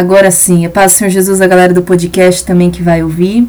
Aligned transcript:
Agora 0.00 0.30
sim, 0.30 0.64
a 0.64 0.70
paz 0.70 0.94
do 0.94 0.96
Senhor 0.96 1.10
Jesus, 1.10 1.42
a 1.42 1.46
galera 1.46 1.74
do 1.74 1.82
podcast 1.82 2.42
também 2.42 2.70
que 2.70 2.82
vai 2.82 3.02
ouvir. 3.02 3.46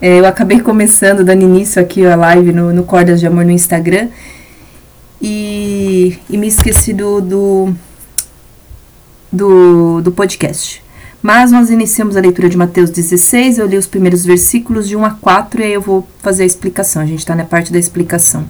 É, 0.00 0.20
eu 0.20 0.26
acabei 0.26 0.60
começando, 0.60 1.24
dando 1.24 1.42
início 1.42 1.82
aqui 1.82 2.06
a 2.06 2.14
live 2.14 2.52
no, 2.52 2.72
no 2.72 2.84
Cordas 2.84 3.18
de 3.18 3.26
Amor 3.26 3.44
no 3.44 3.50
Instagram. 3.50 4.06
E, 5.20 6.20
e 6.30 6.38
me 6.38 6.46
esqueci 6.46 6.92
do, 6.92 7.20
do, 7.20 7.74
do, 9.32 10.00
do 10.02 10.12
podcast. 10.12 10.80
Mas 11.20 11.50
nós 11.50 11.68
iniciamos 11.68 12.16
a 12.16 12.20
leitura 12.20 12.48
de 12.48 12.56
Mateus 12.56 12.88
16, 12.88 13.58
eu 13.58 13.66
li 13.66 13.76
os 13.76 13.88
primeiros 13.88 14.24
versículos 14.24 14.86
de 14.86 14.94
1 14.94 15.04
a 15.04 15.10
4 15.10 15.62
e 15.62 15.64
aí 15.64 15.72
eu 15.72 15.80
vou 15.80 16.06
fazer 16.20 16.44
a 16.44 16.46
explicação. 16.46 17.02
A 17.02 17.06
gente 17.06 17.18
está 17.18 17.34
na 17.34 17.44
parte 17.44 17.72
da 17.72 17.78
explicação. 17.80 18.44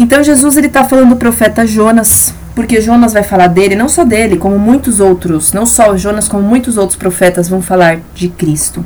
Então 0.00 0.20
Jesus 0.24 0.56
ele 0.56 0.66
está 0.66 0.82
falando 0.82 1.10
do 1.10 1.16
profeta 1.16 1.64
Jonas, 1.64 2.34
porque 2.54 2.80
Jonas 2.80 3.12
vai 3.12 3.22
falar 3.22 3.46
dele, 3.46 3.74
não 3.74 3.88
só 3.88 4.04
dele, 4.04 4.36
como 4.36 4.58
muitos 4.58 5.00
outros, 5.00 5.52
não 5.52 5.64
só 5.64 5.96
Jonas, 5.96 6.28
como 6.28 6.42
muitos 6.42 6.76
outros 6.76 6.96
profetas 6.98 7.48
vão 7.48 7.62
falar 7.62 8.00
de 8.14 8.28
Cristo. 8.28 8.84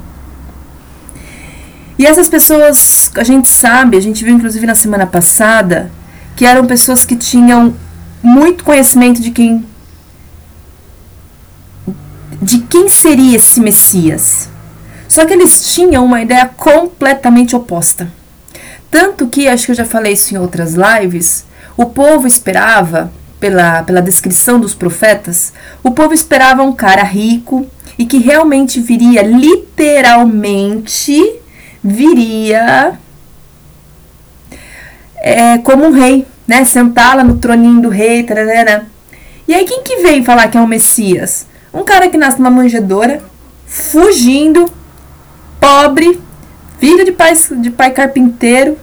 E 1.99 2.07
essas 2.07 2.29
pessoas, 2.29 3.11
a 3.17 3.25
gente 3.25 3.49
sabe, 3.49 3.97
a 3.97 4.01
gente 4.01 4.25
viu 4.25 4.35
inclusive 4.35 4.67
na 4.67 4.75
semana 4.75 5.07
passada, 5.07 5.91
que 6.37 6.45
eram 6.45 6.67
pessoas 6.67 7.05
que 7.05 7.17
tinham 7.17 7.75
muito 8.23 8.65
conhecimento 8.65 9.21
de 9.21 9.31
quem 9.31 9.65
de 12.43 12.59
quem 12.59 12.91
seria 12.91 13.39
esse 13.39 13.59
Messias. 13.59 14.51
Só 15.09 15.25
que 15.25 15.33
eles 15.33 15.73
tinham 15.73 16.05
uma 16.05 16.21
ideia 16.21 16.47
completamente 16.47 17.57
oposta. 17.57 18.13
Tanto 18.91 19.29
que, 19.29 19.49
acho 19.49 19.67
que 19.67 19.73
eu 19.73 19.77
já 19.77 19.85
falei 19.85 20.13
isso 20.13 20.35
em 20.35 20.39
outras 20.39 20.75
lives, 20.75 21.47
o 21.77 21.87
povo 21.87 22.27
esperava 22.27 23.11
pela, 23.45 23.83
pela 23.83 24.01
descrição 24.01 24.59
dos 24.59 24.75
profetas, 24.75 25.53
o 25.83 25.91
povo 25.91 26.15
esperava 26.15 26.63
um 26.63 26.73
cara 26.73 27.03
rico 27.03 27.67
e 27.99 28.07
que 28.07 28.17
realmente 28.17 28.81
viria, 28.81 29.21
literalmente, 29.21 31.21
viria 31.83 32.99
é, 35.17 35.59
como 35.59 35.85
um 35.85 35.91
rei, 35.91 36.27
né? 36.47 36.65
Sentar 36.65 37.19
lá 37.19 37.23
no 37.23 37.37
troninho 37.37 37.83
do 37.83 37.91
rei, 37.91 38.23
tararara. 38.23 38.87
E 39.47 39.53
aí, 39.53 39.67
quem 39.67 39.83
que 39.83 39.97
veio 39.97 40.25
falar 40.25 40.49
que 40.49 40.57
é 40.57 40.61
o 40.63 40.67
Messias? 40.67 41.47
Um 41.71 41.85
cara 41.85 42.09
que 42.09 42.17
nasce 42.17 42.39
numa 42.39 42.51
manjedoura, 42.51 43.23
fugindo, 43.67 44.65
pobre, 45.61 46.19
filho 46.79 47.05
de 47.05 47.13
pai, 47.13 47.35
de 47.61 47.71
pai 47.71 47.91
carpinteiro, 47.91 48.79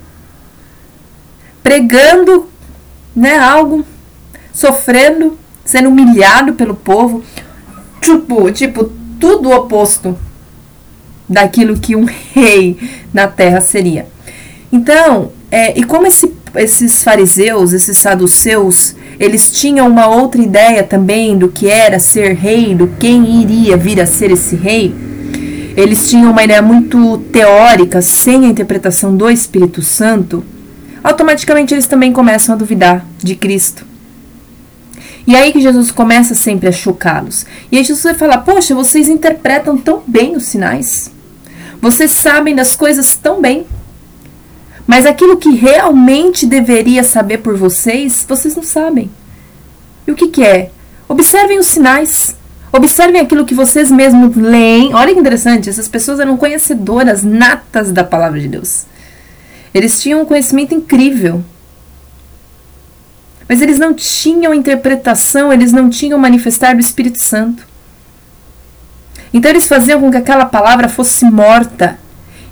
pregando 1.64 2.48
né, 3.16 3.40
algo 3.40 3.84
sofrendo, 4.54 5.38
sendo 5.64 5.90
humilhado 5.90 6.54
pelo 6.54 6.76
povo. 6.76 7.24
Tipo, 8.02 8.52
tipo, 8.52 8.92
tudo 9.20 9.50
o 9.50 9.56
oposto 9.56 10.18
daquilo 11.28 11.80
que 11.80 11.96
um 11.96 12.06
rei 12.34 12.78
na 13.14 13.28
terra 13.28 13.62
seria. 13.62 14.08
Então, 14.72 15.32
é, 15.50 15.78
e 15.78 15.84
como 15.84 16.08
esse, 16.08 16.34
esses 16.56 17.04
fariseus, 17.04 17.74
esses 17.74 17.98
saduceus, 17.98 18.96
eles 19.20 19.52
tinham 19.52 19.88
uma 19.88 20.08
outra 20.08 20.42
ideia 20.42 20.84
também 20.84 21.38
do 21.38 21.50
que 21.50 21.68
era 21.68 22.00
ser 22.00 22.34
rei, 22.34 22.74
do 22.74 22.88
quem 23.00 23.42
iria 23.42 23.78
vir 23.78 24.02
a 24.02 24.06
ser 24.06 24.32
esse 24.32 24.56
rei, 24.56 24.96
eles 25.76 26.10
tinham 26.10 26.32
uma 26.32 26.44
ideia 26.44 26.62
muito 26.62 27.18
teórica, 27.32 28.02
sem 28.02 28.46
a 28.46 28.50
interpretação 28.50 29.16
do 29.16 29.30
Espírito 29.30 29.82
Santo, 29.82 30.44
automaticamente 31.04 31.74
eles 31.74 31.86
também 31.86 32.12
começam 32.12 32.56
a 32.56 32.58
duvidar 32.58 33.06
de 33.18 33.36
Cristo. 33.36 33.91
E 35.26 35.36
aí 35.36 35.52
que 35.52 35.62
Jesus 35.62 35.92
começa 35.92 36.34
sempre 36.34 36.68
a 36.68 36.72
chocá-los. 36.72 37.46
E 37.72 37.78
aí 37.78 37.84
Jesus 37.84 38.04
vai 38.04 38.14
falar: 38.16 38.40
Poxa, 38.40 38.74
vocês 38.74 39.08
interpretam 39.08 39.78
tão 39.78 40.04
bem 40.06 40.36
os 40.36 40.46
sinais. 40.46 41.12
Vocês 41.82 42.12
sabem 42.12 42.56
das 42.56 42.76
coisas 42.76 43.14
tão 43.16 43.42
bem. 43.42 43.66
Mas 44.86 45.06
aquilo 45.06 45.38
que 45.38 45.52
realmente 45.56 46.46
deveria 46.46 47.04
saber 47.04 47.38
por 47.38 47.56
vocês, 47.56 48.26
vocês 48.28 48.56
não 48.56 48.64
sabem. 48.64 49.10
E 50.06 50.12
o 50.12 50.16
que, 50.16 50.28
que 50.28 50.44
é? 50.44 50.72
Observem 51.08 51.60
os 51.60 51.68
sinais. 51.68 52.36
Observem 52.74 53.22
aquilo 53.22 53.46
que 53.46 53.54
vocês 53.54 53.92
mesmos 53.92 54.36
leem. 54.36 54.94
Olha 54.94 55.14
que 55.14 55.20
interessante, 55.20 55.70
essas 55.70 55.88
pessoas 55.88 56.20
eram 56.20 56.38
conhecedoras 56.38 57.24
natas 57.24 57.92
da 57.92 58.04
palavra 58.04 58.40
de 58.40 58.48
Deus. 58.48 58.86
Eles 59.74 60.02
tinham 60.02 60.22
um 60.22 60.26
conhecimento 60.26 60.74
incrível 60.74 61.44
mas 63.52 63.62
eles 63.62 63.78
não 63.78 63.94
tinham 63.94 64.54
interpretação, 64.54 65.52
eles 65.52 65.74
não 65.74 65.90
tinham 65.90 66.18
manifestar 66.18 66.74
do 66.74 66.80
Espírito 66.80 67.20
Santo. 67.20 67.68
Então 69.34 69.52
eles 69.52 69.68
faziam 69.68 70.00
com 70.00 70.10
que 70.10 70.16
aquela 70.16 70.46
palavra 70.46 70.88
fosse 70.88 71.26
morta. 71.26 72.00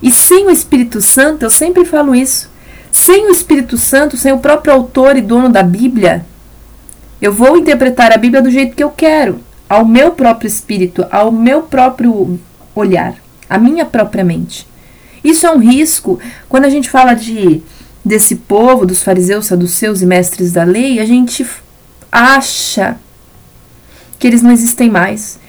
E 0.01 0.11
sem 0.11 0.47
o 0.47 0.51
Espírito 0.51 1.01
Santo, 1.01 1.45
eu 1.45 1.49
sempre 1.49 1.85
falo 1.85 2.13
isso, 2.13 2.51
sem 2.91 3.27
o 3.27 3.31
Espírito 3.31 3.77
Santo, 3.77 4.17
sem 4.17 4.33
o 4.33 4.39
próprio 4.39 4.73
autor 4.73 5.15
e 5.15 5.21
dono 5.21 5.47
da 5.47 5.63
Bíblia, 5.63 6.25
eu 7.21 7.31
vou 7.31 7.55
interpretar 7.55 8.11
a 8.11 8.17
Bíblia 8.17 8.41
do 8.41 8.51
jeito 8.51 8.75
que 8.75 8.83
eu 8.83 8.89
quero, 8.89 9.39
ao 9.69 9.85
meu 9.85 10.11
próprio 10.11 10.49
espírito, 10.49 11.05
ao 11.09 11.31
meu 11.31 11.61
próprio 11.61 12.37
olhar, 12.75 13.15
à 13.49 13.57
minha 13.57 13.85
própria 13.85 14.25
mente. 14.25 14.67
Isso 15.23 15.47
é 15.47 15.49
um 15.49 15.59
risco 15.59 16.19
quando 16.49 16.65
a 16.65 16.69
gente 16.69 16.89
fala 16.89 17.13
de 17.13 17.63
desse 18.09 18.37
povo, 18.37 18.87
dos 18.87 19.03
fariseus, 19.03 19.45
saduceus 19.45 20.01
e 20.01 20.05
mestres 20.05 20.51
da 20.51 20.63
lei, 20.63 20.99
a 20.99 21.05
gente 21.05 21.45
acha 22.11 22.97
que 24.17 24.25
eles 24.25 24.41
não 24.41 24.51
existem 24.51 24.89
mais. 24.89 25.39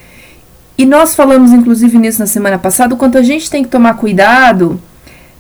E 0.77 0.85
nós 0.85 1.15
falamos, 1.15 1.53
inclusive, 1.53 1.97
nisso 1.97 2.19
na 2.19 2.27
semana 2.27 2.59
passada, 2.59 2.95
o 2.95 2.99
quanto 2.99 3.17
a 3.17 3.23
gente 3.23 3.51
tem 3.51 3.63
que 3.65 3.71
tomar 3.71 3.95
cuidado. 3.95 4.79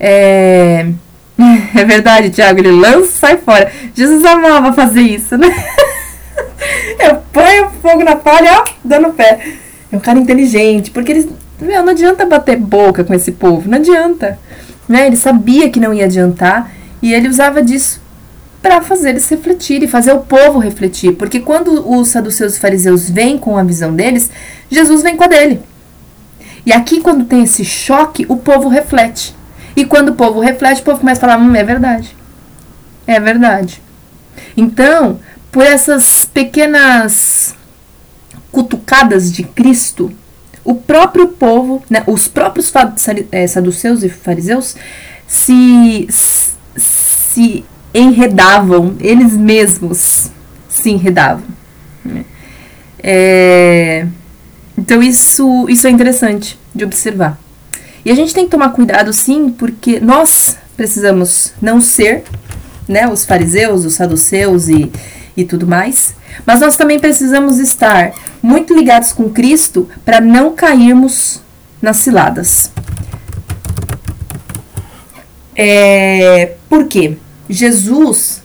É, 0.00 0.86
é 1.76 1.84
verdade, 1.84 2.30
Tiago, 2.30 2.58
ele 2.58 2.70
lança 2.70 3.12
sai 3.12 3.36
fora. 3.36 3.70
Jesus 3.94 4.24
amava 4.24 4.72
fazer 4.72 5.02
isso, 5.02 5.36
né? 5.36 5.48
Eu 6.98 7.16
ponho 7.30 7.70
fogo 7.82 8.02
na 8.02 8.16
palha, 8.16 8.62
ó, 8.62 8.64
dando 8.82 9.12
pé. 9.12 9.56
É 9.92 9.96
um 9.96 10.00
cara 10.00 10.18
inteligente, 10.18 10.90
porque 10.90 11.12
eles. 11.12 11.28
Meu, 11.60 11.82
não 11.82 11.92
adianta 11.92 12.24
bater 12.24 12.56
boca 12.56 13.04
com 13.04 13.12
esse 13.12 13.32
povo, 13.32 13.68
não 13.68 13.76
adianta. 13.76 14.38
Né? 14.88 15.06
Ele 15.06 15.16
sabia 15.16 15.68
que 15.68 15.78
não 15.78 15.92
ia 15.92 16.06
adiantar. 16.06 16.79
E 17.02 17.12
ele 17.12 17.28
usava 17.28 17.62
disso 17.62 18.00
para 18.62 18.82
fazer 18.82 19.10
eles 19.10 19.28
refletirem, 19.28 19.88
fazer 19.88 20.12
o 20.12 20.20
povo 20.20 20.58
refletir. 20.58 21.14
Porque 21.14 21.40
quando 21.40 21.90
os 21.90 22.08
saduceus 22.08 22.56
e 22.56 22.60
fariseus 22.60 23.08
vêm 23.08 23.38
com 23.38 23.56
a 23.56 23.62
visão 23.62 23.94
deles, 23.94 24.30
Jesus 24.70 25.02
vem 25.02 25.16
com 25.16 25.24
a 25.24 25.28
dele. 25.28 25.60
E 26.64 26.72
aqui, 26.72 27.00
quando 27.00 27.24
tem 27.24 27.44
esse 27.44 27.64
choque, 27.64 28.26
o 28.28 28.36
povo 28.36 28.68
reflete. 28.68 29.34
E 29.74 29.84
quando 29.84 30.10
o 30.10 30.14
povo 30.14 30.40
reflete, 30.40 30.82
o 30.82 30.84
povo 30.84 31.00
começa 31.00 31.24
a 31.24 31.28
falar: 31.28 31.42
hum, 31.42 31.54
é 31.54 31.64
verdade. 31.64 32.14
É 33.06 33.18
verdade. 33.18 33.82
Então, 34.56 35.18
por 35.50 35.64
essas 35.64 36.24
pequenas 36.24 37.54
cutucadas 38.52 39.32
de 39.32 39.42
Cristo, 39.42 40.12
o 40.62 40.74
próprio 40.74 41.28
povo, 41.28 41.82
né, 41.88 42.02
os 42.06 42.28
próprios 42.28 42.72
eh, 43.32 43.46
saduceus 43.46 44.02
e 44.02 44.08
fariseus 44.08 44.76
se 45.26 46.06
se 46.76 47.64
enredavam, 47.92 48.96
eles 49.00 49.36
mesmos 49.36 50.30
se 50.68 50.90
enredavam. 50.90 51.44
É, 53.02 54.06
então 54.76 55.02
isso, 55.02 55.66
isso 55.68 55.86
é 55.86 55.90
interessante 55.90 56.58
de 56.74 56.84
observar. 56.84 57.38
E 58.04 58.10
a 58.10 58.14
gente 58.14 58.32
tem 58.32 58.44
que 58.44 58.50
tomar 58.50 58.70
cuidado 58.70 59.12
sim, 59.12 59.50
porque 59.50 60.00
nós 60.00 60.56
precisamos 60.76 61.52
não 61.60 61.80
ser 61.80 62.24
né, 62.88 63.08
os 63.08 63.24
fariseus, 63.24 63.84
os 63.84 63.94
saduceus 63.94 64.68
e, 64.68 64.90
e 65.36 65.44
tudo 65.44 65.66
mais, 65.66 66.14
mas 66.46 66.60
nós 66.60 66.76
também 66.76 66.98
precisamos 66.98 67.58
estar 67.58 68.12
muito 68.42 68.74
ligados 68.74 69.12
com 69.12 69.28
Cristo 69.28 69.88
para 70.04 70.20
não 70.20 70.54
cairmos 70.54 71.42
nas 71.82 71.98
ciladas. 71.98 72.72
É, 75.54 76.54
por 76.70 76.86
quê? 76.86 77.18
Jesus, 77.48 78.44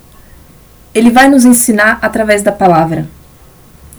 ele 0.91 1.11
vai 1.11 1.29
nos 1.29 1.45
ensinar 1.45 1.99
através 2.01 2.41
da 2.41 2.51
palavra 2.51 3.07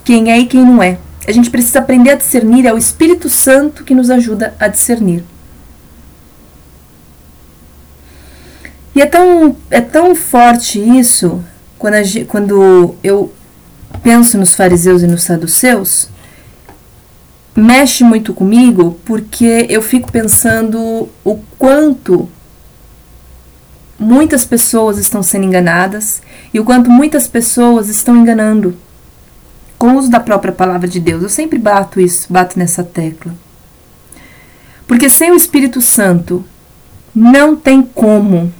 quem 0.04 0.32
é 0.32 0.38
e 0.40 0.46
quem 0.46 0.64
não 0.64 0.82
é. 0.82 0.98
A 1.28 1.30
gente 1.30 1.48
precisa 1.48 1.78
aprender 1.78 2.10
a 2.10 2.16
discernir, 2.16 2.66
é 2.66 2.74
o 2.74 2.78
Espírito 2.78 3.30
Santo 3.30 3.84
que 3.84 3.94
nos 3.94 4.10
ajuda 4.10 4.52
a 4.58 4.66
discernir. 4.66 5.22
E 8.96 9.00
é 9.00 9.06
tão, 9.06 9.56
é 9.70 9.80
tão 9.80 10.14
forte 10.16 10.80
isso 10.80 11.42
quando, 11.78 11.94
a, 11.94 12.02
quando 12.26 12.96
eu 13.04 13.32
penso 14.02 14.38
nos 14.38 14.56
fariseus 14.56 15.02
e 15.02 15.06
nos 15.06 15.22
saduceus, 15.22 16.08
mexe 17.54 18.02
muito 18.02 18.34
comigo 18.34 18.98
porque 19.04 19.66
eu 19.68 19.82
fico 19.82 20.10
pensando 20.10 21.08
o 21.24 21.38
quanto 21.58 22.28
muitas 23.98 24.44
pessoas 24.44 24.98
estão 24.98 25.22
sendo 25.22 25.44
enganadas 25.44 26.22
e 26.52 26.60
o 26.60 26.64
quanto 26.64 26.90
muitas 26.90 27.26
pessoas 27.26 27.88
estão 27.88 28.16
enganando 28.16 28.76
com 29.78 29.88
o 29.88 29.98
uso 29.98 30.10
da 30.10 30.20
própria 30.20 30.52
palavra 30.52 30.88
de 30.88 31.00
Deus. 31.00 31.22
Eu 31.22 31.28
sempre 31.28 31.58
bato 31.58 32.00
isso, 32.00 32.32
bato 32.32 32.58
nessa 32.58 32.82
tecla. 32.82 33.34
Porque 34.86 35.10
sem 35.10 35.30
o 35.32 35.36
Espírito 35.36 35.80
Santo 35.80 36.44
não 37.14 37.56
tem 37.56 37.82
como 37.82 38.52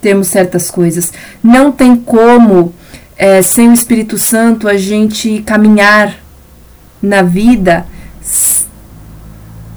termos 0.00 0.28
certas 0.28 0.70
coisas. 0.70 1.12
Não 1.42 1.70
tem 1.70 1.96
como, 1.96 2.74
é, 3.16 3.42
sem 3.42 3.68
o 3.68 3.72
Espírito 3.72 4.18
Santo, 4.18 4.68
a 4.68 4.76
gente 4.76 5.42
caminhar 5.42 6.16
na 7.00 7.22
vida 7.22 7.86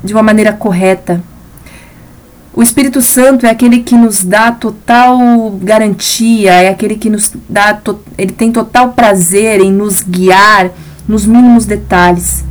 de 0.04 0.14
uma 0.14 0.24
maneira 0.24 0.54
correta. 0.54 1.24
O 2.56 2.62
Espírito 2.62 3.02
Santo 3.02 3.48
é 3.48 3.50
aquele 3.50 3.80
que 3.80 3.96
nos 3.96 4.24
dá 4.24 4.52
total 4.52 5.50
garantia, 5.60 6.52
é 6.52 6.70
aquele 6.70 6.96
que 6.96 7.10
nos 7.10 7.32
dá, 7.50 7.82
ele 8.16 8.32
tem 8.32 8.52
total 8.52 8.94
prazer 8.94 9.60
em 9.60 9.72
nos 9.72 10.04
guiar 10.04 10.70
nos 11.08 11.26
mínimos 11.26 11.66
detalhes. 11.66 12.44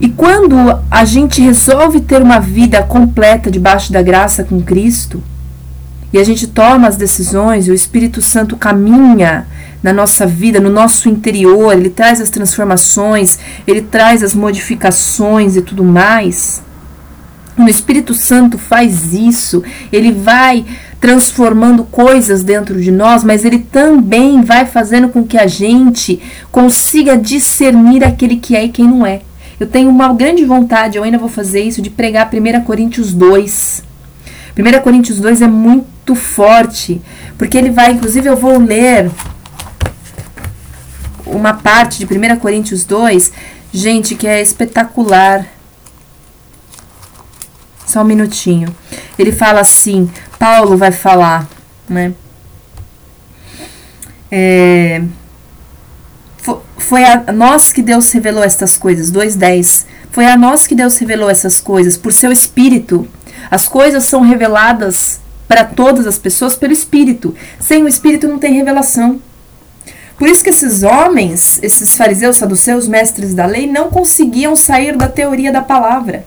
E 0.00 0.08
quando 0.08 0.56
a 0.90 1.04
gente 1.04 1.42
resolve 1.42 2.00
ter 2.00 2.22
uma 2.22 2.38
vida 2.38 2.82
completa 2.82 3.50
debaixo 3.50 3.92
da 3.92 4.00
graça 4.00 4.44
com 4.44 4.62
Cristo, 4.62 5.22
e 6.10 6.18
a 6.18 6.24
gente 6.24 6.46
toma 6.46 6.88
as 6.88 6.96
decisões, 6.96 7.68
e 7.68 7.70
o 7.70 7.74
Espírito 7.74 8.22
Santo 8.22 8.56
caminha 8.56 9.46
na 9.82 9.92
nossa 9.92 10.26
vida, 10.26 10.58
no 10.58 10.70
nosso 10.70 11.10
interior, 11.10 11.74
ele 11.74 11.90
traz 11.90 12.22
as 12.22 12.30
transformações, 12.30 13.38
ele 13.66 13.82
traz 13.82 14.22
as 14.22 14.32
modificações 14.32 15.54
e 15.54 15.60
tudo 15.60 15.84
mais. 15.84 16.64
O 17.58 17.68
Espírito 17.68 18.12
Santo 18.12 18.58
faz 18.58 19.14
isso, 19.14 19.62
ele 19.90 20.12
vai 20.12 20.64
transformando 21.00 21.84
coisas 21.84 22.42
dentro 22.42 22.80
de 22.80 22.90
nós, 22.90 23.24
mas 23.24 23.44
ele 23.44 23.58
também 23.58 24.42
vai 24.42 24.66
fazendo 24.66 25.08
com 25.08 25.24
que 25.24 25.38
a 25.38 25.46
gente 25.46 26.20
consiga 26.52 27.16
discernir 27.16 28.04
aquele 28.04 28.36
que 28.36 28.54
é 28.54 28.64
e 28.64 28.68
quem 28.68 28.86
não 28.86 29.06
é. 29.06 29.22
Eu 29.58 29.66
tenho 29.66 29.88
uma 29.88 30.12
grande 30.12 30.44
vontade, 30.44 30.98
eu 30.98 31.02
ainda 31.02 31.16
vou 31.16 31.30
fazer 31.30 31.62
isso, 31.62 31.80
de 31.80 31.88
pregar 31.88 32.28
1 32.30 32.60
Coríntios 32.64 33.14
2. 33.14 33.82
1 34.58 34.82
Coríntios 34.82 35.18
2 35.18 35.40
é 35.40 35.48
muito 35.48 36.14
forte, 36.14 37.00
porque 37.38 37.56
ele 37.56 37.70
vai, 37.70 37.92
inclusive 37.92 38.28
eu 38.28 38.36
vou 38.36 38.58
ler 38.58 39.10
uma 41.24 41.54
parte 41.54 42.04
de 42.04 42.04
1 42.04 42.36
Coríntios 42.36 42.84
2, 42.84 43.32
gente, 43.72 44.14
que 44.14 44.26
é 44.26 44.42
espetacular. 44.42 45.55
Só 47.96 48.02
um 48.02 48.04
minutinho. 48.04 48.76
Ele 49.18 49.32
fala 49.32 49.60
assim, 49.60 50.10
Paulo 50.38 50.76
vai 50.76 50.92
falar, 50.92 51.48
né? 51.88 52.12
É, 54.30 55.00
foi 56.76 57.02
a 57.04 57.32
nós 57.32 57.72
que 57.72 57.80
Deus 57.80 58.12
revelou 58.12 58.44
estas 58.44 58.76
coisas. 58.76 59.10
2:10. 59.10 59.86
Foi 60.10 60.26
a 60.26 60.36
nós 60.36 60.66
que 60.66 60.74
Deus 60.74 60.98
revelou 60.98 61.30
essas 61.30 61.58
coisas 61.58 61.96
por 61.96 62.12
seu 62.12 62.30
espírito. 62.30 63.08
As 63.50 63.66
coisas 63.66 64.04
são 64.04 64.20
reveladas 64.20 65.18
para 65.48 65.64
todas 65.64 66.06
as 66.06 66.18
pessoas 66.18 66.54
pelo 66.54 66.74
espírito. 66.74 67.34
Sem 67.58 67.82
o 67.82 67.88
espírito 67.88 68.28
não 68.28 68.38
tem 68.38 68.52
revelação. 68.52 69.22
Por 70.18 70.28
isso 70.28 70.44
que 70.44 70.50
esses 70.50 70.82
homens, 70.82 71.58
esses 71.62 71.96
fariseus, 71.96 72.36
saduceus, 72.36 72.86
mestres 72.86 73.32
da 73.32 73.46
lei, 73.46 73.66
não 73.66 73.88
conseguiam 73.88 74.54
sair 74.54 74.94
da 74.98 75.08
teoria 75.08 75.50
da 75.50 75.62
palavra. 75.62 76.26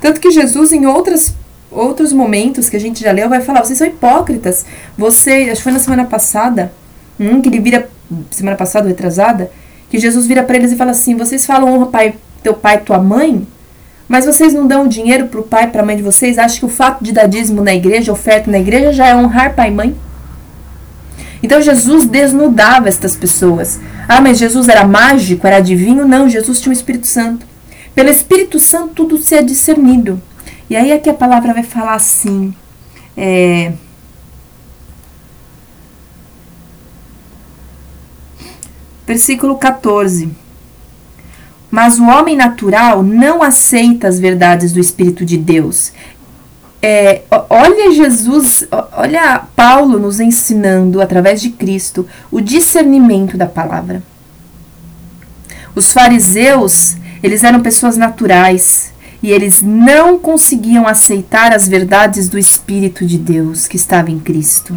Tanto 0.00 0.20
que 0.20 0.30
Jesus, 0.30 0.72
em 0.72 0.86
outras, 0.86 1.34
outros 1.70 2.12
momentos 2.12 2.68
que 2.68 2.76
a 2.76 2.80
gente 2.80 3.02
já 3.02 3.12
leu, 3.12 3.28
vai 3.28 3.40
falar: 3.40 3.64
vocês 3.64 3.78
são 3.78 3.86
hipócritas. 3.86 4.64
Você, 4.96 5.48
acho 5.50 5.56
que 5.56 5.62
foi 5.62 5.72
na 5.72 5.78
semana 5.78 6.04
passada, 6.04 6.72
hum, 7.18 7.40
que 7.40 7.48
ele 7.48 7.60
vira, 7.60 7.88
semana 8.30 8.56
passada, 8.56 8.88
retrasada, 8.88 9.50
que 9.90 9.98
Jesus 9.98 10.26
vira 10.26 10.42
para 10.42 10.56
eles 10.56 10.72
e 10.72 10.76
fala 10.76 10.92
assim: 10.92 11.16
vocês 11.16 11.44
falam 11.44 11.72
honra 11.74 11.86
pai, 11.86 12.14
teu 12.42 12.54
pai 12.54 12.76
e 12.76 12.80
tua 12.80 12.98
mãe, 12.98 13.46
mas 14.08 14.24
vocês 14.24 14.54
não 14.54 14.66
dão 14.66 14.88
dinheiro 14.88 15.28
para 15.28 15.40
o 15.40 15.44
pai 15.44 15.64
e 15.64 15.68
para 15.68 15.82
a 15.82 15.86
mãe 15.86 15.96
de 15.96 16.02
vocês? 16.02 16.38
Acham 16.38 16.60
que 16.60 16.64
o 16.64 16.68
fato 16.68 17.04
de 17.04 17.12
dar 17.12 17.26
dízimo 17.26 17.62
na 17.62 17.74
igreja, 17.74 18.12
oferta 18.12 18.50
na 18.50 18.58
igreja, 18.58 18.92
já 18.92 19.06
é 19.06 19.14
honrar 19.14 19.54
pai 19.54 19.68
e 19.68 19.72
mãe? 19.72 19.96
Então 21.42 21.60
Jesus 21.60 22.06
desnudava 22.06 22.88
estas 22.88 23.16
pessoas. 23.16 23.80
Ah, 24.08 24.20
mas 24.20 24.38
Jesus 24.38 24.68
era 24.68 24.86
mágico, 24.86 25.46
era 25.46 25.56
adivinho? 25.56 26.06
Não, 26.06 26.28
Jesus 26.28 26.60
tinha 26.60 26.70
o 26.70 26.72
Espírito 26.72 27.06
Santo. 27.06 27.46
Pelo 28.00 28.08
Espírito 28.08 28.58
Santo 28.58 28.94
tudo 28.94 29.18
se 29.18 29.34
é 29.34 29.42
discernido. 29.42 30.22
E 30.70 30.74
aí 30.74 30.90
é 30.90 30.98
que 30.98 31.10
a 31.10 31.12
palavra 31.12 31.52
vai 31.52 31.62
falar 31.62 31.92
assim. 31.92 32.54
É, 33.14 33.74
versículo 39.06 39.58
14. 39.58 40.30
Mas 41.70 41.98
o 41.98 42.06
homem 42.06 42.34
natural 42.34 43.02
não 43.02 43.42
aceita 43.42 44.08
as 44.08 44.18
verdades 44.18 44.72
do 44.72 44.80
Espírito 44.80 45.22
de 45.22 45.36
Deus. 45.36 45.92
É, 46.80 47.20
olha 47.50 47.92
Jesus, 47.92 48.66
olha 48.96 49.42
Paulo 49.54 49.98
nos 49.98 50.20
ensinando 50.20 51.02
através 51.02 51.42
de 51.42 51.50
Cristo 51.50 52.08
o 52.30 52.40
discernimento 52.40 53.36
da 53.36 53.44
palavra. 53.44 54.02
Os 55.74 55.92
fariseus 55.92 56.96
eles 57.22 57.44
eram 57.44 57.60
pessoas 57.60 57.96
naturais 57.96 58.92
e 59.22 59.30
eles 59.30 59.60
não 59.62 60.18
conseguiam 60.18 60.86
aceitar 60.86 61.52
as 61.52 61.68
verdades 61.68 62.28
do 62.28 62.38
Espírito 62.38 63.04
de 63.04 63.18
Deus 63.18 63.68
que 63.68 63.76
estava 63.76 64.10
em 64.10 64.18
Cristo. 64.18 64.76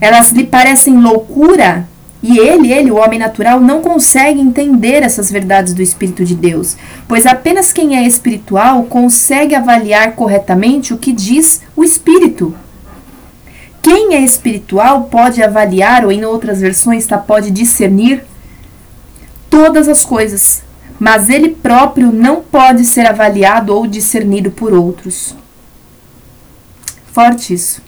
Elas 0.00 0.30
lhe 0.30 0.44
parecem 0.44 0.96
loucura 0.96 1.88
e 2.22 2.38
ele, 2.38 2.70
ele, 2.70 2.90
o 2.90 2.96
homem 2.96 3.18
natural, 3.18 3.60
não 3.60 3.80
consegue 3.80 4.40
entender 4.40 5.02
essas 5.02 5.30
verdades 5.30 5.72
do 5.72 5.82
Espírito 5.82 6.24
de 6.24 6.34
Deus, 6.34 6.76
pois 7.08 7.26
apenas 7.26 7.72
quem 7.72 7.96
é 7.96 8.06
espiritual 8.06 8.84
consegue 8.84 9.54
avaliar 9.54 10.12
corretamente 10.12 10.92
o 10.92 10.98
que 10.98 11.12
diz 11.12 11.62
o 11.74 11.82
Espírito. 11.82 12.54
Quem 13.82 14.14
é 14.14 14.20
espiritual 14.20 15.04
pode 15.04 15.42
avaliar, 15.42 16.04
ou 16.04 16.12
em 16.12 16.24
outras 16.24 16.60
versões, 16.60 17.06
tá, 17.06 17.16
pode 17.16 17.50
discernir 17.50 18.22
todas 19.50 19.88
as 19.88 20.04
coisas, 20.04 20.62
mas 20.98 21.28
ele 21.28 21.48
próprio 21.48 22.12
não 22.12 22.40
pode 22.40 22.84
ser 22.84 23.06
avaliado 23.06 23.74
ou 23.74 23.86
discernido 23.86 24.50
por 24.50 24.72
outros. 24.72 25.34
Forte 27.12 27.52
isso. 27.52 27.82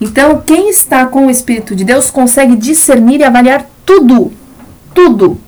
Então, 0.00 0.42
quem 0.44 0.68
está 0.68 1.06
com 1.06 1.26
o 1.26 1.30
Espírito 1.30 1.76
de 1.76 1.84
Deus 1.84 2.10
consegue 2.10 2.56
discernir 2.56 3.20
e 3.20 3.24
avaliar 3.24 3.66
tudo. 3.86 4.32
Tudo. 4.94 5.38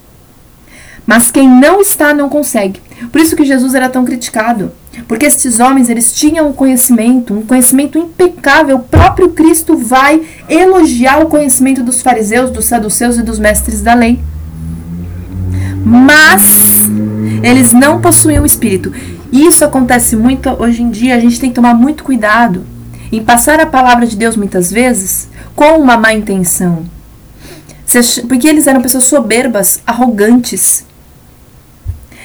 Mas 1.07 1.31
quem 1.31 1.49
não 1.49 1.81
está 1.81 2.15
não 2.15 2.29
consegue. 2.29 2.81
Por 3.11 3.21
isso 3.21 3.35
que 3.35 3.45
Jesus 3.45 3.75
era 3.75 3.89
tão 3.89 4.05
criticado. 4.05 4.71
Porque 5.09 5.25
esses 5.27 5.59
homens, 5.59 5.89
eles 5.89 6.13
tinham 6.13 6.51
um 6.51 6.53
conhecimento, 6.53 7.33
um 7.33 7.47
conhecimento 7.47 7.99
impecável. 7.99 8.77
O 8.77 8.83
próprio 8.83 9.31
Cristo 9.31 9.77
vai 9.77 10.23
elogiar 10.49 11.23
o 11.23 11.29
conhecimento 11.29 11.83
dos 11.83 12.03
fariseus, 12.03 12.51
dos 12.51 12.67
saduceus 12.67 13.17
e 13.17 13.23
dos 13.23 13.39
mestres 13.39 13.81
da 13.81 13.95
lei 13.95 14.21
mas 15.85 16.89
eles 17.43 17.73
não 17.73 18.01
possuem 18.01 18.39
o 18.41 18.47
espírito. 18.47 18.93
Isso 19.33 19.65
acontece 19.65 20.17
muito 20.17 20.49
hoje 20.51 20.83
em 20.83 20.91
dia, 20.91 21.17
a 21.17 21.21
gente 21.21 21.41
tem 21.41 21.51
que 21.51 21.57
tomar 21.57 21.75
muito 21.75 22.05
cuidado 22.05 22.65
em 23.11 23.23
passar 23.23 23.61
a 23.61 23.67
palavra 23.67 24.07
de 24.07 24.17
Deus 24.17 24.37
muitas 24.37 24.71
vezes 24.71 25.29
com 25.55 25.79
uma 25.79 25.97
má 25.97 26.15
intenção. 26.15 26.85
Porque 28.27 28.49
eles 28.49 28.67
eram 28.67 28.81
pessoas 28.81 29.05
soberbas, 29.05 29.83
arrogantes. 29.87 30.87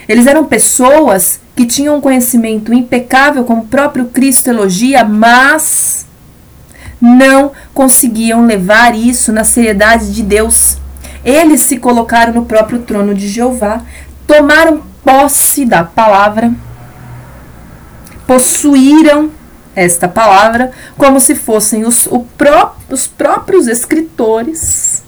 Eles 0.08 0.26
eram 0.26 0.46
pessoas 0.46 1.42
que 1.56 1.66
tinham 1.66 1.98
um 1.98 2.02
conhecimento 2.02 2.74
impecável, 2.74 3.44
como 3.44 3.64
o 3.64 3.68
próprio 3.68 4.06
Cristo 4.06 4.48
elogia, 4.48 5.04
mas 5.04 6.06
não 7.02 7.52
conseguiam 7.74 8.46
levar 8.46 8.96
isso 8.96 9.34
na 9.34 9.44
seriedade 9.44 10.14
de 10.14 10.24
Deus. 10.24 10.78
Eles 11.28 11.64
se 11.64 11.78
colocaram 11.78 12.32
no 12.32 12.46
próprio 12.46 12.80
trono 12.80 13.14
de 13.14 13.28
Jeová, 13.28 13.82
tomaram 14.26 14.82
posse 15.04 15.66
da 15.66 15.84
palavra, 15.84 16.54
possuíram 18.26 19.30
esta 19.76 20.08
palavra 20.08 20.72
como 20.98 21.20
se 21.20 21.36
fossem 21.36 21.84
os, 21.84 22.08
pró 22.38 22.78
os 22.90 23.08
próprios 23.08 23.68
escritores. 23.68 25.04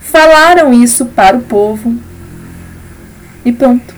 Falaram 0.00 0.72
isso 0.72 1.04
para 1.04 1.36
o 1.36 1.42
povo 1.42 1.96
e 3.44 3.52
pronto. 3.52 3.94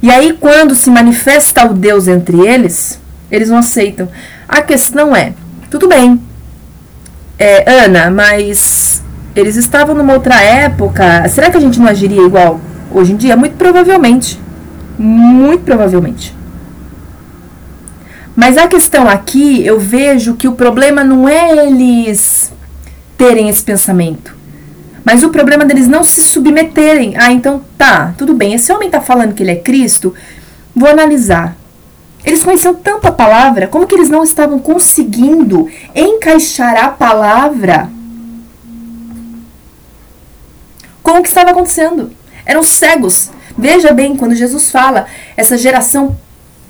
E 0.00 0.08
aí, 0.08 0.34
quando 0.34 0.76
se 0.76 0.88
manifesta 0.88 1.66
o 1.66 1.74
Deus 1.74 2.06
entre 2.06 2.46
eles, 2.46 3.00
eles 3.28 3.48
não 3.48 3.58
aceitam. 3.58 4.08
A 4.46 4.62
questão 4.62 5.16
é: 5.16 5.34
tudo 5.68 5.88
bem, 5.88 6.20
é, 7.38 7.84
Ana, 7.84 8.10
mas 8.10 9.02
eles 9.34 9.56
estavam 9.56 9.94
numa 9.94 10.14
outra 10.14 10.40
época. 10.40 11.28
Será 11.28 11.50
que 11.50 11.56
a 11.56 11.60
gente 11.60 11.78
não 11.78 11.86
agiria 11.86 12.22
igual 12.22 12.60
hoje 12.90 13.12
em 13.12 13.16
dia? 13.16 13.36
Muito 13.36 13.56
provavelmente. 13.56 14.40
Muito 14.98 15.64
provavelmente. 15.64 16.34
Mas 18.34 18.56
a 18.58 18.66
questão 18.66 19.08
aqui, 19.08 19.64
eu 19.64 19.78
vejo 19.78 20.34
que 20.34 20.48
o 20.48 20.52
problema 20.52 21.02
não 21.02 21.28
é 21.28 21.66
eles 21.66 22.52
terem 23.16 23.48
esse 23.48 23.62
pensamento. 23.62 24.36
Mas 25.04 25.22
o 25.22 25.30
problema 25.30 25.64
deles 25.64 25.86
não 25.86 26.04
se 26.04 26.20
submeterem. 26.20 27.14
Ah, 27.16 27.32
então 27.32 27.62
tá, 27.78 28.12
tudo 28.18 28.34
bem. 28.34 28.54
Esse 28.54 28.72
homem 28.72 28.90
tá 28.90 29.00
falando 29.00 29.34
que 29.34 29.42
ele 29.42 29.52
é 29.52 29.56
Cristo. 29.56 30.14
Vou 30.74 30.88
analisar. 30.88 31.56
Eles 32.26 32.42
conheciam 32.42 32.74
tanto 32.74 33.06
a 33.06 33.12
palavra, 33.12 33.68
como 33.68 33.86
que 33.86 33.94
eles 33.94 34.10
não 34.10 34.24
estavam 34.24 34.58
conseguindo 34.58 35.70
encaixar 35.94 36.84
a 36.84 36.88
palavra 36.88 37.88
com 41.04 41.12
o 41.12 41.22
que 41.22 41.28
estava 41.28 41.50
acontecendo? 41.50 42.10
Eram 42.44 42.64
cegos. 42.64 43.30
Veja 43.56 43.92
bem, 43.92 44.16
quando 44.16 44.34
Jesus 44.34 44.72
fala, 44.72 45.06
essa 45.36 45.56
geração 45.56 46.16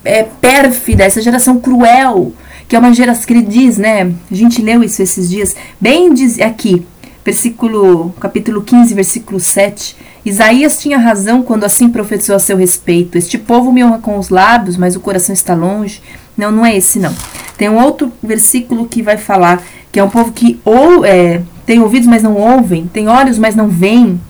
é, 0.04 0.24
pérfida, 0.24 1.04
essa 1.04 1.22
geração 1.22 1.58
cruel, 1.58 2.34
que 2.68 2.76
é 2.76 2.78
uma 2.78 2.92
geração 2.92 3.24
que 3.24 3.32
ele 3.32 3.42
diz, 3.42 3.78
né? 3.78 4.12
A 4.30 4.34
gente 4.34 4.60
leu 4.60 4.84
isso 4.84 5.02
esses 5.02 5.30
dias, 5.30 5.56
bem 5.80 6.12
diz 6.12 6.38
aqui, 6.38 6.86
versículo, 7.24 8.14
capítulo 8.20 8.62
15, 8.62 8.92
versículo 8.92 9.40
7. 9.40 9.96
Isaías 10.26 10.80
tinha 10.80 10.98
razão 10.98 11.40
quando 11.40 11.62
assim 11.62 11.88
profetizou 11.88 12.34
a 12.34 12.40
seu 12.40 12.56
respeito. 12.56 13.16
Este 13.16 13.38
povo 13.38 13.72
me 13.72 13.84
honra 13.84 14.00
com 14.00 14.18
os 14.18 14.28
lábios, 14.28 14.76
mas 14.76 14.96
o 14.96 15.00
coração 15.00 15.32
está 15.32 15.54
longe. 15.54 16.02
Não, 16.36 16.50
não 16.50 16.66
é 16.66 16.76
esse 16.76 16.98
não. 16.98 17.14
Tem 17.56 17.68
um 17.68 17.80
outro 17.80 18.12
versículo 18.20 18.88
que 18.88 19.02
vai 19.02 19.16
falar 19.16 19.62
que 19.92 20.00
é 20.00 20.02
um 20.02 20.10
povo 20.10 20.32
que 20.32 20.60
ou 20.64 21.04
é, 21.04 21.42
tem 21.64 21.80
ouvidos, 21.80 22.08
mas 22.08 22.24
não 22.24 22.34
ouvem, 22.34 22.88
tem 22.88 23.06
olhos, 23.06 23.38
mas 23.38 23.54
não 23.54 23.68
veem. 23.68 24.20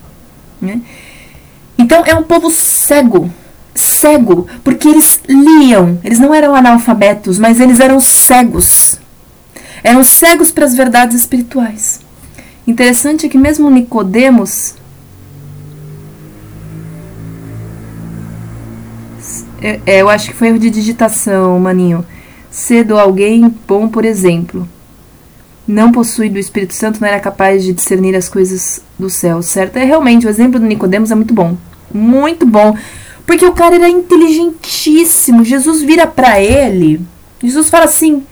Né? 0.61 0.81
Então 1.79 2.03
é 2.05 2.13
um 2.13 2.21
povo 2.21 2.51
cego, 2.51 3.33
cego, 3.73 4.47
porque 4.63 4.87
eles 4.87 5.19
liam, 5.27 5.99
eles 6.03 6.19
não 6.19 6.31
eram 6.31 6.53
analfabetos, 6.53 7.39
mas 7.39 7.59
eles 7.59 7.79
eram 7.79 7.99
cegos. 7.99 8.99
Eram 9.83 10.03
cegos 10.03 10.51
para 10.51 10.63
as 10.63 10.75
verdades 10.75 11.17
espirituais. 11.17 12.01
Interessante 12.67 13.25
é 13.25 13.29
que 13.29 13.37
mesmo 13.37 13.71
Nicodemos 13.71 14.76
é, 19.61 19.79
é, 19.85 20.01
eu 20.01 20.09
acho 20.09 20.29
que 20.29 20.35
foi 20.35 20.47
erro 20.49 20.59
de 20.59 20.69
digitação, 20.69 21.59
maninho. 21.59 22.05
Cedo 22.49 22.97
alguém 22.97 23.53
bom, 23.67 23.87
por 23.87 24.05
exemplo, 24.05 24.67
não 25.67 25.91
possuído 25.91 26.33
do 26.33 26.39
Espírito 26.39 26.73
Santo, 26.73 26.99
não 27.01 27.07
era 27.07 27.19
capaz 27.19 27.63
de 27.63 27.73
discernir 27.73 28.15
as 28.15 28.29
coisas 28.29 28.81
do 28.97 29.09
céu, 29.09 29.41
certo? 29.41 29.77
É 29.77 29.83
realmente 29.83 30.25
o 30.25 30.29
exemplo 30.29 30.59
do 30.59 30.65
Nicodemos 30.65 31.11
é 31.11 31.15
muito 31.15 31.33
bom, 31.33 31.57
muito 31.93 32.45
bom, 32.45 32.75
porque 33.25 33.45
o 33.45 33.53
cara 33.53 33.75
era 33.75 33.89
inteligentíssimo. 33.89 35.43
Jesus 35.43 35.81
vira 35.81 36.07
para 36.07 36.41
ele, 36.41 37.01
Jesus 37.41 37.69
fala 37.69 37.85
assim: 37.85 38.23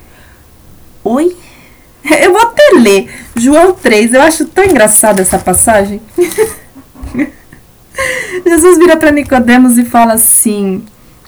"Oi, 1.04 1.36
Eu 2.22 2.32
vou 2.32 2.42
até 2.42 2.70
ler 2.76 3.10
João 3.36 3.74
3. 3.74 4.14
Eu 4.14 4.22
acho 4.22 4.46
tão 4.46 4.64
engraçada 4.64 5.22
essa 5.22 5.40
passagem. 5.40 6.00
Jesus 8.46 8.78
vira 8.78 8.96
para 8.98 9.12
Nicodemos 9.12 9.78
e 9.78 9.86
fala 9.86 10.14
assim: 10.14 10.84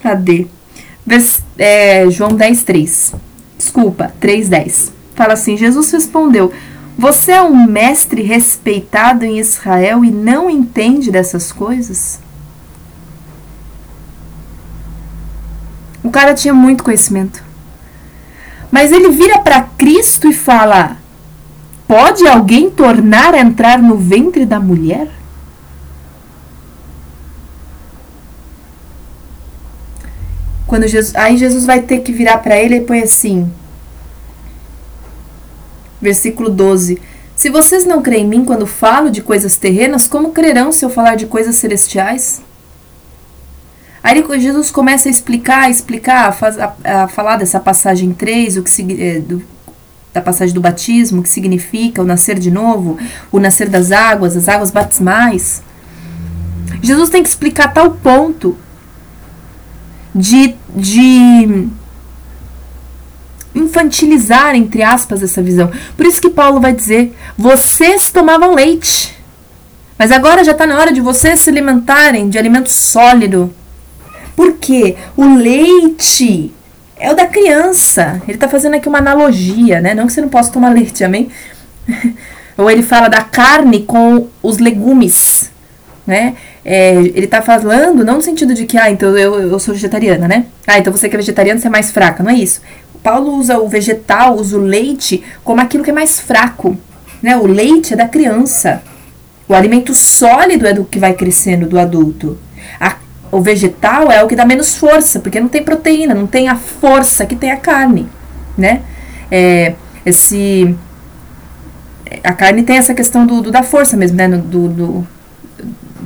cadê? 0.07 0.47
Vers, 1.05 1.43
é, 1.57 2.09
João 2.09 2.31
10, 2.31 2.63
3. 2.63 3.15
Desculpa, 3.57 4.13
3, 4.19 4.47
10. 4.47 4.93
Fala 5.15 5.33
assim: 5.33 5.57
Jesus 5.57 5.91
respondeu: 5.91 6.53
Você 6.97 7.33
é 7.33 7.41
um 7.41 7.65
mestre 7.65 8.21
respeitado 8.21 9.25
em 9.25 9.39
Israel 9.39 10.05
e 10.05 10.11
não 10.11 10.49
entende 10.49 11.11
dessas 11.11 11.51
coisas? 11.51 12.19
O 16.03 16.09
cara 16.09 16.33
tinha 16.33 16.53
muito 16.53 16.83
conhecimento. 16.83 17.43
Mas 18.71 18.91
ele 18.91 19.09
vira 19.09 19.39
para 19.39 19.61
Cristo 19.61 20.29
e 20.29 20.33
fala: 20.33 20.97
Pode 21.85 22.25
alguém 22.25 22.69
tornar 22.69 23.33
a 23.33 23.39
entrar 23.39 23.79
no 23.79 23.97
ventre 23.97 24.45
da 24.45 24.59
mulher? 24.59 25.16
Quando 30.67 30.85
Jesus, 30.85 31.15
aí 31.15 31.37
Jesus 31.37 31.65
vai 31.65 31.81
ter 31.81 31.99
que 31.99 32.11
virar 32.11 32.39
para 32.39 32.57
ele 32.57 32.75
e 32.75 32.81
põe 32.81 32.99
assim, 32.99 33.49
versículo 36.01 36.49
12: 36.49 37.01
Se 37.35 37.49
vocês 37.49 37.85
não 37.85 38.01
creem 38.01 38.25
em 38.25 38.27
mim 38.27 38.45
quando 38.45 38.67
falo 38.67 39.09
de 39.09 39.21
coisas 39.21 39.55
terrenas, 39.55 40.07
como 40.07 40.31
crerão 40.31 40.71
se 40.71 40.83
eu 40.83 40.89
falar 40.89 41.15
de 41.15 41.25
coisas 41.25 41.55
celestiais? 41.55 42.41
Aí 44.03 44.23
Jesus 44.39 44.69
começa 44.69 45.09
a 45.09 45.11
explicar, 45.11 45.63
a 45.63 45.69
explicar, 45.69 46.37
a, 46.83 47.03
a, 47.03 47.07
falar 47.07 47.37
dessa 47.37 47.59
passagem 47.59 48.13
3, 48.13 48.57
o 48.57 48.63
que 48.63 49.01
é, 49.01 49.19
do, 49.19 49.41
da 50.13 50.21
passagem 50.21 50.53
do 50.53 50.61
batismo, 50.61 51.23
que 51.23 51.29
significa 51.29 52.01
o 52.01 52.05
nascer 52.05 52.39
de 52.39 52.51
novo, 52.51 52.97
o 53.31 53.39
nascer 53.39 53.69
das 53.69 53.91
águas, 53.91 54.37
as 54.37 54.47
águas 54.47 54.71
batismais. 54.71 55.61
Jesus 56.81 57.09
tem 57.09 57.23
que 57.23 57.29
explicar 57.29 57.73
tal 57.73 57.91
ponto 57.91 58.57
de, 60.17 60.55
de 60.75 61.67
infantilizar, 63.55 64.55
entre 64.55 64.83
aspas, 64.83 65.23
essa 65.23 65.41
visão. 65.41 65.71
Por 65.95 66.05
isso 66.05 66.19
que 66.19 66.29
Paulo 66.29 66.59
vai 66.59 66.73
dizer: 66.73 67.15
vocês 67.37 68.09
tomavam 68.09 68.53
leite, 68.53 69.17
mas 69.97 70.11
agora 70.11 70.43
já 70.43 70.51
está 70.51 70.65
na 70.65 70.77
hora 70.77 70.91
de 70.91 70.99
vocês 70.99 71.39
se 71.39 71.49
alimentarem 71.49 72.29
de 72.29 72.37
alimento 72.37 72.69
sólido 72.69 73.53
porque 74.37 74.95
o 75.17 75.35
leite 75.35 76.53
é 76.95 77.11
o 77.11 77.15
da 77.15 77.25
criança. 77.25 78.21
Ele 78.27 78.37
está 78.37 78.47
fazendo 78.47 78.75
aqui 78.75 78.87
uma 78.87 78.99
analogia, 78.99 79.81
né? 79.81 79.95
Não 79.95 80.05
que 80.05 80.13
você 80.13 80.21
não 80.21 80.29
possa 80.29 80.51
tomar 80.51 80.69
leite, 80.69 81.03
amém? 81.03 81.29
Ou 82.55 82.69
ele 82.69 82.83
fala 82.83 83.07
da 83.07 83.23
carne 83.23 83.81
com 83.81 84.27
os 84.43 84.59
legumes, 84.59 85.51
né? 86.05 86.35
É, 86.69 86.95
ele 86.95 87.23
está 87.23 87.41
falando, 87.41 88.03
não 88.03 88.15
no 88.15 88.21
sentido 88.21 88.53
de 88.53 88.65
que, 88.65 88.77
ah, 88.77 88.91
então 88.91 89.17
eu, 89.17 89.39
eu 89.39 89.57
sou 89.57 89.73
vegetariana, 89.73 90.27
né? 90.27 90.47
Ah, 90.67 90.77
então 90.77 90.91
você 90.91 91.07
que 91.07 91.15
é 91.15 91.17
vegetariana, 91.17 91.57
você 91.57 91.67
é 91.67 91.69
mais 91.69 91.91
fraca. 91.91 92.21
Não 92.21 92.29
é 92.29 92.35
isso. 92.35 92.61
Paulo 93.01 93.37
usa 93.37 93.57
o 93.57 93.69
vegetal, 93.69 94.35
usa 94.35 94.57
o 94.57 94.61
leite 94.61 95.23
como 95.45 95.61
aquilo 95.61 95.81
que 95.81 95.91
é 95.91 95.93
mais 95.93 96.19
fraco. 96.19 96.77
Né? 97.23 97.37
O 97.37 97.47
leite 97.47 97.93
é 97.93 97.95
da 97.95 98.05
criança. 98.05 98.83
O 99.47 99.53
alimento 99.53 99.95
sólido 99.95 100.67
é 100.67 100.73
do 100.73 100.83
que 100.83 100.99
vai 100.99 101.13
crescendo 101.13 101.67
do 101.67 101.79
adulto. 101.79 102.37
A 102.81 102.97
o 103.31 103.41
vegetal 103.41 104.11
é 104.11 104.23
o 104.23 104.27
que 104.27 104.35
dá 104.35 104.45
menos 104.45 104.75
força, 104.75 105.19
porque 105.19 105.39
não 105.39 105.49
tem 105.49 105.63
proteína, 105.63 106.13
não 106.13 106.27
tem 106.27 106.47
a 106.47 106.55
força 106.55 107.25
que 107.25 107.35
tem 107.35 107.51
a 107.51 107.57
carne, 107.57 108.07
né? 108.57 108.81
É, 109.29 109.75
esse 110.05 110.75
a 112.23 112.31
carne 112.31 112.63
tem 112.63 112.77
essa 112.77 112.93
questão 112.93 113.25
do, 113.25 113.41
do 113.41 113.51
da 113.51 113.63
força 113.63 113.97
mesmo, 113.97 114.15
né? 114.15 114.29
Do, 114.29 114.69
do, 114.69 115.07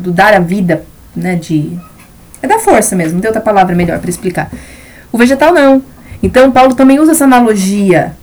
do, 0.01 0.11
dar 0.11 0.33
a 0.33 0.39
vida, 0.39 0.85
né? 1.15 1.35
De 1.35 1.79
é 2.41 2.47
da 2.47 2.57
força 2.57 2.95
mesmo, 2.95 3.13
não 3.13 3.21
tem 3.21 3.29
outra 3.29 3.41
palavra 3.41 3.75
melhor 3.75 3.99
para 3.99 4.09
explicar. 4.09 4.51
O 5.11 5.17
vegetal 5.17 5.53
não. 5.53 5.83
Então 6.23 6.51
Paulo 6.51 6.75
também 6.75 6.99
usa 6.99 7.11
essa 7.11 7.25
analogia. 7.25 8.15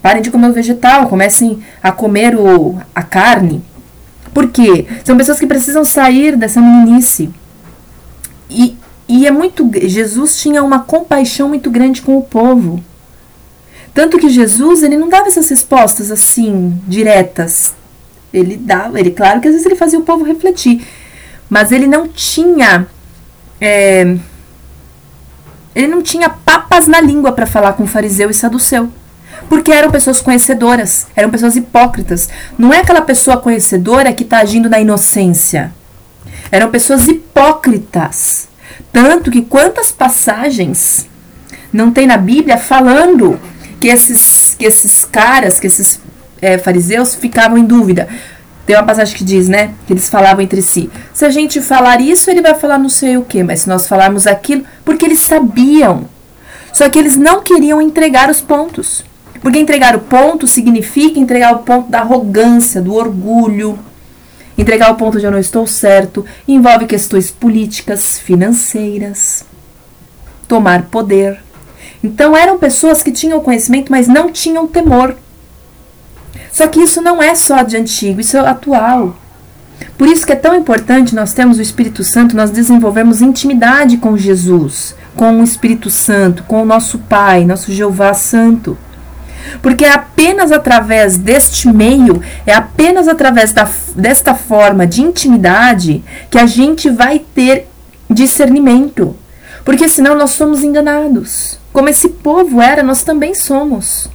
Parem 0.00 0.22
de 0.22 0.30
comer 0.30 0.48
o 0.48 0.52
vegetal, 0.52 1.08
comecem 1.08 1.62
a 1.82 1.90
comer 1.90 2.36
o, 2.36 2.78
a 2.94 3.02
carne. 3.02 3.62
Por 4.32 4.48
quê? 4.48 4.86
São 5.04 5.16
pessoas 5.16 5.40
que 5.40 5.46
precisam 5.46 5.84
sair 5.84 6.36
dessa 6.36 6.60
meninice 6.60 7.30
e, 8.50 8.76
e 9.08 9.26
é 9.26 9.30
muito. 9.30 9.70
Jesus 9.74 10.40
tinha 10.40 10.62
uma 10.62 10.80
compaixão 10.80 11.48
muito 11.48 11.70
grande 11.70 12.02
com 12.02 12.16
o 12.16 12.22
povo. 12.22 12.82
Tanto 13.92 14.18
que 14.18 14.28
Jesus, 14.28 14.82
ele 14.82 14.96
não 14.96 15.08
dava 15.08 15.28
essas 15.28 15.48
respostas 15.48 16.10
assim, 16.10 16.78
diretas. 16.86 17.74
Ele 18.32 18.56
dava, 18.56 19.00
ele, 19.00 19.10
claro 19.10 19.40
que 19.40 19.48
às 19.48 19.54
vezes 19.54 19.66
ele 19.66 19.74
fazia 19.74 19.98
o 19.98 20.02
povo 20.02 20.24
refletir. 20.24 20.86
Mas 21.48 21.72
ele 21.72 21.86
não 21.86 22.08
tinha. 22.08 22.86
É, 23.60 24.16
ele 25.74 25.88
não 25.88 26.02
tinha 26.02 26.28
papas 26.28 26.86
na 26.86 27.00
língua 27.00 27.32
para 27.32 27.46
falar 27.46 27.72
com 27.74 27.86
fariseu 27.86 28.30
e 28.30 28.34
saduceu. 28.34 28.90
Porque 29.48 29.72
eram 29.72 29.90
pessoas 29.90 30.20
conhecedoras, 30.20 31.06
eram 31.14 31.30
pessoas 31.30 31.56
hipócritas. 31.56 32.28
Não 32.58 32.72
é 32.72 32.80
aquela 32.80 33.00
pessoa 33.00 33.36
conhecedora 33.36 34.12
que 34.12 34.24
está 34.24 34.38
agindo 34.38 34.68
na 34.68 34.80
inocência. 34.80 35.72
Eram 36.50 36.70
pessoas 36.70 37.06
hipócritas. 37.06 38.48
Tanto 38.92 39.30
que 39.30 39.42
quantas 39.42 39.92
passagens 39.92 41.08
não 41.72 41.90
tem 41.90 42.06
na 42.06 42.16
Bíblia 42.16 42.56
falando 42.56 43.38
que 43.80 43.88
esses, 43.88 44.56
que 44.58 44.64
esses 44.64 45.04
caras, 45.04 45.60
que 45.60 45.66
esses 45.66 46.00
é, 46.40 46.58
fariseus 46.58 47.14
ficavam 47.14 47.58
em 47.58 47.64
dúvida. 47.64 48.08
Tem 48.68 48.76
uma 48.76 48.84
passagem 48.84 49.16
que 49.16 49.24
diz, 49.24 49.48
né? 49.48 49.72
Que 49.86 49.94
eles 49.94 50.10
falavam 50.10 50.42
entre 50.42 50.60
si. 50.60 50.90
Se 51.14 51.24
a 51.24 51.30
gente 51.30 51.58
falar 51.58 52.02
isso, 52.02 52.30
ele 52.30 52.42
vai 52.42 52.52
falar 52.52 52.76
não 52.76 52.90
sei 52.90 53.16
o 53.16 53.24
que, 53.24 53.42
mas 53.42 53.62
se 53.62 53.68
nós 53.70 53.88
falarmos 53.88 54.26
aquilo, 54.26 54.62
porque 54.84 55.06
eles 55.06 55.20
sabiam. 55.20 56.04
Só 56.70 56.86
que 56.90 56.98
eles 56.98 57.16
não 57.16 57.42
queriam 57.42 57.80
entregar 57.80 58.28
os 58.28 58.42
pontos. 58.42 59.02
Porque 59.40 59.58
entregar 59.58 59.96
o 59.96 60.00
ponto 60.00 60.46
significa 60.46 61.18
entregar 61.18 61.54
o 61.54 61.60
ponto 61.60 61.90
da 61.90 62.00
arrogância, 62.00 62.82
do 62.82 62.94
orgulho, 62.94 63.78
Entregar 64.58 64.90
o 64.90 64.96
ponto 64.96 65.18
de 65.18 65.24
eu 65.24 65.30
não 65.30 65.38
estou 65.38 65.66
certo 65.66 66.26
envolve 66.46 66.84
questões 66.84 67.30
políticas, 67.30 68.18
financeiras, 68.18 69.44
tomar 70.48 70.82
poder. 70.86 71.40
Então 72.02 72.36
eram 72.36 72.58
pessoas 72.58 73.00
que 73.00 73.12
tinham 73.12 73.40
conhecimento, 73.40 73.90
mas 73.90 74.08
não 74.08 74.32
tinham 74.32 74.66
temor. 74.66 75.16
Só 76.50 76.66
que 76.66 76.80
isso 76.80 77.00
não 77.00 77.22
é 77.22 77.34
só 77.34 77.62
de 77.62 77.76
antigo, 77.76 78.20
isso 78.20 78.36
é 78.36 78.40
atual. 78.40 79.16
Por 79.96 80.08
isso 80.08 80.26
que 80.26 80.32
é 80.32 80.36
tão 80.36 80.54
importante 80.54 81.14
nós 81.14 81.32
termos 81.32 81.58
o 81.58 81.62
Espírito 81.62 82.04
Santo, 82.04 82.36
nós 82.36 82.50
desenvolvermos 82.50 83.22
intimidade 83.22 83.96
com 83.96 84.16
Jesus, 84.16 84.94
com 85.16 85.40
o 85.40 85.44
Espírito 85.44 85.90
Santo, 85.90 86.44
com 86.44 86.62
o 86.62 86.66
nosso 86.66 86.98
Pai, 86.98 87.44
nosso 87.44 87.72
Jeová 87.72 88.14
Santo. 88.14 88.78
Porque 89.62 89.84
é 89.84 89.92
apenas 89.92 90.52
através 90.52 91.16
deste 91.16 91.68
meio, 91.68 92.22
é 92.46 92.54
apenas 92.54 93.08
através 93.08 93.52
da, 93.52 93.68
desta 93.94 94.34
forma 94.34 94.86
de 94.86 95.02
intimidade 95.02 96.04
que 96.30 96.38
a 96.38 96.46
gente 96.46 96.90
vai 96.90 97.20
ter 97.34 97.66
discernimento. 98.10 99.16
Porque 99.64 99.88
senão 99.88 100.14
nós 100.14 100.32
somos 100.32 100.62
enganados. 100.62 101.58
Como 101.72 101.88
esse 101.88 102.08
povo 102.08 102.60
era, 102.60 102.82
nós 102.82 103.02
também 103.02 103.34
somos. 103.34 104.08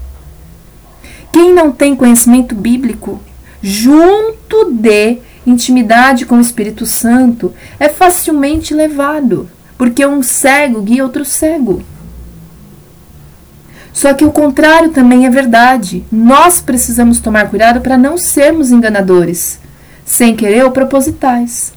Quem 1.34 1.52
não 1.52 1.72
tem 1.72 1.96
conhecimento 1.96 2.54
bíblico, 2.54 3.20
junto 3.60 4.72
de 4.72 5.18
intimidade 5.48 6.28
com 6.28 6.38
o 6.38 6.42
Espírito 6.42 6.86
Santo, 6.86 7.52
é 7.80 7.90
facilmente 7.90 8.72
levado, 8.72 9.50
porque 9.76 10.06
um 10.06 10.22
cego 10.22 10.80
guia 10.84 11.04
outro 11.04 11.26
cego. 11.26 11.82
Só 13.92 14.14
que 14.14 14.24
o 14.24 14.32
contrário 14.32 14.92
também 14.92 15.26
é 15.26 15.30
verdade. 15.30 16.06
Nós 16.12 16.62
precisamos 16.62 17.20
tomar 17.20 17.50
cuidado 17.50 17.82
para 17.82 17.98
não 17.98 18.16
sermos 18.16 18.72
enganadores, 18.72 19.60
sem 20.06 20.36
querer 20.36 20.64
ou 20.64 20.72
propositais. 20.72 21.74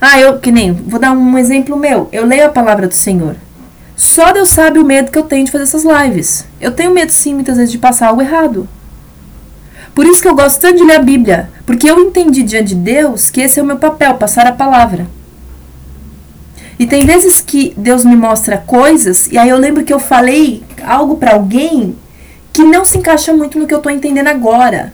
Ah, 0.00 0.20
eu 0.20 0.38
que 0.38 0.52
nem, 0.52 0.72
vou 0.72 1.00
dar 1.00 1.10
um 1.10 1.36
exemplo 1.36 1.76
meu. 1.76 2.08
Eu 2.12 2.24
leio 2.24 2.46
a 2.46 2.50
palavra 2.50 2.86
do 2.86 2.94
Senhor. 2.94 3.34
Só 4.02 4.32
Deus 4.32 4.48
sabe 4.48 4.80
o 4.80 4.84
medo 4.84 5.12
que 5.12 5.16
eu 5.16 5.22
tenho 5.22 5.44
de 5.44 5.52
fazer 5.52 5.62
essas 5.62 5.84
lives. 5.84 6.44
Eu 6.60 6.72
tenho 6.72 6.90
medo 6.90 7.12
sim 7.12 7.34
muitas 7.34 7.56
vezes 7.56 7.70
de 7.70 7.78
passar 7.78 8.08
algo 8.08 8.20
errado. 8.20 8.68
Por 9.94 10.04
isso 10.04 10.20
que 10.20 10.26
eu 10.26 10.34
gosto 10.34 10.60
tanto 10.60 10.78
de 10.78 10.82
ler 10.82 10.96
a 10.96 11.02
Bíblia, 11.02 11.48
porque 11.64 11.88
eu 11.88 12.00
entendi 12.00 12.42
diante 12.42 12.74
de 12.74 12.80
Deus 12.80 13.30
que 13.30 13.40
esse 13.40 13.60
é 13.60 13.62
o 13.62 13.64
meu 13.64 13.76
papel, 13.76 14.14
passar 14.14 14.44
a 14.44 14.50
palavra. 14.50 15.06
E 16.80 16.84
tem 16.84 17.06
vezes 17.06 17.40
que 17.40 17.74
Deus 17.76 18.04
me 18.04 18.16
mostra 18.16 18.58
coisas 18.58 19.30
e 19.30 19.38
aí 19.38 19.48
eu 19.48 19.56
lembro 19.56 19.84
que 19.84 19.92
eu 19.92 20.00
falei 20.00 20.64
algo 20.84 21.16
para 21.16 21.34
alguém 21.34 21.94
que 22.52 22.64
não 22.64 22.84
se 22.84 22.98
encaixa 22.98 23.32
muito 23.32 23.56
no 23.56 23.68
que 23.68 23.74
eu 23.74 23.80
tô 23.80 23.88
entendendo 23.88 24.26
agora. 24.26 24.92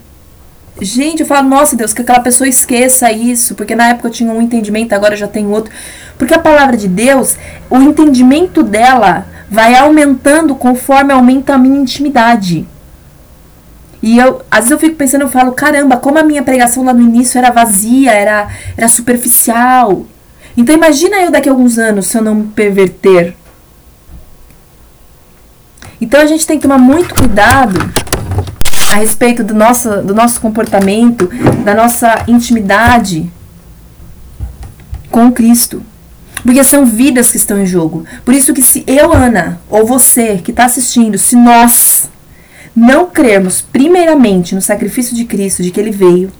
Gente, 0.80 1.20
eu 1.20 1.26
falo, 1.26 1.48
nossa 1.48 1.74
Deus, 1.74 1.92
que 1.92 2.02
aquela 2.02 2.20
pessoa 2.20 2.46
esqueça 2.46 3.10
isso, 3.10 3.54
porque 3.56 3.74
na 3.74 3.88
época 3.88 4.08
eu 4.08 4.12
tinha 4.12 4.32
um 4.32 4.40
entendimento, 4.40 4.92
agora 4.92 5.16
já 5.16 5.26
tenho 5.26 5.50
outro. 5.50 5.72
Porque 6.16 6.34
a 6.34 6.38
palavra 6.38 6.76
de 6.76 6.86
Deus, 6.86 7.36
o 7.68 7.78
entendimento 7.78 8.62
dela 8.62 9.26
vai 9.50 9.74
aumentando 9.74 10.54
conforme 10.54 11.12
aumenta 11.12 11.54
a 11.54 11.58
minha 11.58 11.80
intimidade. 11.80 12.66
E 14.00 14.18
eu, 14.18 14.42
às 14.48 14.60
vezes 14.60 14.70
eu 14.70 14.78
fico 14.78 14.94
pensando, 14.94 15.22
eu 15.22 15.28
falo, 15.28 15.50
caramba, 15.52 15.96
como 15.96 16.18
a 16.18 16.22
minha 16.22 16.42
pregação 16.42 16.84
lá 16.84 16.94
no 16.94 17.02
início 17.02 17.38
era 17.38 17.50
vazia, 17.50 18.12
era, 18.12 18.48
era 18.76 18.88
superficial. 18.88 20.06
Então 20.56 20.74
imagina 20.74 21.16
eu 21.16 21.32
daqui 21.32 21.48
a 21.48 21.52
alguns 21.52 21.78
anos 21.78 22.06
se 22.06 22.16
eu 22.16 22.22
não 22.22 22.36
me 22.36 22.48
perverter. 22.48 23.34
Então 26.00 26.20
a 26.20 26.26
gente 26.26 26.46
tem 26.46 26.56
que 26.56 26.62
tomar 26.62 26.78
muito 26.78 27.12
cuidado 27.16 27.78
a 28.88 28.96
respeito 28.96 29.44
do 29.44 29.54
nosso, 29.54 30.02
do 30.02 30.14
nosso 30.14 30.40
comportamento, 30.40 31.28
da 31.62 31.74
nossa 31.74 32.24
intimidade 32.26 33.30
com 35.10 35.30
Cristo. 35.30 35.82
Porque 36.42 36.64
são 36.64 36.86
vidas 36.86 37.30
que 37.30 37.36
estão 37.36 37.60
em 37.60 37.66
jogo. 37.66 38.04
Por 38.24 38.32
isso 38.32 38.54
que 38.54 38.62
se 38.62 38.84
eu, 38.86 39.12
Ana, 39.12 39.60
ou 39.68 39.86
você 39.86 40.38
que 40.38 40.52
está 40.52 40.64
assistindo, 40.64 41.18
se 41.18 41.36
nós 41.36 42.08
não 42.74 43.06
crermos 43.10 43.60
primeiramente 43.60 44.54
no 44.54 44.62
sacrifício 44.62 45.14
de 45.14 45.24
Cristo, 45.24 45.62
de 45.62 45.70
que 45.70 45.80
ele 45.80 45.90
veio, 45.90 46.32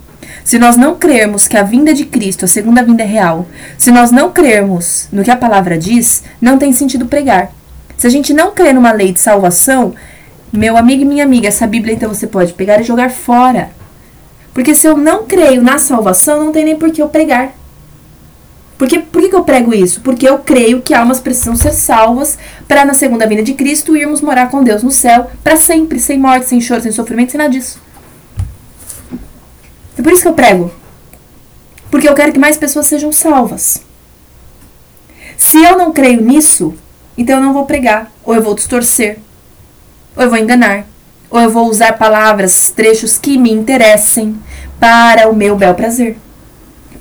se 0.45 0.59
nós 0.59 0.77
não 0.77 0.95
crermos 0.95 1.47
que 1.47 1.57
a 1.57 1.63
vinda 1.63 1.93
de 1.93 2.07
Cristo, 2.07 2.45
a 2.45 2.49
segunda 2.49 2.83
vinda 2.83 3.03
é 3.03 3.07
real, 3.07 3.47
se 3.77 3.91
nós 3.91 4.11
não 4.11 4.33
crermos 4.33 5.09
no 5.13 5.23
que 5.23 5.31
a 5.31 5.37
palavra 5.37 5.77
diz, 5.77 6.23
não 6.41 6.57
tem 6.57 6.73
sentido 6.73 7.07
pregar. 7.07 7.53
Se 7.97 8.07
a 8.07 8.11
gente 8.11 8.33
não 8.33 8.53
crê 8.53 8.73
numa 8.73 8.93
lei 8.93 9.13
de 9.13 9.21
salvação, 9.21 9.95
meu 10.53 10.77
amigo 10.77 11.03
e 11.03 11.05
minha 11.05 11.25
amiga, 11.25 11.49
essa 11.49 11.67
Bíblia 11.67 11.95
então 11.95 12.13
você 12.13 12.27
pode 12.27 12.53
pegar 12.55 12.81
e 12.81 12.85
jogar 12.85 13.11
fora. 13.11 13.71
Porque 14.53 14.75
se 14.75 14.87
eu 14.87 14.97
não 14.97 15.25
creio 15.25 15.63
na 15.63 15.79
salvação, 15.79 16.45
não 16.45 16.53
tem 16.53 16.65
nem 16.65 16.77
por 16.77 16.91
que 16.91 17.03
eu 17.03 17.09
pregar. 17.09 17.55
Porque, 18.79 19.01
por 19.01 19.21
que, 19.21 19.29
que 19.29 19.35
eu 19.35 19.43
prego 19.43 19.75
isso? 19.75 20.01
Porque 20.03 20.29
eu 20.29 20.39
creio 20.39 20.81
que 20.81 20.95
almas 20.95 21.19
precisam 21.19 21.57
ser 21.57 21.73
salvas 21.73 22.39
para 22.69 22.85
na 22.85 22.95
segunda 22.95 23.27
vinda 23.27 23.43
de 23.43 23.55
Cristo 23.55 23.97
irmos 23.97 24.21
morar 24.21 24.51
com 24.51 24.63
Deus 24.63 24.85
no 24.85 24.91
céu 24.91 25.29
para 25.43 25.57
sempre, 25.57 25.99
sem 25.99 26.17
morte, 26.17 26.47
sem 26.47 26.61
choro, 26.61 26.81
sem 26.81 26.93
sofrimento, 26.93 27.33
sem 27.33 27.39
nada 27.39 27.51
disso. 27.51 27.81
É 29.99 30.03
por 30.03 30.13
isso 30.13 30.23
que 30.23 30.29
eu 30.29 30.33
prego. 30.33 30.71
Porque 31.91 32.09
eu 32.09 32.15
quero 32.15 32.33
que 32.33 32.39
mais 32.39 32.57
pessoas 32.57 32.87
sejam 32.87 33.11
salvas. 33.11 33.83
Se 35.37 35.61
eu 35.61 35.77
não 35.77 35.93
creio 35.93 36.23
nisso, 36.23 36.75
então 37.17 37.39
eu 37.39 37.43
não 37.43 37.53
vou 37.53 37.67
pregar, 37.67 38.13
ou 38.25 38.33
eu 38.33 38.43
vou 38.43 38.55
distorcer, 38.55 39.19
ou 40.19 40.25
eu 40.25 40.31
vou 40.31 40.39
enganar, 40.39 40.85
ou 41.31 41.41
eu 41.41 41.49
vou 41.49 41.69
usar 41.69 41.93
palavras, 41.93 42.71
trechos 42.75 43.17
que 43.17 43.39
me 43.39 43.53
interessem 43.53 44.37
para 44.81 45.29
o 45.29 45.37
meu 45.37 45.57
bel 45.57 45.75
prazer 45.75 46.17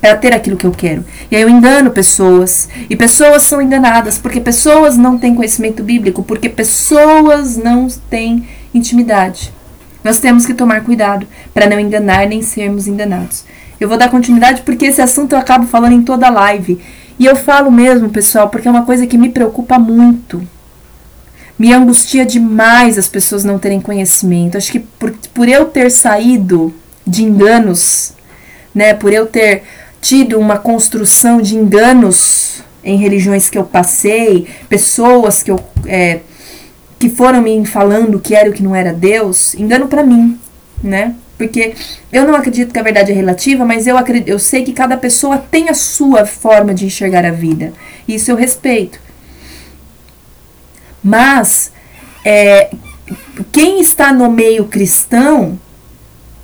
para 0.00 0.16
ter 0.16 0.32
aquilo 0.32 0.56
que 0.56 0.64
eu 0.64 0.70
quero. 0.70 1.04
E 1.28 1.34
aí 1.34 1.42
eu 1.42 1.48
engano 1.48 1.90
pessoas. 1.90 2.68
E 2.88 2.94
pessoas 2.94 3.42
são 3.42 3.60
enganadas 3.60 4.16
porque 4.16 4.40
pessoas 4.40 4.96
não 4.96 5.18
têm 5.18 5.34
conhecimento 5.34 5.82
bíblico, 5.82 6.22
porque 6.22 6.48
pessoas 6.48 7.56
não 7.56 7.88
têm 8.08 8.46
intimidade. 8.72 9.52
Nós 10.04 10.20
temos 10.20 10.46
que 10.46 10.54
tomar 10.54 10.84
cuidado 10.84 11.26
para 11.52 11.68
não 11.68 11.80
enganar 11.80 12.28
nem 12.28 12.42
sermos 12.42 12.86
enganados. 12.86 13.44
Eu 13.80 13.88
vou 13.88 13.98
dar 13.98 14.08
continuidade 14.08 14.62
porque 14.62 14.86
esse 14.86 15.02
assunto 15.02 15.32
eu 15.32 15.38
acabo 15.38 15.66
falando 15.66 15.94
em 15.94 16.02
toda 16.02 16.30
live. 16.30 16.80
E 17.18 17.26
eu 17.26 17.34
falo 17.34 17.68
mesmo, 17.68 18.08
pessoal, 18.08 18.48
porque 18.48 18.68
é 18.68 18.70
uma 18.70 18.84
coisa 18.84 19.04
que 19.04 19.18
me 19.18 19.30
preocupa 19.30 19.76
muito. 19.80 20.40
Me 21.58 21.72
angustia 21.72 22.24
demais 22.24 22.98
as 22.98 23.08
pessoas 23.08 23.44
não 23.44 23.58
terem 23.58 23.80
conhecimento. 23.80 24.56
Acho 24.56 24.70
que 24.70 24.80
por, 24.80 25.12
por 25.34 25.48
eu 25.48 25.64
ter 25.66 25.90
saído 25.90 26.72
de 27.06 27.24
enganos, 27.24 28.12
né, 28.74 28.94
por 28.94 29.12
eu 29.12 29.26
ter 29.26 29.64
tido 30.00 30.38
uma 30.38 30.58
construção 30.58 31.42
de 31.42 31.56
enganos 31.56 32.62
em 32.84 32.96
religiões 32.96 33.50
que 33.50 33.58
eu 33.58 33.64
passei, 33.64 34.46
pessoas 34.68 35.42
que 35.42 35.50
eu 35.50 35.58
é, 35.86 36.20
que 36.98 37.08
foram 37.08 37.42
me 37.42 37.64
falando 37.64 38.18
que 38.18 38.34
era 38.34 38.50
o 38.50 38.52
que 38.52 38.62
não 38.62 38.74
era 38.74 38.92
Deus, 38.92 39.54
engano 39.54 39.86
para 39.86 40.02
mim, 40.02 40.38
né? 40.82 41.14
Porque 41.36 41.74
eu 42.12 42.26
não 42.26 42.34
acredito 42.34 42.72
que 42.72 42.78
a 42.78 42.82
verdade 42.82 43.12
é 43.12 43.14
relativa, 43.14 43.64
mas 43.64 43.86
eu, 43.86 43.96
acredito, 43.96 44.28
eu 44.28 44.40
sei 44.40 44.64
que 44.64 44.72
cada 44.72 44.96
pessoa 44.96 45.38
tem 45.38 45.68
a 45.68 45.74
sua 45.74 46.26
forma 46.26 46.74
de 46.74 46.86
enxergar 46.86 47.24
a 47.24 47.30
vida. 47.30 47.72
Isso 48.08 48.30
eu 48.30 48.36
respeito. 48.36 48.98
Mas 51.02 51.72
é, 52.24 52.70
quem 53.52 53.80
está 53.80 54.12
no 54.12 54.30
meio 54.30 54.66
cristão 54.66 55.58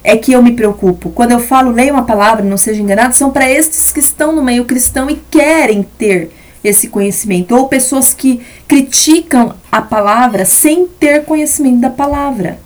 é 0.03 0.17
que 0.17 0.33
eu 0.33 0.43
me 0.43 0.53
preocupo. 0.53 1.11
Quando 1.11 1.33
eu 1.33 1.40
falo 1.40 1.71
leia 1.71 1.93
uma 1.93 2.05
palavra, 2.05 2.45
não 2.45 2.57
seja 2.57 2.83
enganado, 2.83 3.17
são 3.17 3.31
para 3.31 3.51
estes 3.51 3.90
que 3.90 4.01
estão 4.01 4.33
no 4.33 4.43
meio 4.43 4.64
cristão 4.64 5.09
e 5.09 5.17
querem 5.31 5.83
ter 5.83 6.31
esse 6.62 6.88
conhecimento, 6.88 7.55
ou 7.55 7.69
pessoas 7.69 8.14
que 8.14 8.40
criticam 8.67 9.55
a 9.71 9.83
palavra 9.83 10.47
sem 10.47 10.87
ter 10.87 11.25
conhecimento 11.25 11.81
da 11.81 11.90
palavra. 11.90 12.59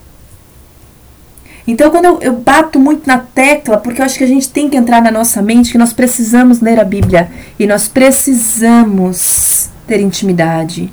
Então, 1.66 1.90
quando 1.90 2.05
eu, 2.07 2.18
eu, 2.22 2.33
bato 2.33 2.79
muito 2.79 3.07
na 3.07 3.18
tecla, 3.18 3.77
porque 3.77 4.01
eu 4.01 4.05
acho 4.05 4.16
que 4.16 4.24
a 4.24 4.29
gente 4.29 4.48
tem 4.48 4.70
que 4.70 4.77
entrar 4.77 5.03
na 5.03 5.11
nossa 5.11 5.42
mente 5.42 5.70
que 5.70 5.77
nós 5.77 5.92
precisamos 5.92 6.61
ler 6.61 6.81
a 6.81 6.85
Bíblia 6.85 7.31
e 7.59 7.66
nós 7.66 7.88
precisamos 7.88 9.68
ter 9.87 10.01
intimidade. 10.01 10.90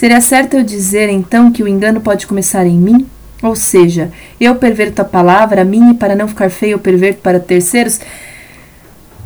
Seria 0.00 0.22
certo 0.22 0.54
eu 0.54 0.64
dizer 0.64 1.10
então 1.10 1.52
que 1.52 1.62
o 1.62 1.68
engano 1.68 2.00
pode 2.00 2.26
começar 2.26 2.66
em 2.66 2.78
mim? 2.78 3.06
Ou 3.42 3.54
seja, 3.54 4.10
eu 4.40 4.54
perverto 4.54 5.02
a 5.02 5.04
palavra, 5.04 5.60
a 5.60 5.64
minha, 5.64 5.92
para 5.92 6.16
não 6.16 6.26
ficar 6.26 6.48
feio, 6.48 6.72
eu 6.72 6.78
perverto 6.78 7.20
para 7.20 7.38
terceiros. 7.38 8.00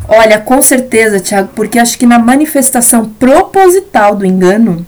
Olha, 0.08 0.40
com 0.40 0.60
certeza, 0.60 1.20
Tiago, 1.20 1.50
porque 1.54 1.78
acho 1.78 1.96
que 1.96 2.04
na 2.04 2.18
manifestação 2.18 3.08
proposital 3.08 4.16
do 4.16 4.26
engano, 4.26 4.84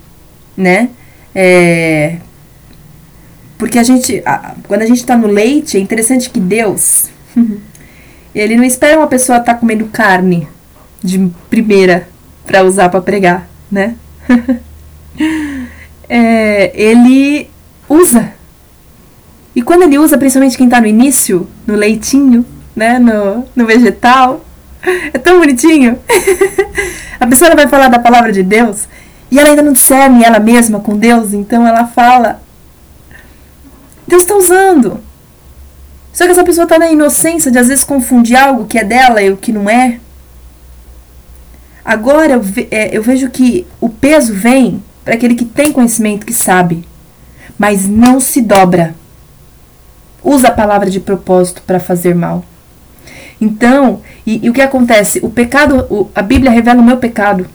né? 0.56 0.88
É, 1.32 2.16
porque 3.56 3.78
a 3.78 3.84
gente, 3.84 4.24
quando 4.66 4.82
a 4.82 4.86
gente 4.86 4.98
está 4.98 5.16
no 5.16 5.28
leite, 5.28 5.76
é 5.76 5.80
interessante 5.80 6.30
que 6.30 6.40
Deus, 6.40 7.10
ele 8.34 8.56
não 8.56 8.64
espera 8.64 8.98
uma 8.98 9.06
pessoa 9.06 9.38
estar 9.38 9.54
tá 9.54 9.60
comendo 9.60 9.84
carne 9.84 10.48
de 11.00 11.30
primeira 11.48 12.08
para 12.44 12.64
usar 12.64 12.88
para 12.88 13.00
pregar, 13.00 13.48
né? 13.70 13.94
é, 16.08 16.72
ele 16.74 17.50
usa 17.88 18.36
e 19.56 19.62
quando 19.62 19.84
ele 19.84 19.98
usa, 19.98 20.18
principalmente 20.18 20.58
quem 20.58 20.66
está 20.66 20.82
no 20.82 20.86
início, 20.86 21.48
no 21.66 21.74
leitinho, 21.74 22.44
né, 22.76 22.98
no, 22.98 23.46
no 23.56 23.64
vegetal, 23.64 24.44
é 25.14 25.16
tão 25.16 25.40
bonitinho. 25.40 25.98
a 27.18 27.26
pessoa 27.26 27.56
vai 27.56 27.66
falar 27.66 27.88
da 27.88 27.98
palavra 27.98 28.30
de 28.30 28.42
Deus 28.42 28.86
E 29.30 29.38
ela 29.38 29.48
ainda 29.48 29.62
não 29.62 29.72
discerne 29.72 30.22
ela 30.22 30.38
mesma 30.38 30.78
com 30.78 30.94
Deus, 30.94 31.32
então 31.32 31.66
ela 31.66 31.86
fala: 31.86 32.42
Deus 34.06 34.22
está 34.22 34.36
usando. 34.36 35.00
Só 36.12 36.26
que 36.26 36.32
essa 36.32 36.44
pessoa 36.44 36.64
está 36.64 36.78
na 36.78 36.90
inocência 36.90 37.50
de 37.50 37.58
às 37.58 37.68
vezes 37.68 37.82
confundir 37.82 38.36
algo 38.36 38.66
que 38.66 38.78
é 38.78 38.84
dela 38.84 39.22
e 39.22 39.30
o 39.30 39.38
que 39.38 39.52
não 39.52 39.70
é. 39.70 39.98
Agora 41.82 42.34
eu, 42.34 42.42
ve 42.42 42.68
é, 42.70 42.94
eu 42.94 43.02
vejo 43.02 43.30
que 43.30 43.66
o 43.80 43.88
peso 43.88 44.34
vem 44.34 44.82
para 45.06 45.14
aquele 45.14 45.36
que 45.36 45.44
tem 45.44 45.70
conhecimento, 45.70 46.26
que 46.26 46.34
sabe, 46.34 46.84
mas 47.56 47.86
não 47.86 48.18
se 48.18 48.42
dobra. 48.42 48.92
Usa 50.20 50.48
a 50.48 50.50
palavra 50.50 50.90
de 50.90 50.98
propósito 50.98 51.62
para 51.64 51.78
fazer 51.78 52.12
mal. 52.12 52.44
Então, 53.40 54.02
e, 54.26 54.44
e, 54.44 54.50
o 54.50 54.52
que 54.52 54.60
acontece? 54.60 55.20
O 55.22 55.30
pecado, 55.30 55.86
o, 55.88 56.10
a 56.12 56.22
Bíblia 56.22 56.50
revela 56.50 56.80
o 56.80 56.84
meu 56.84 56.96
pecado. 56.96 57.46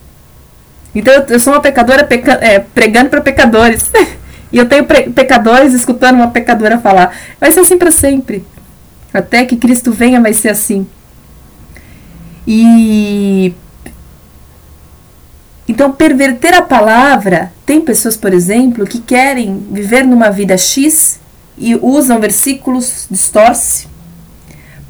Então 0.95 1.13
eu, 1.13 1.25
eu 1.27 1.39
sou 1.41 1.51
uma 1.51 1.59
pecadora 1.59 2.05
peca, 2.05 2.39
é, 2.41 2.59
pregando 2.59 3.09
para 3.09 3.19
pecadores. 3.19 3.91
e 4.49 4.57
eu 4.57 4.69
tenho 4.69 4.85
pecadores 4.85 5.73
escutando 5.73 6.15
uma 6.15 6.29
pecadora 6.29 6.79
falar. 6.79 7.13
Vai 7.37 7.51
ser 7.51 7.59
assim 7.59 7.77
para 7.77 7.91
sempre. 7.91 8.45
Até 9.13 9.43
que 9.43 9.57
Cristo 9.57 9.91
venha, 9.91 10.21
vai 10.21 10.31
ser 10.31 10.49
assim. 10.49 10.87
E. 12.47 13.53
Então, 15.71 15.89
perverter 15.89 16.53
a 16.53 16.61
palavra. 16.61 17.49
Tem 17.65 17.79
pessoas, 17.79 18.17
por 18.17 18.33
exemplo, 18.33 18.85
que 18.85 18.99
querem 18.99 19.65
viver 19.71 20.03
numa 20.03 20.29
vida 20.29 20.57
X 20.57 21.17
e 21.57 21.77
usam 21.77 22.19
versículos, 22.19 23.07
distorce, 23.09 23.87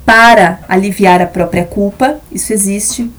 para 0.04 0.60
aliviar 0.67 1.22
a 1.22 1.28
própria 1.28 1.65
culpa. 1.65 2.20
Isso 2.32 2.52
existe. 2.52 3.12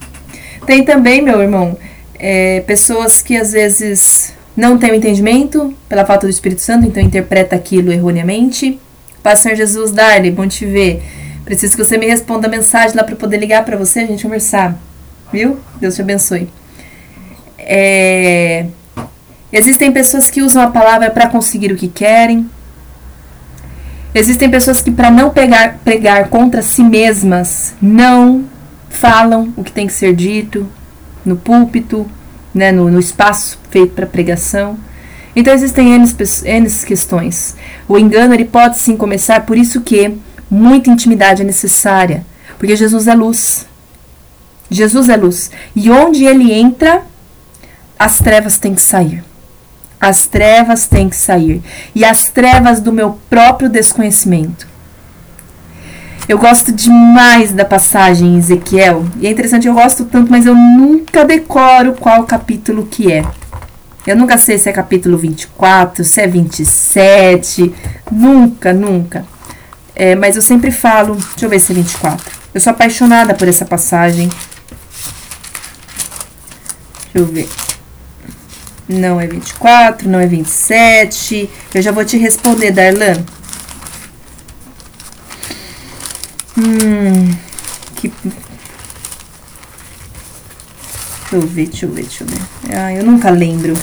Tem 0.67 0.85
também, 0.85 1.23
meu 1.23 1.41
irmão, 1.41 1.79
é, 2.19 2.65
pessoas 2.67 3.23
que 3.23 3.37
às 3.37 3.53
vezes 3.53 4.35
não 4.57 4.77
têm 4.77 4.91
o 4.91 4.97
entendimento 4.97 5.73
pela 5.89 6.05
falta 6.05 6.27
do 6.27 6.31
Espírito 6.31 6.63
Santo, 6.63 6.89
então 6.89 7.01
interpreta 7.01 7.55
aquilo 7.55 7.93
erroneamente. 7.93 8.81
Pastor 9.23 9.55
Jesus 9.55 9.93
Darley, 9.93 10.33
bom 10.33 10.49
te 10.49 10.67
ver. 10.67 11.01
Preciso 11.45 11.77
que 11.77 11.85
você 11.85 11.97
me 11.97 12.07
responda 12.07 12.49
a 12.49 12.51
mensagem 12.51 12.97
lá 12.97 13.05
para 13.05 13.15
poder 13.15 13.37
ligar 13.37 13.65
para 13.65 13.77
você, 13.77 14.01
a 14.01 14.07
gente 14.07 14.25
conversar. 14.25 14.77
Viu? 15.33 15.61
Deus 15.81 15.95
te 15.95 16.03
abençoe. 16.03 16.49
É... 17.63 18.67
Existem 19.53 19.93
pessoas 19.93 20.31
que 20.31 20.43
usam 20.43 20.63
a 20.63 20.69
palavra 20.69 21.11
para 21.11 21.29
conseguir 21.29 21.73
o 21.73 21.77
que 21.77 21.89
querem. 21.89 22.49
Existem 24.15 24.51
pessoas 24.51 24.81
que, 24.81 24.91
para 24.91 25.11
não 25.11 25.31
pegar, 25.31 25.79
pregar 25.85 26.29
contra 26.29 26.63
si 26.63 26.83
mesmas, 26.83 27.75
não 27.81 28.45
falam 28.89 29.53
o 29.57 29.65
que 29.65 29.73
tem 29.73 29.87
que 29.87 29.93
ser 29.93 30.15
dito, 30.15 30.69
no 31.25 31.37
púlpito, 31.37 32.07
né, 32.55 32.71
no, 32.71 32.91
no 32.91 33.01
espaço 33.01 33.59
feito 33.71 33.95
para 33.95 34.07
pregação. 34.07 34.79
Então 35.35 35.55
existem 35.55 35.95
N, 35.95 36.05
N 36.45 36.71
questões. 36.85 37.57
O 37.89 37.99
engano 37.99 38.35
ele 38.35 38.45
pode 38.45 38.79
sim 38.79 38.97
começar, 38.97 39.47
por 39.47 39.57
isso 39.57 39.81
que 39.81 40.15
muita 40.51 40.91
intimidade 40.91 41.43
é 41.43 41.45
necessária, 41.45 42.25
porque 42.59 42.77
Jesus 42.77 43.09
é 43.09 43.15
luz. 43.15 43.67
Jesus 44.71 45.09
é 45.09 45.17
luz. 45.17 45.51
E 45.75 45.91
onde 45.91 46.25
ele 46.25 46.53
entra, 46.53 47.03
as 48.03 48.19
trevas 48.19 48.59
têm 48.59 48.75
que 48.75 48.83
sair. 48.83 49.23
As 50.01 50.27
trevas 50.27 50.87
têm 50.87 51.09
que 51.09 51.15
sair. 51.15 51.63
E 51.95 52.05
as 52.05 52.25
trevas 52.25 52.81
do 52.81 52.93
meu 52.93 53.17
próprio 53.31 53.69
desconhecimento. 53.69 54.67
Eu 56.29 56.37
gosto 56.37 56.73
demais 56.73 57.53
da 57.53 57.65
passagem 57.65 58.35
em 58.35 58.39
Ezequiel. 58.39 59.07
E 59.21 59.29
é 59.29 59.31
interessante, 59.31 59.69
eu 59.69 59.75
gosto 59.75 60.05
tanto, 60.05 60.33
mas 60.33 60.47
eu 60.47 60.55
nunca 60.55 61.25
decoro 61.25 61.93
qual 61.93 62.25
capítulo 62.25 62.87
que 62.87 63.13
é. 63.13 63.25
Eu 64.05 64.17
nunca 64.17 64.37
sei 64.37 64.59
se 64.59 64.69
é 64.69 64.73
capítulo 64.73 65.17
24, 65.17 66.03
se 66.03 66.21
é 66.21 66.27
27. 66.27 67.73
Nunca, 68.11 68.73
nunca. 68.73 69.25
É, 69.95 70.17
mas 70.17 70.35
eu 70.35 70.43
sempre 70.43 70.73
falo. 70.73 71.15
Deixa 71.15 71.47
eu 71.47 71.49
ver 71.49 71.61
se 71.61 71.71
é 71.71 71.75
24. 71.77 72.33
Eu 72.53 72.61
sou 72.61 72.73
apaixonada 72.73 73.33
por 73.33 73.47
essa 73.47 73.65
passagem. 73.65 74.29
Deixa 77.13 77.19
eu 77.19 77.27
ver. 77.27 77.49
Não 78.89 79.21
é 79.21 79.27
24, 79.27 80.09
não 80.09 80.19
é 80.19 80.27
27. 80.27 81.49
Eu 81.75 81.83
já 81.83 81.93
vou 81.93 82.05
te 82.05 82.17
responder, 82.17 82.73
Darlan. 82.73 83.25
Hum, 86.59 87.35
que. 87.97 88.13
Deixa 91.31 91.37
eu 91.37 91.41
ver, 91.41 91.67
deixa 91.69 91.87
eu 91.87 91.91
ver, 91.91 92.03
deixa 92.03 92.25
eu 92.25 92.27
ver. 92.29 92.41
Ah, 92.77 92.93
eu 92.93 93.05
nunca 93.05 93.31
lembro. 93.31 93.75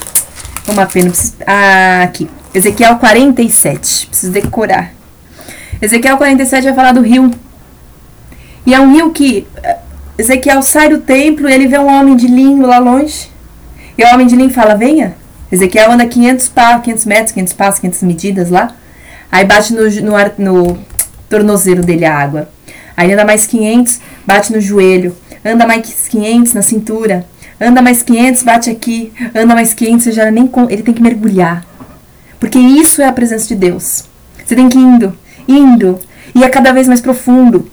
Uma 0.67 0.85
pena. 0.85 1.09
Preciso... 1.09 1.33
Ah, 1.47 2.03
aqui. 2.03 2.29
Ezequiel 2.53 2.97
47. 2.97 4.07
Preciso 4.07 4.31
decorar. 4.31 4.93
Ezequiel 5.81 6.17
47 6.17 6.65
vai 6.65 6.73
falar 6.75 6.91
do 6.91 7.01
rio. 7.01 7.31
E 8.65 8.73
é 8.73 8.79
um 8.79 8.93
rio 8.93 9.11
que. 9.11 9.47
Eh, 9.63 9.77
Ezequiel 10.17 10.61
sai 10.61 10.89
do 10.89 10.99
templo 10.99 11.49
e 11.49 11.53
ele 11.53 11.67
vê 11.67 11.79
um 11.79 11.87
homem 11.87 12.15
de 12.15 12.27
linho 12.27 12.67
lá 12.67 12.77
longe. 12.77 13.31
E 13.99 14.03
o 14.05 14.07
homem 14.13 14.25
de 14.25 14.35
linho 14.37 14.49
fala: 14.49 14.75
Venha. 14.75 15.13
Ezequiel 15.51 15.91
anda 15.91 16.05
500, 16.05 16.47
pa, 16.47 16.79
500 16.79 17.05
metros, 17.05 17.31
500 17.33 17.53
passos, 17.53 17.79
500 17.81 18.03
medidas 18.03 18.49
lá. 18.49 18.73
Aí 19.29 19.43
bate 19.43 19.73
no, 19.73 19.81
no, 19.81 20.13
no 20.37 20.79
tornozelo 21.27 21.83
dele 21.83 22.05
a 22.05 22.17
água. 22.17 22.49
Aí 22.95 23.11
anda 23.11 23.25
mais 23.25 23.45
500, 23.45 23.99
bate 24.25 24.53
no 24.53 24.61
joelho. 24.61 25.13
Anda 25.43 25.67
mais 25.67 26.07
500 26.07 26.53
na 26.53 26.61
cintura. 26.61 27.25
Anda 27.59 27.81
mais 27.81 28.01
500, 28.01 28.43
bate 28.43 28.69
aqui. 28.69 29.11
Anda 29.35 29.53
mais 29.53 29.73
500, 29.73 30.01
você 30.01 30.11
já 30.13 30.31
nem 30.31 30.49
ele 30.69 30.81
tem 30.81 30.93
que 30.93 31.01
mergulhar. 31.01 31.65
Porque 32.39 32.57
isso 32.57 33.01
é 33.01 33.05
a 33.05 33.11
presença 33.11 33.49
de 33.49 33.55
Deus. 33.55 34.05
Você 34.45 34.55
tem 34.55 34.69
que 34.69 34.77
ir 34.77 34.81
indo, 34.81 35.17
indo, 35.45 35.99
e 36.33 36.41
é 36.41 36.47
cada 36.47 36.71
vez 36.71 36.87
mais 36.87 37.01
profundo. 37.01 37.69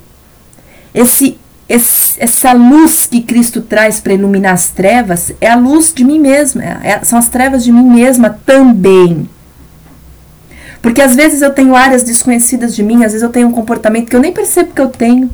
Esse 0.93 1.39
essa 1.69 2.53
luz 2.53 3.07
que 3.07 3.21
Cristo 3.23 3.61
traz 3.61 4.01
para 4.01 4.15
iluminar 4.15 4.55
as 4.55 4.69
trevas 4.69 5.33
é 5.41 5.49
a 5.49 5.57
luz 5.57 5.93
de 5.93 6.05
mim 6.05 6.21
mesma, 6.21 6.63
é, 6.63 6.81
é, 6.85 7.05
são 7.05 7.19
as 7.19 7.29
trevas 7.29 7.65
de 7.65 7.73
mim 7.73 7.83
mesma 7.83 8.31
também. 8.31 9.29
Porque 10.81 11.03
às 11.03 11.17
vezes 11.17 11.43
eu 11.43 11.53
tenho 11.53 11.75
áreas 11.75 12.05
desconhecidas 12.05 12.75
de 12.75 12.83
mim, 12.83 13.05
às 13.05 13.13
vezes 13.13 13.23
eu 13.23 13.31
tenho 13.31 13.49
um 13.49 13.53
comportamento 13.53 14.09
que 14.09 14.15
eu 14.15 14.21
nem 14.21 14.33
percebo 14.33 14.73
que 14.73 14.81
eu 14.81 14.89
tenho. 14.89 15.29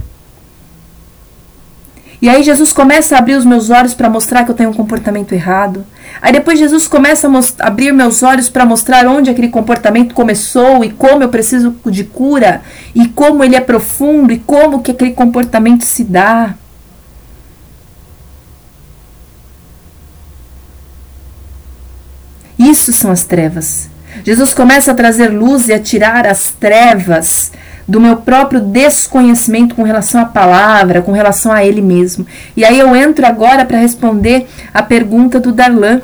E 2.22 2.28
aí 2.28 2.44
Jesus 2.44 2.72
começa 2.72 3.16
a 3.16 3.18
abrir 3.18 3.34
os 3.34 3.44
meus 3.44 3.68
olhos 3.68 3.94
para 3.94 4.08
mostrar 4.08 4.44
que 4.44 4.50
eu 4.52 4.54
tenho 4.54 4.70
um 4.70 4.74
comportamento 4.74 5.32
errado. 5.32 5.84
Aí 6.20 6.32
depois 6.32 6.56
Jesus 6.56 6.86
começa 6.86 7.28
a 7.28 7.66
abrir 7.66 7.92
meus 7.92 8.22
olhos 8.22 8.48
para 8.48 8.64
mostrar 8.64 9.08
onde 9.08 9.28
aquele 9.28 9.48
comportamento 9.48 10.14
começou 10.14 10.84
e 10.84 10.90
como 10.90 11.24
eu 11.24 11.28
preciso 11.28 11.74
de 11.86 12.04
cura 12.04 12.62
e 12.94 13.08
como 13.08 13.42
ele 13.42 13.56
é 13.56 13.60
profundo 13.60 14.32
e 14.32 14.38
como 14.38 14.82
que 14.82 14.92
aquele 14.92 15.10
comportamento 15.10 15.82
se 15.82 16.04
dá. 16.04 16.54
Isso 22.56 22.92
são 22.92 23.10
as 23.10 23.24
trevas. 23.24 23.90
Jesus 24.22 24.54
começa 24.54 24.92
a 24.92 24.94
trazer 24.94 25.26
luz 25.26 25.68
e 25.68 25.72
a 25.72 25.80
tirar 25.80 26.24
as 26.28 26.50
trevas 26.50 27.50
do 27.86 28.00
meu 28.00 28.16
próprio 28.16 28.60
desconhecimento 28.60 29.74
com 29.74 29.82
relação 29.82 30.20
à 30.20 30.24
palavra, 30.24 31.02
com 31.02 31.12
relação 31.12 31.52
a 31.52 31.64
ele 31.64 31.80
mesmo. 31.80 32.26
E 32.56 32.64
aí 32.64 32.78
eu 32.78 32.94
entro 32.94 33.26
agora 33.26 33.64
para 33.64 33.78
responder 33.78 34.48
a 34.72 34.82
pergunta 34.82 35.40
do 35.40 35.52
Darlan. 35.52 36.00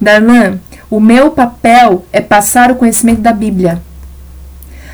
Darlan, 0.00 0.58
o 0.90 1.00
meu 1.00 1.30
papel 1.30 2.04
é 2.12 2.20
passar 2.20 2.70
o 2.70 2.76
conhecimento 2.76 3.20
da 3.20 3.32
Bíblia. 3.32 3.80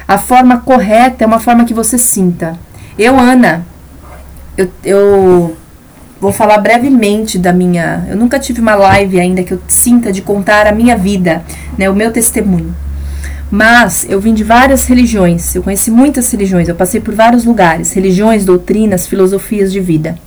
A 0.06 0.18
forma 0.18 0.58
correta 0.58 1.24
é 1.24 1.26
uma 1.26 1.38
forma 1.38 1.64
que 1.64 1.74
você 1.74 1.98
sinta. 1.98 2.58
Eu, 2.98 3.18
Ana, 3.18 3.66
eu, 4.56 4.70
eu 4.84 5.56
Vou 6.24 6.32
falar 6.32 6.56
brevemente 6.56 7.38
da 7.38 7.52
minha. 7.52 8.02
Eu 8.08 8.16
nunca 8.16 8.38
tive 8.38 8.58
uma 8.58 8.74
live 8.74 9.20
ainda 9.20 9.42
que 9.42 9.52
eu 9.52 9.60
sinta 9.68 10.10
de 10.10 10.22
contar 10.22 10.66
a 10.66 10.72
minha 10.72 10.96
vida, 10.96 11.44
né, 11.76 11.90
o 11.90 11.94
meu 11.94 12.10
testemunho. 12.10 12.74
Mas 13.54 14.04
eu 14.08 14.20
vim 14.20 14.34
de 14.34 14.42
várias 14.42 14.84
religiões, 14.86 15.54
eu 15.54 15.62
conheci 15.62 15.88
muitas 15.88 16.28
religiões, 16.32 16.68
eu 16.68 16.74
passei 16.74 17.00
por 17.00 17.14
vários 17.14 17.44
lugares, 17.44 17.92
religiões, 17.92 18.44
doutrinas, 18.44 19.06
filosofias 19.06 19.72
de 19.72 19.78
vida, 19.78 20.18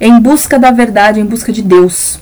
em 0.00 0.18
busca 0.18 0.58
da 0.58 0.72
verdade, 0.72 1.20
em 1.20 1.24
busca 1.24 1.52
de 1.52 1.62
Deus. 1.62 2.18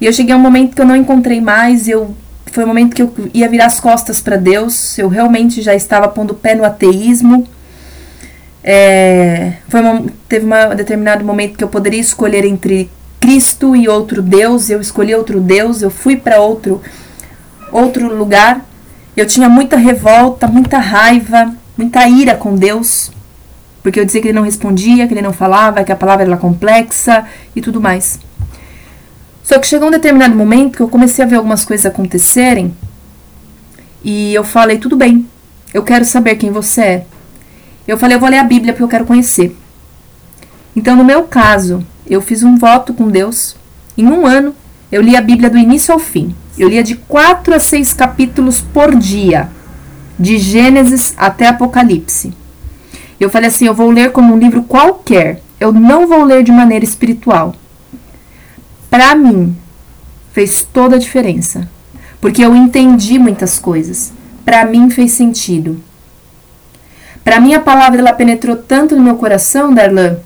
E 0.00 0.06
eu 0.06 0.12
cheguei 0.12 0.32
a 0.32 0.36
um 0.36 0.40
momento 0.40 0.76
que 0.76 0.80
eu 0.80 0.86
não 0.86 0.94
encontrei 0.94 1.40
mais, 1.40 1.88
eu 1.88 2.14
foi 2.52 2.62
um 2.62 2.68
momento 2.68 2.94
que 2.94 3.02
eu 3.02 3.12
ia 3.34 3.48
virar 3.48 3.66
as 3.66 3.80
costas 3.80 4.20
para 4.20 4.36
Deus, 4.36 4.96
eu 4.98 5.08
realmente 5.08 5.62
já 5.62 5.74
estava 5.74 6.06
pondo 6.06 6.30
o 6.30 6.36
pé 6.36 6.54
no 6.54 6.64
ateísmo 6.64 7.46
é, 8.62 9.54
foi 9.68 9.80
uma, 9.80 10.04
teve 10.28 10.46
um 10.46 10.76
determinado 10.76 11.24
momento 11.24 11.56
que 11.56 11.64
eu 11.64 11.68
poderia 11.68 12.00
escolher 12.00 12.44
entre 12.44 12.90
Cristo 13.18 13.74
e 13.74 13.88
outro 13.88 14.22
Deus. 14.22 14.70
Eu 14.70 14.80
escolhi 14.80 15.14
outro 15.14 15.40
Deus, 15.40 15.82
eu 15.82 15.90
fui 15.90 16.16
para 16.16 16.40
outro, 16.40 16.80
outro 17.72 18.14
lugar. 18.14 18.64
Eu 19.20 19.26
tinha 19.26 19.50
muita 19.50 19.76
revolta, 19.76 20.46
muita 20.46 20.78
raiva, 20.78 21.54
muita 21.76 22.08
ira 22.08 22.34
com 22.34 22.54
Deus, 22.54 23.12
porque 23.82 24.00
eu 24.00 24.04
dizia 24.06 24.22
que 24.22 24.28
ele 24.28 24.38
não 24.38 24.44
respondia, 24.44 25.06
que 25.06 25.12
ele 25.12 25.20
não 25.20 25.34
falava, 25.34 25.84
que 25.84 25.92
a 25.92 25.94
palavra 25.94 26.24
era 26.24 26.38
complexa 26.38 27.26
e 27.54 27.60
tudo 27.60 27.82
mais. 27.82 28.18
Só 29.42 29.58
que 29.58 29.66
chegou 29.66 29.88
um 29.88 29.90
determinado 29.90 30.34
momento 30.34 30.76
que 30.78 30.82
eu 30.82 30.88
comecei 30.88 31.22
a 31.22 31.28
ver 31.28 31.36
algumas 31.36 31.66
coisas 31.66 31.84
acontecerem 31.84 32.74
e 34.02 34.32
eu 34.32 34.42
falei: 34.42 34.78
tudo 34.78 34.96
bem, 34.96 35.28
eu 35.74 35.82
quero 35.82 36.06
saber 36.06 36.36
quem 36.36 36.50
você 36.50 36.80
é. 36.80 37.06
Eu 37.86 37.98
falei: 37.98 38.16
eu 38.16 38.20
vou 38.20 38.30
ler 38.30 38.38
a 38.38 38.44
Bíblia 38.44 38.72
porque 38.72 38.84
eu 38.84 38.88
quero 38.88 39.04
conhecer. 39.04 39.54
Então, 40.74 40.96
no 40.96 41.04
meu 41.04 41.24
caso, 41.24 41.86
eu 42.06 42.22
fiz 42.22 42.42
um 42.42 42.56
voto 42.56 42.94
com 42.94 43.10
Deus. 43.10 43.54
Em 43.98 44.06
um 44.06 44.26
ano, 44.26 44.54
eu 44.90 45.02
li 45.02 45.14
a 45.14 45.20
Bíblia 45.20 45.50
do 45.50 45.58
início 45.58 45.92
ao 45.92 45.98
fim. 45.98 46.34
Eu 46.58 46.68
lia 46.68 46.82
de 46.82 46.96
quatro 46.96 47.54
a 47.54 47.60
seis 47.60 47.92
capítulos 47.92 48.60
por 48.60 48.94
dia, 48.94 49.48
de 50.18 50.38
Gênesis 50.38 51.14
até 51.16 51.46
Apocalipse. 51.48 52.32
Eu 53.18 53.30
falei 53.30 53.48
assim: 53.48 53.66
eu 53.66 53.74
vou 53.74 53.90
ler 53.90 54.12
como 54.12 54.34
um 54.34 54.38
livro 54.38 54.62
qualquer. 54.62 55.42
Eu 55.58 55.72
não 55.72 56.06
vou 56.06 56.24
ler 56.24 56.42
de 56.42 56.50
maneira 56.50 56.84
espiritual. 56.84 57.54
Para 58.88 59.14
mim, 59.14 59.56
fez 60.32 60.66
toda 60.72 60.96
a 60.96 60.98
diferença. 60.98 61.68
Porque 62.20 62.44
eu 62.44 62.56
entendi 62.56 63.18
muitas 63.18 63.58
coisas. 63.58 64.12
Para 64.44 64.64
mim 64.64 64.90
fez 64.90 65.12
sentido. 65.12 65.82
Para 67.22 67.40
mim 67.40 67.54
a 67.54 67.60
palavra 67.60 68.00
ela 68.00 68.12
penetrou 68.12 68.56
tanto 68.56 68.96
no 68.96 69.02
meu 69.02 69.16
coração, 69.16 69.72
Darlan, 69.72 70.16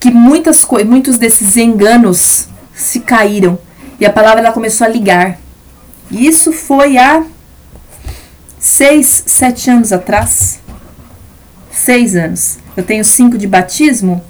que 0.00 0.10
muitas 0.10 0.66
muitos 0.84 1.16
desses 1.16 1.56
enganos 1.56 2.48
se 2.74 3.00
caíram 3.00 3.58
e 4.02 4.04
a 4.04 4.10
palavra 4.10 4.40
ela 4.40 4.50
começou 4.50 4.84
a 4.84 4.90
ligar. 4.90 5.38
Isso 6.10 6.52
foi 6.52 6.98
há 6.98 7.24
seis, 8.58 9.22
sete 9.28 9.70
anos 9.70 9.92
atrás. 9.92 10.58
Seis 11.70 12.16
anos. 12.16 12.58
Eu 12.76 12.82
tenho 12.82 13.04
cinco 13.04 13.38
de 13.38 13.46
batismo. 13.46 14.20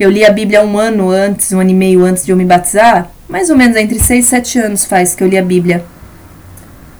Eu 0.00 0.10
li 0.10 0.24
a 0.24 0.32
Bíblia 0.32 0.64
um 0.64 0.76
ano 0.76 1.10
antes, 1.10 1.52
um 1.52 1.60
ano 1.60 1.70
e 1.70 1.74
meio 1.74 2.04
antes 2.04 2.24
de 2.24 2.32
eu 2.32 2.36
me 2.36 2.44
batizar. 2.44 3.08
Mais 3.28 3.50
ou 3.50 3.56
menos 3.56 3.76
entre 3.76 4.00
seis 4.00 4.24
e 4.24 4.28
sete 4.30 4.58
anos 4.58 4.84
faz 4.84 5.14
que 5.14 5.22
eu 5.22 5.28
li 5.28 5.38
a 5.38 5.44
Bíblia 5.44 5.84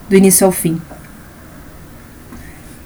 do 0.09 0.17
início 0.17 0.47
ao 0.47 0.53
fim. 0.53 0.81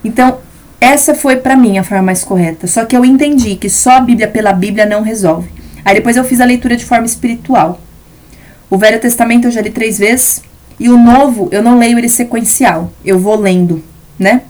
Então, 0.02 0.38
essa 0.80 1.14
foi 1.14 1.36
para 1.36 1.54
mim 1.54 1.76
a 1.76 1.84
forma 1.84 2.04
mais 2.04 2.24
correta. 2.24 2.66
Só 2.66 2.86
que 2.86 2.96
eu 2.96 3.04
entendi 3.04 3.56
que 3.56 3.68
só 3.68 3.98
a 3.98 4.00
Bíblia 4.00 4.26
pela 4.26 4.54
Bíblia 4.54 4.86
não 4.86 5.02
resolve. 5.02 5.50
Aí 5.84 5.96
depois 5.96 6.16
eu 6.16 6.24
fiz 6.24 6.40
a 6.40 6.46
leitura 6.46 6.78
de 6.78 6.86
forma 6.86 7.04
espiritual. 7.04 7.78
O 8.70 8.78
Velho 8.78 9.00
Testamento 9.00 9.48
eu 9.48 9.50
já 9.50 9.60
li 9.60 9.70
três 9.70 9.98
vezes 9.98 10.42
e 10.78 10.88
o 10.88 10.96
Novo 10.96 11.48
eu 11.50 11.62
não 11.62 11.78
leio 11.78 11.98
ele 11.98 12.08
sequencial. 12.08 12.92
Eu 13.04 13.18
vou 13.18 13.36
lendo, 13.36 13.82
né? 14.18 14.42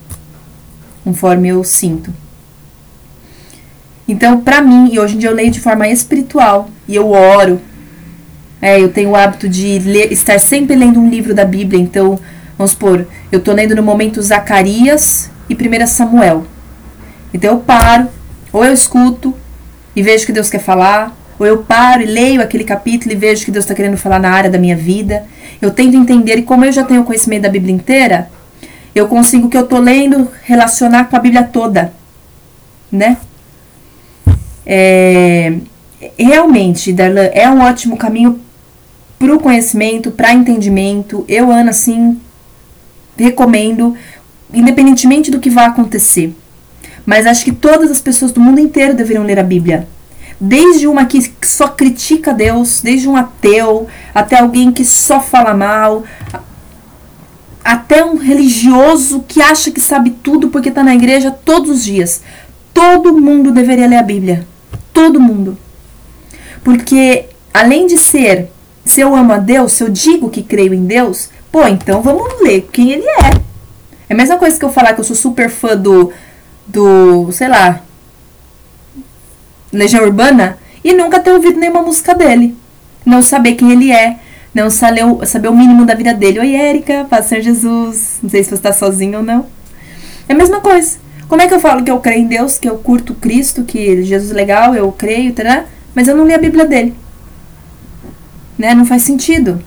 Conforme 1.03 1.49
eu 1.49 1.65
sinto. 1.65 2.13
Então, 4.07 4.41
para 4.41 4.61
mim, 4.61 4.91
e 4.93 4.99
hoje 4.99 5.15
em 5.15 5.19
dia 5.19 5.31
eu 5.31 5.35
leio 5.35 5.51
de 5.51 5.61
forma 5.61 5.89
espiritual 5.89 6.69
e 6.87 6.95
eu 6.95 7.11
oro. 7.11 7.61
É, 8.61 8.79
eu 8.79 8.93
tenho 8.93 9.11
o 9.11 9.17
hábito 9.17 9.49
de 9.49 9.79
ler, 9.79 10.13
estar 10.13 10.39
sempre 10.39 10.77
lendo 10.77 11.01
um 11.01 11.09
livro 11.09 11.35
da 11.35 11.45
Bíblia. 11.45 11.81
Então, 11.81 12.19
vamos 12.59 12.73
supor, 12.73 13.07
eu 13.33 13.41
tô 13.41 13.53
lendo 13.53 13.75
no 13.75 13.83
momento 13.83 14.21
Zacarias 14.21 15.31
e 15.49 15.55
1 15.55 15.87
Samuel. 15.87 16.45
Então 17.33 17.53
eu 17.53 17.61
paro, 17.61 18.09
ou 18.53 18.65
eu 18.65 18.73
escuto 18.73 19.35
e 19.95 20.03
vejo 20.03 20.27
que 20.27 20.33
Deus 20.33 20.51
quer 20.51 20.59
falar, 20.59 21.17
ou 21.41 21.47
eu 21.47 21.65
paro 21.65 22.03
e 22.03 22.07
leio 22.07 22.43
aquele 22.43 22.65
capítulo 22.65 23.13
e 23.13 23.17
vejo 23.17 23.47
que 23.47 23.51
Deus 23.51 23.65
está 23.65 23.75
querendo 23.75 23.97
falar 23.97 24.19
na 24.19 24.31
área 24.31 24.51
da 24.51 24.59
minha 24.59 24.77
vida. 24.77 25.25
Eu 25.61 25.71
tento 25.71 25.97
entender, 25.97 26.37
e 26.39 26.43
como 26.43 26.67
eu 26.67 26.71
já 26.71 26.85
tenho 26.85 27.03
conhecimento 27.03 27.45
da 27.45 27.49
Bíblia 27.49 27.75
inteira, 27.75 28.31
eu 28.95 29.09
consigo 29.09 29.47
o 29.47 29.51
que 29.51 29.57
eu 29.57 29.65
estou 29.65 29.79
lendo 29.79 30.31
relacionar 30.43 31.05
com 31.07 31.17
a 31.17 31.19
Bíblia 31.19 31.43
toda, 31.45 31.95
né? 32.93 33.17
É, 34.67 35.55
realmente, 36.19 36.93
Darlan, 36.93 37.31
é 37.33 37.49
um 37.49 37.63
ótimo 37.63 37.97
caminho 37.97 38.39
para 39.19 39.35
o 39.35 39.41
conhecimento, 39.41 40.11
para 40.11 40.35
entendimento. 40.35 41.25
Eu, 41.27 41.51
Ana, 41.51 41.71
assim, 41.71 42.21
recomendo 43.17 43.97
independentemente 44.53 45.31
do 45.31 45.41
que 45.41 45.49
vai 45.49 45.65
acontecer. 45.65 46.35
Mas 47.07 47.27
acho 47.27 47.45
que 47.45 47.53
todas 47.53 47.91
as 47.91 48.01
pessoas 48.01 48.31
do 48.31 48.41
mundo 48.41 48.61
inteiro 48.61 48.93
deveriam 48.93 49.25
ler 49.25 49.39
a 49.39 49.43
Bíblia. 49.43 49.89
Desde 50.41 50.87
uma 50.87 51.05
que 51.05 51.21
só 51.45 51.69
critica 51.69 52.33
Deus, 52.33 52.81
desde 52.81 53.09
um 53.09 53.17
ateu, 53.17 53.87
até 54.15 54.39
alguém 54.39 54.73
que 54.73 54.85
só 54.85 55.21
fala 55.21 55.53
mal, 55.53 56.05
até 57.65 58.05
um 58.05 58.17
religioso 58.17 59.25
que 59.29 59.43
acha 59.43 59.71
que 59.71 59.81
sabe 59.81 60.11
tudo 60.11 60.49
porque 60.49 60.71
está 60.71 60.83
na 60.83 60.95
igreja 60.95 61.31
todos 61.31 61.71
os 61.71 61.85
dias. 61.85 62.23
Todo 62.73 63.19
mundo 63.19 63.53
deveria 63.53 63.87
ler 63.87 63.97
a 63.97 64.03
Bíblia. 64.03 64.47
Todo 64.93 65.21
mundo. 65.21 65.59
Porque 66.65 67.27
além 67.53 67.87
de 67.87 67.99
ser, 67.99 68.51
se 68.85 69.01
eu 69.01 69.15
amo 69.15 69.33
a 69.33 69.39
Deus, 69.39 69.73
se 69.73 69.85
eu 69.85 69.89
digo 69.89 70.31
que 70.31 70.43
creio 70.43 70.73
em 70.73 70.85
Deus, 70.85 71.29
pô, 71.53 71.67
então 71.67 72.01
vamos 72.01 72.41
ler 72.41 72.69
quem 72.73 72.93
ele 72.93 73.07
é. 73.07 73.41
É 74.09 74.15
a 74.15 74.17
mesma 74.17 74.39
coisa 74.39 74.59
que 74.59 74.65
eu 74.65 74.73
falar 74.73 74.95
que 74.95 75.01
eu 75.01 75.05
sou 75.05 75.15
super 75.15 75.49
fã 75.49 75.77
do. 75.77 76.13
do. 76.67 77.31
sei 77.33 77.49
lá. 77.49 77.83
Legião 79.73 80.05
Urbana 80.05 80.59
e 80.83 80.93
nunca 80.93 81.21
ter 81.21 81.33
ouvido 81.33 81.59
nenhuma 81.59 81.83
música 81.83 82.15
dele. 82.15 82.57
Não 83.05 83.23
saber 83.23 83.55
quem 83.55 83.73
ele 83.73 83.93
é. 83.93 84.19
Não 84.55 84.69
saber, 84.69 85.05
saber 85.27 85.49
o 85.49 85.57
mínimo 85.57 85.85
da 85.85 85.95
vida 85.95 86.13
dele. 86.13 86.41
Oi, 86.41 86.55
Érica, 86.55 87.07
Paz 87.09 87.27
Senhor 87.27 87.43
Jesus. 87.43 88.19
Não 88.23 88.31
sei 88.31 88.43
se 88.43 88.51
você 88.51 88.55
está 88.57 88.73
sozinho 88.73 89.19
ou 89.19 89.25
não. 89.25 89.47
É 90.29 90.33
a 90.33 90.37
mesma 90.37 90.61
coisa. 90.61 90.99
Como 91.29 91.41
é 91.41 91.47
que 91.47 91.55
eu 91.55 91.61
falo 91.61 91.85
que 91.85 91.91
eu 91.91 92.01
creio 92.01 92.23
em 92.23 92.27
Deus, 92.27 92.59
que 92.59 92.69
eu 92.69 92.79
curto 92.79 93.15
Cristo, 93.15 93.63
que 93.63 94.03
Jesus 94.03 94.33
é 94.33 94.35
legal, 94.35 94.75
eu 94.75 94.91
creio, 94.91 95.33
tá? 95.33 95.65
mas 95.95 96.09
eu 96.09 96.17
não 96.17 96.27
li 96.27 96.35
a 96.35 96.39
Bíblia 96.39 96.65
dele? 96.65 96.95
Né? 98.59 98.75
Não 98.75 98.85
faz 98.85 99.03
sentido. 99.03 99.63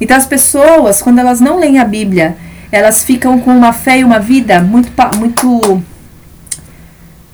Então 0.00 0.16
as 0.16 0.26
pessoas, 0.26 1.00
quando 1.00 1.20
elas 1.20 1.40
não 1.40 1.58
leem 1.58 1.78
a 1.78 1.84
Bíblia 1.84 2.36
elas 2.70 3.02
ficam 3.02 3.38
com 3.40 3.50
uma 3.50 3.72
fé 3.72 3.98
e 3.98 4.04
uma 4.04 4.18
vida 4.18 4.60
muito, 4.60 4.90
muito 5.16 5.82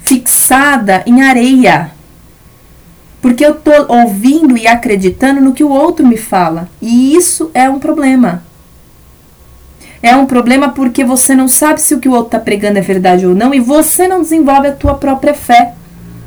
fixada 0.05 1.03
em 1.07 1.23
areia. 1.23 1.91
Porque 3.21 3.45
eu 3.45 3.55
tô 3.55 3.73
ouvindo 3.89 4.57
e 4.57 4.67
acreditando 4.67 5.41
no 5.41 5.55
que 5.55 5.65
o 5.65 5.71
outro 5.71 6.07
me 6.07 6.17
fala. 6.17 6.69
E 6.81 7.17
isso 7.17 7.51
é 7.55 7.69
um 7.69 7.79
problema. 7.79 8.45
É 10.03 10.15
um 10.15 10.27
problema 10.27 10.69
porque 10.69 11.03
você 11.03 11.35
não 11.35 11.49
sabe 11.49 11.81
se 11.81 11.95
o 11.95 11.99
que 11.99 12.09
o 12.09 12.13
outro 12.13 12.27
está 12.27 12.39
pregando 12.39 12.79
é 12.79 12.83
verdade 12.83 13.27
ou 13.27 13.35
não 13.35 13.55
e 13.55 13.61
você 13.61 14.07
não 14.07 14.21
desenvolve 14.21 14.69
a 14.69 14.73
tua 14.73 14.95
própria 14.95 15.33
fé. 15.33 15.73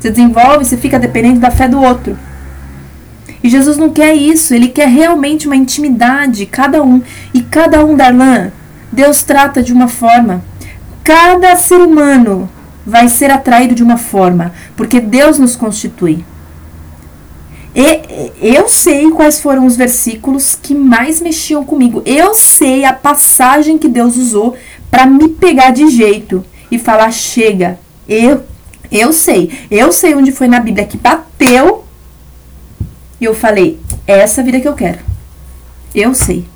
Você 0.00 0.10
desenvolve, 0.10 0.64
você 0.64 0.76
fica 0.76 0.98
dependente 0.98 1.38
da 1.38 1.50
fé 1.50 1.68
do 1.68 1.80
outro. 1.80 2.18
E 3.42 3.48
Jesus 3.48 3.76
não 3.76 3.90
quer 3.90 4.14
isso, 4.14 4.52
ele 4.52 4.66
quer 4.66 4.88
realmente 4.88 5.46
uma 5.46 5.54
intimidade, 5.54 6.44
cada 6.46 6.82
um. 6.82 7.00
E 7.32 7.40
cada 7.40 7.84
um, 7.84 7.94
Darlan, 7.94 8.50
Deus 8.90 9.22
trata 9.22 9.62
de 9.62 9.72
uma 9.72 9.86
forma. 9.86 10.42
Cada 11.04 11.54
ser 11.54 11.80
humano 11.80 12.50
vai 12.88 13.06
ser 13.06 13.30
atraído 13.30 13.74
de 13.74 13.82
uma 13.82 13.98
forma, 13.98 14.52
porque 14.74 14.98
Deus 14.98 15.38
nos 15.38 15.54
constitui. 15.54 16.24
E 17.74 18.32
eu 18.40 18.66
sei 18.66 19.10
quais 19.10 19.40
foram 19.40 19.66
os 19.66 19.76
versículos 19.76 20.58
que 20.60 20.74
mais 20.74 21.20
mexiam 21.20 21.62
comigo. 21.62 22.02
Eu 22.06 22.34
sei 22.34 22.86
a 22.86 22.94
passagem 22.94 23.76
que 23.76 23.88
Deus 23.88 24.16
usou 24.16 24.56
para 24.90 25.04
me 25.04 25.28
pegar 25.28 25.70
de 25.70 25.88
jeito 25.90 26.42
e 26.70 26.78
falar: 26.78 27.12
chega. 27.12 27.78
Eu, 28.08 28.42
eu 28.90 29.12
sei. 29.12 29.52
Eu 29.70 29.92
sei 29.92 30.14
onde 30.14 30.32
foi 30.32 30.48
na 30.48 30.58
Bíblia 30.58 30.86
que 30.86 30.96
bateu. 30.96 31.84
E 33.20 33.24
eu 33.26 33.34
falei: 33.34 33.78
é 34.06 34.18
essa 34.18 34.42
vida 34.42 34.58
que 34.58 34.66
eu 34.66 34.74
quero. 34.74 35.00
Eu 35.94 36.14
sei. 36.14 36.46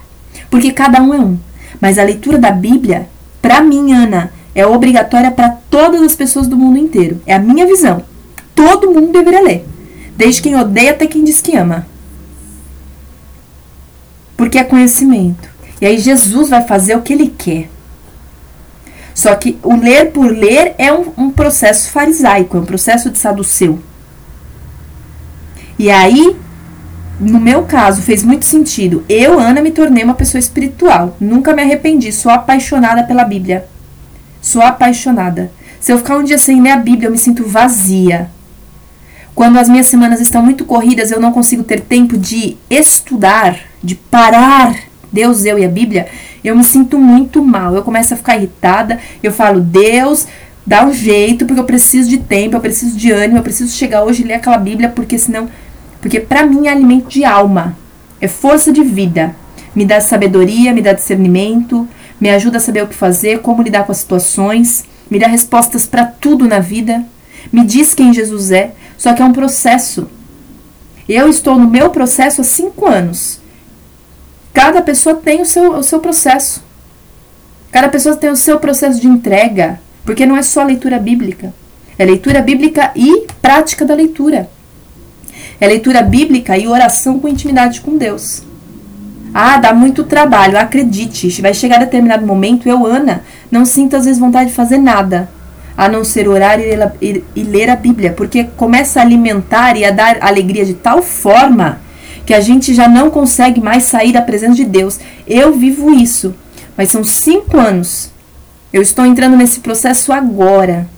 Porque 0.50 0.72
cada 0.72 1.00
um 1.02 1.12
é 1.12 1.20
um. 1.20 1.38
Mas 1.80 1.98
a 1.98 2.04
leitura 2.04 2.38
da 2.38 2.50
Bíblia, 2.50 3.08
para 3.40 3.60
mim, 3.60 3.92
Ana, 3.92 4.32
é 4.54 4.66
obrigatória 4.66 5.30
para 5.30 5.50
todas 5.70 6.02
as 6.02 6.14
pessoas 6.14 6.46
do 6.46 6.56
mundo 6.56 6.78
inteiro. 6.78 7.20
É 7.26 7.34
a 7.34 7.38
minha 7.38 7.66
visão. 7.66 8.04
Todo 8.54 8.90
mundo 8.90 9.12
deveria 9.12 9.42
ler. 9.42 9.66
Desde 10.16 10.42
quem 10.42 10.56
odeia 10.56 10.90
até 10.90 11.06
quem 11.06 11.24
diz 11.24 11.40
que 11.40 11.56
ama. 11.56 11.86
Porque 14.36 14.58
é 14.58 14.64
conhecimento. 14.64 15.48
E 15.80 15.86
aí 15.86 15.98
Jesus 15.98 16.50
vai 16.50 16.62
fazer 16.62 16.96
o 16.96 17.02
que 17.02 17.12
ele 17.12 17.28
quer. 17.36 17.68
Só 19.14 19.34
que 19.34 19.58
o 19.62 19.74
ler 19.76 20.10
por 20.10 20.30
ler 20.30 20.74
é 20.78 20.92
um, 20.92 21.12
um 21.16 21.30
processo 21.30 21.90
farisaico, 21.90 22.56
é 22.56 22.60
um 22.60 22.64
processo 22.64 23.10
de 23.10 23.18
saduceu. 23.18 23.78
E 25.78 25.90
aí 25.90 26.36
no 27.20 27.38
meu 27.38 27.62
caso, 27.62 28.02
fez 28.02 28.24
muito 28.24 28.44
sentido. 28.44 29.04
Eu, 29.08 29.38
Ana, 29.38 29.62
me 29.62 29.70
tornei 29.70 30.02
uma 30.02 30.14
pessoa 30.14 30.40
espiritual. 30.40 31.16
Nunca 31.20 31.54
me 31.54 31.62
arrependi. 31.62 32.10
Sou 32.10 32.32
apaixonada 32.32 33.04
pela 33.04 33.22
Bíblia. 33.22 33.68
Sou 34.42 34.60
apaixonada. 34.60 35.50
Se 35.80 35.92
eu 35.92 35.98
ficar 35.98 36.18
um 36.18 36.24
dia 36.24 36.36
sem 36.36 36.60
ler 36.60 36.72
a 36.72 36.76
Bíblia, 36.76 37.06
eu 37.06 37.12
me 37.12 37.18
sinto 37.18 37.46
vazia. 37.46 38.28
Quando 39.34 39.58
as 39.58 39.68
minhas 39.68 39.86
semanas 39.86 40.20
estão 40.20 40.42
muito 40.42 40.64
corridas, 40.64 41.10
eu 41.10 41.20
não 41.20 41.32
consigo 41.32 41.62
ter 41.62 41.80
tempo 41.80 42.18
de 42.18 42.56
estudar, 42.68 43.58
de 43.82 43.94
parar 43.94 44.74
Deus, 45.12 45.44
eu 45.44 45.58
e 45.58 45.64
a 45.64 45.68
Bíblia, 45.68 46.08
eu 46.42 46.56
me 46.56 46.64
sinto 46.64 46.98
muito 46.98 47.44
mal. 47.44 47.74
Eu 47.74 47.82
começo 47.82 48.14
a 48.14 48.16
ficar 48.16 48.36
irritada. 48.36 48.98
Eu 49.22 49.30
falo, 49.30 49.60
Deus, 49.60 50.26
dá 50.66 50.84
um 50.84 50.92
jeito, 50.92 51.46
porque 51.46 51.60
eu 51.60 51.64
preciso 51.64 52.08
de 52.08 52.18
tempo, 52.18 52.56
eu 52.56 52.60
preciso 52.60 52.96
de 52.96 53.12
ânimo, 53.12 53.38
eu 53.38 53.42
preciso 53.42 53.76
chegar 53.76 54.02
hoje 54.02 54.22
e 54.22 54.26
ler 54.26 54.34
aquela 54.34 54.58
Bíblia, 54.58 54.88
porque 54.88 55.18
senão 55.18 55.48
Porque 56.00 56.18
para 56.18 56.44
mim 56.44 56.66
é 56.66 56.70
alimento 56.70 57.08
de 57.08 57.24
alma, 57.24 57.76
é 58.20 58.26
força 58.26 58.72
de 58.72 58.82
vida. 58.82 59.36
Me 59.74 59.84
dá 59.84 60.00
sabedoria, 60.00 60.72
me 60.72 60.82
dá 60.82 60.92
discernimento, 60.92 61.88
me 62.22 62.30
ajuda 62.30 62.58
a 62.58 62.60
saber 62.60 62.84
o 62.84 62.86
que 62.86 62.94
fazer, 62.94 63.40
como 63.40 63.64
lidar 63.64 63.82
com 63.84 63.90
as 63.90 63.98
situações, 63.98 64.84
me 65.10 65.18
dá 65.18 65.26
respostas 65.26 65.86
para 65.86 66.04
tudo 66.04 66.46
na 66.46 66.60
vida, 66.60 67.04
me 67.52 67.64
diz 67.64 67.96
quem 67.96 68.14
Jesus 68.14 68.52
é, 68.52 68.70
só 68.96 69.12
que 69.12 69.20
é 69.20 69.24
um 69.24 69.32
processo. 69.32 70.08
Eu 71.08 71.28
estou 71.28 71.58
no 71.58 71.68
meu 71.68 71.90
processo 71.90 72.40
há 72.40 72.44
cinco 72.44 72.86
anos. 72.86 73.40
Cada 74.54 74.80
pessoa 74.80 75.16
tem 75.16 75.42
o 75.42 75.44
seu, 75.44 75.72
o 75.72 75.82
seu 75.82 75.98
processo. 75.98 76.62
Cada 77.72 77.88
pessoa 77.88 78.14
tem 78.14 78.30
o 78.30 78.36
seu 78.36 78.60
processo 78.60 79.00
de 79.00 79.08
entrega, 79.08 79.80
porque 80.04 80.24
não 80.24 80.36
é 80.36 80.42
só 80.42 80.62
leitura 80.62 81.00
bíblica. 81.00 81.52
É 81.98 82.04
leitura 82.04 82.40
bíblica 82.40 82.92
e 82.94 83.26
prática 83.42 83.84
da 83.84 83.94
leitura. 83.94 84.48
É 85.60 85.66
leitura 85.66 86.02
bíblica 86.02 86.56
e 86.56 86.68
oração 86.68 87.18
com 87.18 87.26
intimidade 87.26 87.80
com 87.80 87.96
Deus. 87.96 88.44
Ah, 89.34 89.56
dá 89.56 89.72
muito 89.72 90.04
trabalho, 90.04 90.58
acredite. 90.58 91.40
Vai 91.40 91.54
chegar 91.54 91.78
determinado 91.78 92.26
momento, 92.26 92.68
eu, 92.68 92.84
Ana, 92.86 93.22
não 93.50 93.64
sinto 93.64 93.96
às 93.96 94.04
vezes 94.04 94.20
vontade 94.20 94.50
de 94.50 94.56
fazer 94.56 94.78
nada, 94.78 95.30
a 95.76 95.88
não 95.88 96.04
ser 96.04 96.28
orar 96.28 96.58
ler, 96.58 97.24
e 97.34 97.42
ler 97.42 97.70
a 97.70 97.76
Bíblia, 97.76 98.12
porque 98.12 98.44
começa 98.56 99.00
a 99.00 99.02
alimentar 99.02 99.76
e 99.76 99.84
a 99.84 99.90
dar 99.90 100.18
alegria 100.20 100.64
de 100.64 100.74
tal 100.74 101.02
forma 101.02 101.80
que 102.26 102.34
a 102.34 102.40
gente 102.40 102.74
já 102.74 102.88
não 102.88 103.10
consegue 103.10 103.60
mais 103.60 103.84
sair 103.84 104.12
da 104.12 104.22
presença 104.22 104.54
de 104.54 104.64
Deus. 104.64 105.00
Eu 105.26 105.54
vivo 105.54 105.90
isso, 105.90 106.34
mas 106.76 106.90
são 106.90 107.02
cinco 107.02 107.58
anos. 107.58 108.10
Eu 108.72 108.82
estou 108.82 109.04
entrando 109.04 109.36
nesse 109.36 109.60
processo 109.60 110.12
agora. 110.12 110.88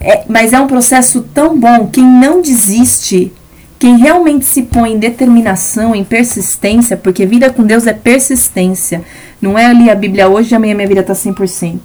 É, 0.00 0.24
mas 0.28 0.52
é 0.52 0.60
um 0.60 0.66
processo 0.66 1.20
tão 1.34 1.58
bom. 1.58 1.88
Quem 1.88 2.04
não 2.04 2.40
desiste, 2.40 3.32
quem 3.80 3.96
realmente 3.96 4.44
se 4.44 4.64
põe 4.64 4.92
em 4.92 4.98
determinação, 4.98 5.94
em 5.94 6.04
persistência, 6.04 6.98
porque 6.98 7.24
vida 7.24 7.50
com 7.50 7.64
Deus 7.64 7.86
é 7.86 7.94
persistência. 7.94 9.02
Não 9.40 9.58
é 9.58 9.64
ali 9.64 9.88
a 9.88 9.94
Bíblia 9.94 10.28
hoje 10.28 10.52
e 10.52 10.54
amanhã 10.54 10.74
minha 10.74 10.86
vida 10.86 11.00
está 11.00 11.14
100%. 11.14 11.80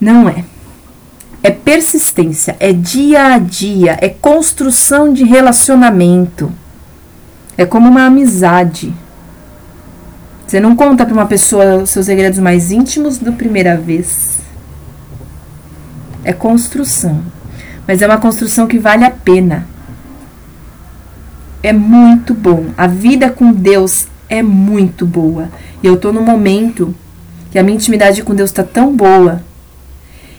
Não 0.00 0.26
é. 0.30 0.46
É 1.42 1.50
persistência, 1.50 2.56
é 2.58 2.72
dia 2.72 3.34
a 3.34 3.38
dia, 3.38 3.98
é 4.00 4.08
construção 4.08 5.12
de 5.12 5.24
relacionamento. 5.24 6.50
É 7.58 7.66
como 7.66 7.90
uma 7.90 8.06
amizade. 8.06 8.94
Você 10.46 10.58
não 10.58 10.74
conta 10.74 11.04
para 11.04 11.12
uma 11.12 11.26
pessoa 11.26 11.84
seus 11.84 12.06
segredos 12.06 12.38
mais 12.38 12.72
íntimos 12.72 13.18
da 13.18 13.30
primeira 13.30 13.76
vez. 13.76 14.38
É 16.24 16.32
construção. 16.32 17.20
Mas 17.86 18.00
é 18.00 18.06
uma 18.06 18.16
construção 18.16 18.66
que 18.66 18.78
vale 18.78 19.04
a 19.04 19.10
pena. 19.10 19.70
É 21.62 21.72
muito 21.72 22.34
bom. 22.34 22.66
A 22.76 22.86
vida 22.86 23.30
com 23.30 23.52
Deus 23.52 24.08
é 24.28 24.42
muito 24.42 25.06
boa. 25.06 25.48
E 25.82 25.86
eu 25.86 25.96
tô 25.96 26.12
no 26.12 26.22
momento 26.22 26.94
que 27.50 27.58
a 27.58 27.62
minha 27.62 27.76
intimidade 27.76 28.22
com 28.22 28.34
Deus 28.34 28.50
está 28.50 28.62
tão 28.62 28.94
boa. 28.94 29.42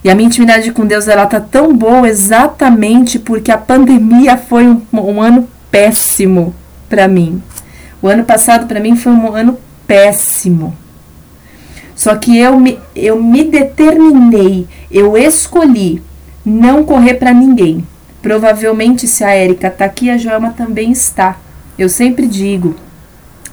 E 0.04 0.10
a 0.10 0.16
minha 0.16 0.28
intimidade 0.28 0.72
com 0.72 0.86
Deus 0.86 1.08
ela 1.08 1.26
tá 1.26 1.40
tão 1.40 1.76
boa 1.76 2.10
exatamente 2.10 3.18
porque 3.18 3.52
a 3.52 3.58
pandemia 3.58 4.36
foi 4.36 4.68
um, 4.68 4.82
um 4.92 5.22
ano 5.22 5.48
péssimo 5.72 6.54
para 6.90 7.08
mim. 7.08 7.42
O 8.02 8.08
ano 8.08 8.26
passado 8.26 8.68
para 8.68 8.82
mim 8.82 8.98
foi 8.98 9.14
um 9.14 9.34
ano 9.34 9.58
péssimo. 9.88 10.76
Só 11.96 12.16
que 12.16 12.38
eu 12.38 12.60
me, 12.60 12.80
eu 12.96 13.22
me 13.22 13.44
determinei, 13.44 14.68
eu 14.92 15.18
escolhi 15.18 16.02
não 16.46 16.84
correr 16.84 17.14
para 17.14 17.34
ninguém. 17.34 17.88
Provavelmente, 18.24 19.06
se 19.06 19.22
a 19.22 19.32
Érica 19.32 19.70
tá 19.70 19.84
aqui, 19.84 20.10
a 20.10 20.18
Joelma 20.18 20.52
também 20.52 20.94
está. 20.94 21.38
Eu 21.78 21.90
sempre 21.90 22.26
digo, 22.26 22.74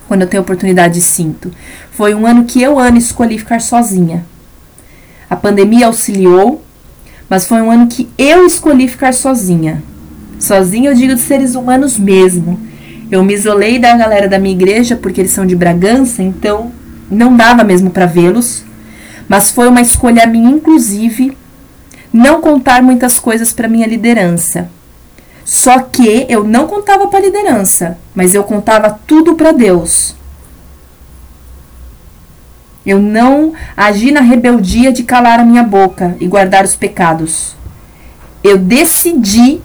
quando 0.06 0.22
eu 0.22 0.28
tenho 0.28 0.44
oportunidade, 0.44 1.00
sinto. 1.00 1.50
Foi 1.90 2.14
um 2.14 2.24
ano 2.24 2.44
que 2.44 2.62
eu, 2.62 2.78
Ana, 2.78 2.96
escolhi 2.96 3.36
ficar 3.36 3.60
sozinha. 3.60 4.24
A 5.28 5.34
pandemia 5.34 5.86
auxiliou, 5.88 6.62
mas 7.28 7.46
foi 7.46 7.60
um 7.60 7.68
ano 7.68 7.88
que 7.88 8.08
eu 8.16 8.46
escolhi 8.46 8.86
ficar 8.86 9.12
sozinha. 9.12 9.82
Sozinha, 10.38 10.90
eu 10.90 10.94
digo 10.94 11.16
de 11.16 11.20
seres 11.20 11.56
humanos 11.56 11.98
mesmo. 11.98 12.58
Eu 13.10 13.24
me 13.24 13.34
isolei 13.34 13.76
da 13.76 13.96
galera 13.96 14.28
da 14.28 14.38
minha 14.38 14.54
igreja 14.54 14.94
porque 14.94 15.20
eles 15.20 15.32
são 15.32 15.44
de 15.44 15.56
Bragança, 15.56 16.22
então 16.22 16.70
não 17.10 17.36
dava 17.36 17.64
mesmo 17.64 17.90
para 17.90 18.06
vê-los. 18.06 18.64
Mas 19.28 19.50
foi 19.50 19.66
uma 19.66 19.80
escolha 19.80 20.28
minha, 20.28 20.48
inclusive, 20.48 21.36
não 22.12 22.40
contar 22.40 22.82
muitas 22.82 23.18
coisas 23.18 23.52
para 23.52 23.68
minha 23.68 23.86
liderança. 23.86 24.70
Só 25.44 25.80
que 25.80 26.26
eu 26.28 26.44
não 26.44 26.66
contava 26.66 27.08
para 27.08 27.18
a 27.18 27.22
liderança, 27.22 27.98
mas 28.14 28.34
eu 28.34 28.44
contava 28.44 28.98
tudo 29.06 29.34
para 29.34 29.52
Deus. 29.52 30.14
Eu 32.84 32.98
não 32.98 33.52
agi 33.76 34.10
na 34.10 34.20
rebeldia 34.20 34.92
de 34.92 35.02
calar 35.02 35.40
a 35.40 35.44
minha 35.44 35.62
boca 35.62 36.16
e 36.20 36.26
guardar 36.26 36.64
os 36.64 36.76
pecados. 36.76 37.54
Eu 38.42 38.56
decidi 38.56 39.60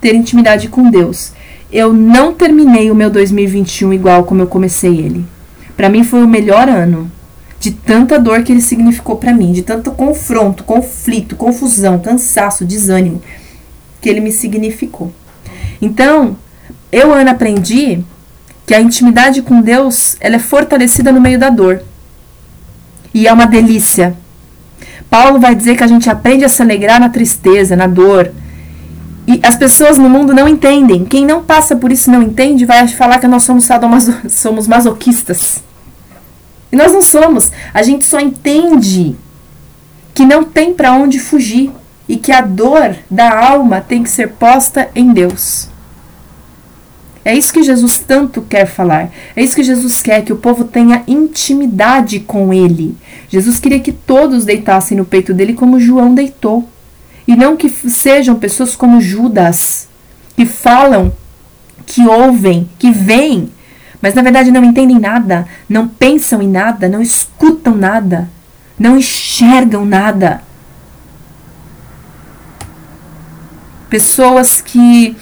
ter 0.00 0.14
intimidade 0.14 0.68
com 0.68 0.90
Deus 0.90 1.32
eu 1.70 1.92
não 1.92 2.32
terminei 2.32 2.90
o 2.90 2.94
meu 2.94 3.10
2021 3.10 3.92
igual 3.92 4.24
como 4.24 4.40
eu 4.40 4.46
comecei 4.46 4.98
ele. 4.98 5.24
Para 5.76 5.88
mim 5.88 6.02
foi 6.02 6.22
o 6.22 6.28
melhor 6.28 6.68
ano. 6.68 7.10
De 7.60 7.72
tanta 7.72 8.18
dor 8.18 8.42
que 8.42 8.52
ele 8.52 8.60
significou 8.60 9.16
para 9.16 9.32
mim, 9.34 9.52
de 9.52 9.62
tanto 9.62 9.90
confronto, 9.90 10.62
conflito, 10.62 11.34
confusão, 11.34 11.98
cansaço, 11.98 12.64
desânimo 12.64 13.20
que 14.00 14.08
ele 14.08 14.20
me 14.20 14.32
significou. 14.32 15.12
Então, 15.80 16.36
eu 16.90 17.12
Ana 17.12 17.32
aprendi 17.32 18.02
que 18.66 18.74
a 18.74 18.80
intimidade 18.80 19.42
com 19.42 19.60
Deus, 19.60 20.16
ela 20.20 20.36
é 20.36 20.38
fortalecida 20.38 21.12
no 21.12 21.20
meio 21.20 21.38
da 21.38 21.50
dor. 21.50 21.82
E 23.12 23.26
é 23.26 23.32
uma 23.32 23.46
delícia. 23.46 24.16
Paulo 25.08 25.40
vai 25.40 25.54
dizer 25.54 25.76
que 25.76 25.84
a 25.84 25.86
gente 25.86 26.10
aprende 26.10 26.44
a 26.44 26.48
se 26.48 26.60
alegrar 26.60 27.00
na 27.00 27.08
tristeza, 27.08 27.74
na 27.74 27.86
dor, 27.86 28.30
e 29.26 29.40
as 29.42 29.56
pessoas 29.56 29.98
no 29.98 30.08
mundo 30.08 30.34
não 30.34 30.48
entendem. 30.48 31.04
Quem 31.04 31.24
não 31.26 31.42
passa 31.42 31.76
por 31.76 31.90
isso 31.92 32.10
não 32.10 32.22
entende 32.22 32.64
vai 32.64 32.86
falar 32.88 33.18
que 33.18 33.26
nós 33.26 33.42
somos 33.42 33.68
somos 34.28 34.66
masoquistas. 34.66 35.62
E 36.70 36.76
nós 36.76 36.92
não 36.92 37.02
somos. 37.02 37.50
A 37.72 37.82
gente 37.82 38.06
só 38.06 38.20
entende 38.20 39.16
que 40.14 40.24
não 40.24 40.44
tem 40.44 40.74
para 40.74 40.92
onde 40.92 41.18
fugir 41.18 41.70
e 42.08 42.16
que 42.16 42.32
a 42.32 42.40
dor 42.40 42.96
da 43.10 43.38
alma 43.38 43.80
tem 43.80 44.02
que 44.02 44.10
ser 44.10 44.30
posta 44.30 44.88
em 44.94 45.12
Deus. 45.12 45.68
É 47.24 47.34
isso 47.36 47.52
que 47.52 47.62
Jesus 47.62 47.98
tanto 47.98 48.40
quer 48.40 48.64
falar. 48.64 49.10
É 49.36 49.42
isso 49.42 49.54
que 49.54 49.62
Jesus 49.62 50.00
quer 50.00 50.24
que 50.24 50.32
o 50.32 50.36
povo 50.36 50.64
tenha 50.64 51.02
intimidade 51.06 52.20
com 52.20 52.54
ele. 52.54 52.96
Jesus 53.28 53.60
queria 53.60 53.80
que 53.80 53.92
todos 53.92 54.46
deitassem 54.46 54.96
no 54.96 55.04
peito 55.04 55.34
dele 55.34 55.52
como 55.52 55.78
João 55.78 56.14
deitou. 56.14 56.66
E 57.26 57.36
não 57.36 57.56
que 57.56 57.68
sejam 57.68 58.36
pessoas 58.36 58.74
como 58.74 59.00
Judas, 59.00 59.88
que 60.34 60.46
falam, 60.46 61.12
que 61.84 62.06
ouvem, 62.06 62.68
que 62.78 62.90
veem, 62.90 63.50
mas 64.00 64.14
na 64.14 64.22
verdade 64.22 64.50
não 64.50 64.64
entendem 64.64 64.98
nada, 64.98 65.46
não 65.68 65.88
pensam 65.88 66.40
em 66.40 66.48
nada, 66.48 66.88
não 66.88 67.02
escutam 67.02 67.74
nada, 67.74 68.28
não 68.78 68.96
enxergam 68.96 69.84
nada. 69.84 70.42
Pessoas 73.90 74.60
que 74.60 75.16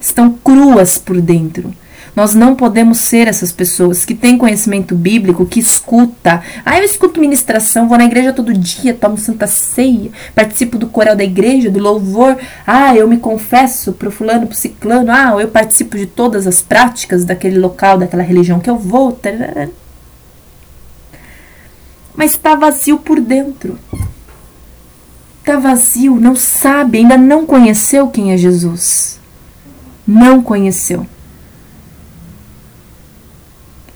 estão 0.00 0.32
cruas 0.32 0.98
por 0.98 1.20
dentro, 1.20 1.74
nós 2.14 2.34
não 2.34 2.54
podemos 2.54 2.98
ser 2.98 3.28
essas 3.28 3.52
pessoas 3.52 4.04
que 4.04 4.14
têm 4.14 4.36
conhecimento 4.36 4.94
bíblico, 4.94 5.46
que 5.46 5.60
escuta. 5.60 6.42
Ah, 6.64 6.78
eu 6.78 6.84
escuto 6.84 7.20
ministração, 7.20 7.88
vou 7.88 7.98
na 7.98 8.04
igreja 8.04 8.32
todo 8.32 8.52
dia, 8.52 8.94
tomo 8.94 9.16
santa 9.16 9.46
ceia, 9.46 10.10
participo 10.34 10.76
do 10.76 10.88
coral 10.88 11.16
da 11.16 11.24
igreja, 11.24 11.70
do 11.70 11.78
louvor. 11.78 12.36
Ah, 12.66 12.94
eu 12.94 13.08
me 13.08 13.18
confesso 13.18 13.92
pro 13.92 14.10
fulano, 14.10 14.46
pro 14.46 14.56
ciclano. 14.56 15.10
Ah, 15.10 15.36
eu 15.40 15.48
participo 15.48 15.96
de 15.96 16.06
todas 16.06 16.46
as 16.46 16.60
práticas 16.60 17.24
daquele 17.24 17.58
local, 17.58 17.98
daquela 17.98 18.22
religião 18.22 18.60
que 18.60 18.70
eu 18.70 18.76
vou. 18.76 19.18
Mas 22.14 22.32
está 22.32 22.54
vazio 22.54 22.98
por 22.98 23.20
dentro. 23.20 23.78
Está 25.38 25.58
vazio, 25.58 26.16
não 26.16 26.36
sabe, 26.36 26.98
ainda 26.98 27.16
não 27.16 27.46
conheceu 27.46 28.08
quem 28.08 28.32
é 28.32 28.36
Jesus. 28.36 29.18
Não 30.06 30.42
conheceu. 30.42 31.06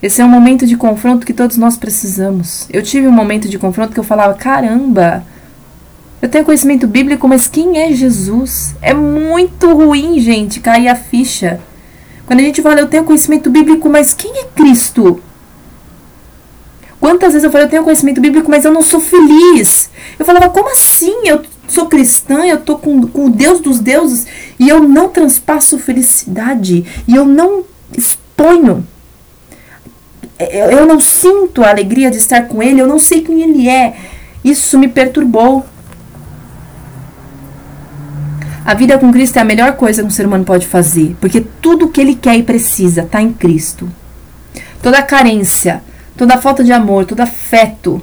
Esse 0.05 0.21
é 0.21 0.25
um 0.25 0.29
momento 0.29 0.67
de 0.67 0.77
confronto 0.77 1.25
que 1.25 1.33
todos 1.33 1.57
nós 1.57 1.79
precisamos. 1.79 2.67
Eu 2.71 2.83
tive 2.83 3.09
um 3.09 3.11
momento 3.11 3.49
de 3.49 3.59
confronto 3.59 3.95
que 3.95 3.99
eu 3.99 4.05
falava: 4.05 4.35
caramba, 4.35 5.25
eu 6.21 6.29
tenho 6.29 6.45
conhecimento 6.45 6.87
bíblico, 6.87 7.27
mas 7.27 7.47
quem 7.47 7.79
é 7.79 7.91
Jesus? 7.91 8.75
É 8.83 8.93
muito 8.93 9.73
ruim, 9.73 10.21
gente, 10.21 10.61
cair 10.61 10.89
a 10.89 10.95
ficha. 10.95 11.59
Quando 12.27 12.41
a 12.41 12.43
gente 12.43 12.61
fala, 12.61 12.81
eu 12.81 12.87
tenho 12.87 13.05
conhecimento 13.05 13.49
bíblico, 13.49 13.89
mas 13.89 14.13
quem 14.13 14.31
é 14.41 14.45
Cristo? 14.55 15.23
Quantas 17.01 17.33
vezes 17.33 17.45
eu 17.45 17.51
falei, 17.51 17.67
eu 17.67 17.71
tenho 17.71 17.83
conhecimento 17.83 18.21
bíblico, 18.21 18.51
mas 18.51 18.67
eu 18.67 18.73
não 18.75 18.83
sou 18.83 19.01
feliz? 19.01 19.89
Eu 20.19 20.27
falava, 20.27 20.51
como 20.51 20.71
assim? 20.71 21.27
Eu 21.27 21.41
sou 21.67 21.87
cristã, 21.87 22.45
eu 22.45 22.61
tô 22.61 22.77
com, 22.77 23.07
com 23.09 23.25
o 23.25 23.31
Deus 23.31 23.59
dos 23.59 23.81
deuses 23.81 24.27
e 24.59 24.69
eu 24.69 24.87
não 24.87 25.09
transpasso 25.09 25.79
felicidade 25.79 26.85
e 27.09 27.17
eu 27.17 27.25
não 27.25 27.65
exponho. 27.97 28.87
Eu, 30.39 30.71
eu 30.71 30.87
não 30.87 30.99
sinto 30.99 31.63
a 31.63 31.71
alegria 31.71 32.11
de 32.11 32.19
estar 32.19 32.49
com 32.49 32.63
Ele, 32.63 32.81
eu 32.81 32.87
não 32.87 32.99
sei 32.99 33.21
quem 33.23 33.43
Ele 33.43 33.69
é. 33.69 33.95
Isso 34.45 34.79
me 34.79 34.89
perturbou. 34.89 35.65
A 38.65 38.73
vida 38.73 38.99
com 38.99 39.13
Cristo 39.13 39.37
é 39.37 39.43
a 39.43 39.45
melhor 39.45 39.77
coisa 39.77 40.03
que 40.03 40.09
um 40.09 40.11
ser 40.11 40.27
humano 40.27 40.45
pode 40.45 40.67
fazer, 40.67 41.15
porque 41.21 41.43
tudo 41.61 41.91
que 41.91 42.01
ele 42.01 42.15
quer 42.15 42.35
e 42.35 42.43
precisa 42.43 43.03
está 43.03 43.21
em 43.21 43.31
Cristo. 43.31 43.91
Toda 44.83 45.03
carência, 45.03 45.83
toda 46.17 46.39
falta 46.39 46.65
de 46.65 46.73
amor, 46.73 47.05
todo 47.05 47.21
afeto, 47.21 48.01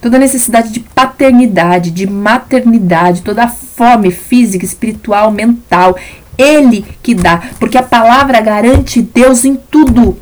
toda 0.00 0.18
necessidade 0.18 0.70
de 0.70 0.80
paternidade, 0.80 1.90
de 1.90 2.06
maternidade, 2.06 3.20
toda 3.20 3.46
fome 3.46 4.10
física, 4.10 4.64
espiritual, 4.64 5.30
mental, 5.30 5.98
ele 6.38 6.84
que 7.02 7.14
dá, 7.14 7.42
porque 7.60 7.76
a 7.76 7.82
palavra 7.82 8.40
garante 8.40 9.02
Deus 9.02 9.44
em 9.44 9.54
tudo. 9.54 10.18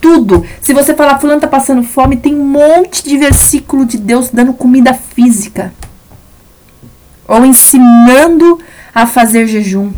Tudo. 0.00 0.44
Se 0.60 0.72
você 0.72 0.94
falar, 0.94 1.18
fulano 1.18 1.40
tá 1.40 1.48
passando 1.48 1.82
fome, 1.82 2.16
tem 2.16 2.34
um 2.34 2.44
monte 2.44 3.02
de 3.02 3.16
versículo 3.16 3.84
de 3.84 3.98
Deus 3.98 4.30
dando 4.30 4.52
comida 4.52 4.94
física 4.94 5.72
ou 7.26 7.44
ensinando 7.44 8.58
a 8.94 9.06
fazer 9.06 9.46
jejum. 9.46 9.92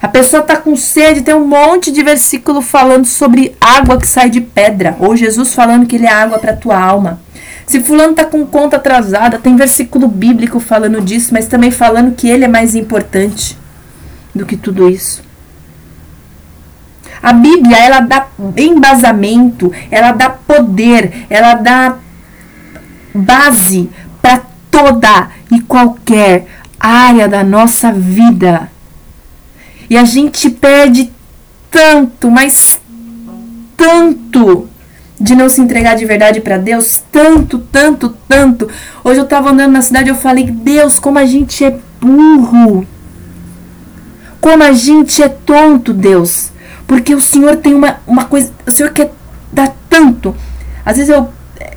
A 0.00 0.08
pessoa 0.08 0.40
está 0.40 0.56
com 0.56 0.74
sede, 0.76 1.20
tem 1.20 1.34
um 1.34 1.46
monte 1.46 1.92
de 1.92 2.02
versículo 2.02 2.62
falando 2.62 3.04
sobre 3.04 3.54
água 3.60 3.98
que 3.98 4.06
sai 4.06 4.30
de 4.30 4.40
pedra, 4.40 4.96
ou 4.98 5.14
Jesus 5.14 5.52
falando 5.52 5.86
que 5.86 5.96
ele 5.96 6.06
é 6.06 6.12
água 6.12 6.38
para 6.38 6.56
tua 6.56 6.78
alma. 6.78 7.20
Se 7.66 7.80
fulano 7.80 8.12
está 8.12 8.24
com 8.24 8.46
conta 8.46 8.76
atrasada, 8.76 9.38
tem 9.38 9.56
versículo 9.56 10.08
bíblico 10.08 10.58
falando 10.58 11.02
disso, 11.02 11.34
mas 11.34 11.46
também 11.46 11.70
falando 11.70 12.14
que 12.14 12.28
ele 12.28 12.44
é 12.44 12.48
mais 12.48 12.74
importante 12.74 13.58
do 14.34 14.46
que 14.46 14.56
tudo 14.56 14.88
isso. 14.88 15.22
A 17.22 17.32
Bíblia, 17.32 17.76
ela 17.76 18.00
dá 18.00 18.26
embasamento, 18.56 19.72
ela 19.90 20.12
dá 20.12 20.30
poder, 20.30 21.26
ela 21.28 21.54
dá 21.54 21.96
base 23.14 23.90
para 24.22 24.42
toda 24.70 25.30
e 25.50 25.60
qualquer 25.60 26.46
área 26.78 27.28
da 27.28 27.44
nossa 27.44 27.92
vida. 27.92 28.70
E 29.88 29.96
a 29.96 30.04
gente 30.04 30.48
perde 30.48 31.12
tanto, 31.70 32.30
mas 32.30 32.80
tanto 33.76 34.68
de 35.20 35.34
não 35.34 35.48
se 35.48 35.60
entregar 35.60 35.96
de 35.96 36.06
verdade 36.06 36.40
para 36.40 36.56
Deus, 36.56 37.02
tanto, 37.12 37.58
tanto, 37.58 38.16
tanto. 38.26 38.68
Hoje 39.04 39.20
eu 39.20 39.24
estava 39.24 39.50
andando 39.50 39.72
na 39.72 39.82
cidade 39.82 40.08
eu 40.08 40.14
falei: 40.14 40.50
"Deus, 40.50 40.98
como 40.98 41.18
a 41.18 41.26
gente 41.26 41.64
é 41.64 41.78
burro. 42.00 42.86
Como 44.40 44.62
a 44.62 44.72
gente 44.72 45.22
é 45.22 45.28
tonto, 45.28 45.92
Deus. 45.92 46.50
Porque 46.90 47.14
o 47.14 47.20
Senhor 47.20 47.54
tem 47.54 47.72
uma, 47.72 48.00
uma 48.04 48.24
coisa, 48.24 48.52
o 48.66 48.70
Senhor 48.72 48.90
quer 48.90 49.12
dar 49.52 49.72
tanto. 49.88 50.34
Às 50.84 50.96
vezes 50.96 51.08
eu 51.08 51.28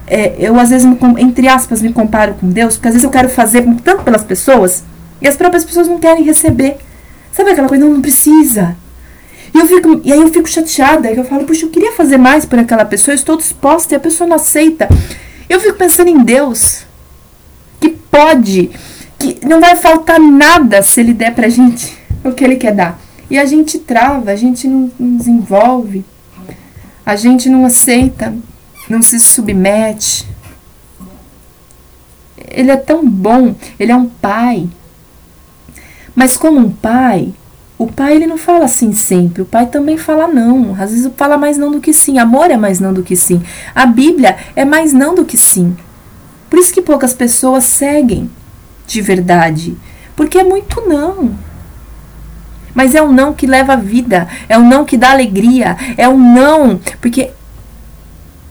é, 0.07 0.35
eu 0.39 0.59
às 0.59 0.71
vezes, 0.71 0.87
me, 0.87 0.97
entre 1.19 1.47
aspas, 1.47 1.83
me 1.83 1.93
comparo 1.93 2.33
com 2.33 2.49
Deus, 2.49 2.73
porque 2.73 2.87
às 2.87 2.95
vezes 2.95 3.03
eu 3.03 3.11
quero 3.11 3.29
fazer 3.29 3.63
tanto 3.83 4.01
pelas 4.01 4.23
pessoas 4.23 4.83
e 5.21 5.27
as 5.27 5.37
próprias 5.37 5.63
pessoas 5.63 5.87
não 5.87 5.99
querem 5.99 6.23
receber. 6.23 6.77
Sabe 7.31 7.51
aquela 7.51 7.67
coisa? 7.67 7.85
Não, 7.85 7.93
não 7.93 8.01
precisa. 8.01 8.75
E, 9.53 9.59
eu 9.59 9.67
fico, 9.67 10.01
e 10.03 10.11
aí 10.11 10.19
eu 10.19 10.29
fico 10.29 10.49
chateada, 10.49 11.13
que 11.13 11.19
eu 11.19 11.25
falo, 11.25 11.43
puxa, 11.43 11.67
eu 11.67 11.69
queria 11.69 11.91
fazer 11.91 12.17
mais 12.17 12.43
por 12.43 12.57
aquela 12.57 12.83
pessoa, 12.83 13.13
eu 13.13 13.17
estou 13.17 13.37
disposta 13.37 13.93
e 13.93 13.97
a 13.97 13.99
pessoa 13.99 14.27
não 14.27 14.37
aceita. 14.37 14.89
Eu 15.47 15.59
fico 15.59 15.77
pensando 15.77 16.07
em 16.07 16.23
Deus, 16.23 16.87
que 17.79 17.89
pode, 17.89 18.71
que 19.19 19.37
não 19.45 19.61
vai 19.61 19.75
faltar 19.75 20.19
nada 20.19 20.81
se 20.81 20.99
Ele 20.99 21.13
der 21.13 21.35
pra 21.35 21.49
gente 21.49 21.95
o 22.23 22.31
que 22.31 22.43
Ele 22.43 22.55
quer 22.55 22.73
dar. 22.73 23.02
E 23.33 23.39
a 23.39 23.45
gente 23.45 23.79
trava, 23.79 24.29
a 24.29 24.35
gente 24.35 24.67
não, 24.67 24.91
desenvolve, 25.17 26.05
a 27.03 27.15
gente 27.15 27.49
não 27.49 27.65
aceita 27.65 28.31
não 28.87 29.01
se 29.01 29.19
submete. 29.19 30.27
Ele 32.37 32.69
é 32.69 32.77
tão 32.77 33.03
bom, 33.09 33.55
ele 33.79 33.91
é 33.91 33.95
um 33.95 34.07
pai. 34.07 34.69
Mas 36.13 36.37
como 36.37 36.59
um 36.59 36.69
pai, 36.69 37.33
o 37.75 37.87
pai 37.87 38.17
ele 38.17 38.27
não 38.27 38.37
fala 38.37 38.65
assim 38.65 38.93
sempre, 38.93 39.41
o 39.41 39.47
pai 39.47 39.65
também 39.65 39.97
fala 39.97 40.27
não. 40.27 40.73
Às 40.79 40.91
vezes 40.91 41.11
fala 41.17 41.35
mais 41.35 41.57
não 41.57 41.71
do 41.71 41.81
que 41.81 41.91
sim. 41.91 42.19
Amor 42.19 42.51
é 42.51 42.57
mais 42.57 42.79
não 42.79 42.93
do 42.93 43.01
que 43.01 43.15
sim. 43.15 43.41
A 43.73 43.87
Bíblia 43.87 44.37
é 44.55 44.63
mais 44.63 44.93
não 44.93 45.15
do 45.15 45.25
que 45.25 45.37
sim. 45.39 45.75
Por 46.51 46.59
isso 46.59 46.71
que 46.71 46.83
poucas 46.83 47.15
pessoas 47.15 47.63
seguem 47.63 48.29
de 48.85 49.01
verdade, 49.01 49.75
porque 50.15 50.37
é 50.37 50.43
muito 50.43 50.87
não. 50.87 51.33
Mas 52.73 52.95
é 52.95 53.01
um 53.01 53.11
não 53.11 53.33
que 53.33 53.45
leva 53.45 53.75
vida, 53.75 54.27
é 54.49 54.57
um 54.57 54.67
não 54.67 54.83
que 54.83 54.97
dá 54.97 55.11
alegria, 55.11 55.77
é 55.95 56.09
um 56.09 56.17
não, 56.17 56.79
porque 56.99 57.31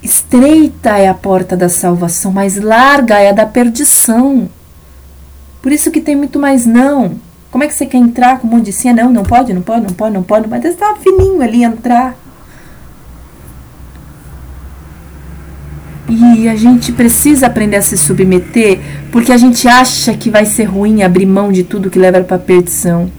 Estreita 0.03 0.99
é 0.99 1.09
a 1.09 1.15
porta 1.15 1.57
da 1.57 1.69
salvação, 1.69 2.33
mas 2.33 2.57
larga 2.57 3.21
é 3.21 3.31
a 3.31 3.33
da 3.33 3.47
perdição. 3.47 4.49
Por 5.63 5.71
isso 5.71 5.93
que 5.93 6.01
tem 6.01 6.17
muito 6.17 6.41
mais 6.41 6.67
não. 6.67 7.15
Como 7.53 7.63
é 7.63 7.69
que 7.69 7.75
você 7.75 7.87
quer 7.87 7.99
entrar 7.99 8.41
com 8.41 8.49
um 8.49 8.51
monte 8.51 8.65
de 8.65 8.73
sim? 8.73 8.93
Não, 8.93 9.13
não 9.13 9.23
pode, 9.23 9.55
não 9.55 9.63
pode, 9.63 9.87
não 9.87 9.93
pode, 9.93 10.15
não 10.15 10.23
pode. 10.25 10.49
Mas 10.49 10.65
está 10.65 10.97
fininho 10.97 11.41
ali 11.41 11.63
entrar. 11.63 12.17
E 16.09 16.49
a 16.49 16.57
gente 16.57 16.91
precisa 16.93 17.47
aprender 17.47 17.77
a 17.77 17.83
se 17.83 17.97
submeter, 17.97 18.81
porque 19.13 19.31
a 19.31 19.37
gente 19.37 19.69
acha 19.69 20.15
que 20.15 20.31
vai 20.31 20.45
ser 20.45 20.65
ruim 20.65 21.05
abrir 21.05 21.27
mão 21.27 21.53
de 21.53 21.63
tudo 21.63 21.89
que 21.89 21.99
leva 21.99 22.21
para 22.23 22.37
a 22.37 22.41
perdição. 22.41 23.11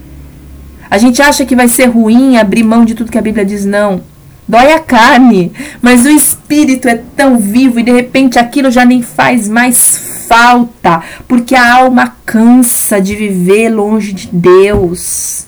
A 0.93 0.99
gente 0.99 1.23
acha 1.23 1.43
que 1.43 1.55
vai 1.55 1.67
ser 1.67 1.87
ruim 1.87 2.37
abrir 2.37 2.63
mão 2.63 2.85
de 2.85 2.93
tudo 2.93 3.11
que 3.11 3.17
a 3.17 3.21
Bíblia 3.21 3.43
diz 3.43 3.65
não. 3.65 4.03
Dói 4.47 4.73
a 4.73 4.79
carne, 4.79 5.51
mas 5.81 6.05
o 6.05 6.09
espírito 6.11 6.87
é 6.87 7.01
tão 7.17 7.39
vivo 7.39 7.79
e 7.79 7.83
de 7.83 7.91
repente 7.91 8.37
aquilo 8.37 8.69
já 8.69 8.85
nem 8.85 9.01
faz 9.01 9.49
mais 9.49 10.27
falta, 10.29 11.01
porque 11.27 11.55
a 11.55 11.77
alma 11.77 12.15
cansa 12.23 13.01
de 13.01 13.15
viver 13.15 13.69
longe 13.69 14.13
de 14.13 14.29
Deus. 14.31 15.47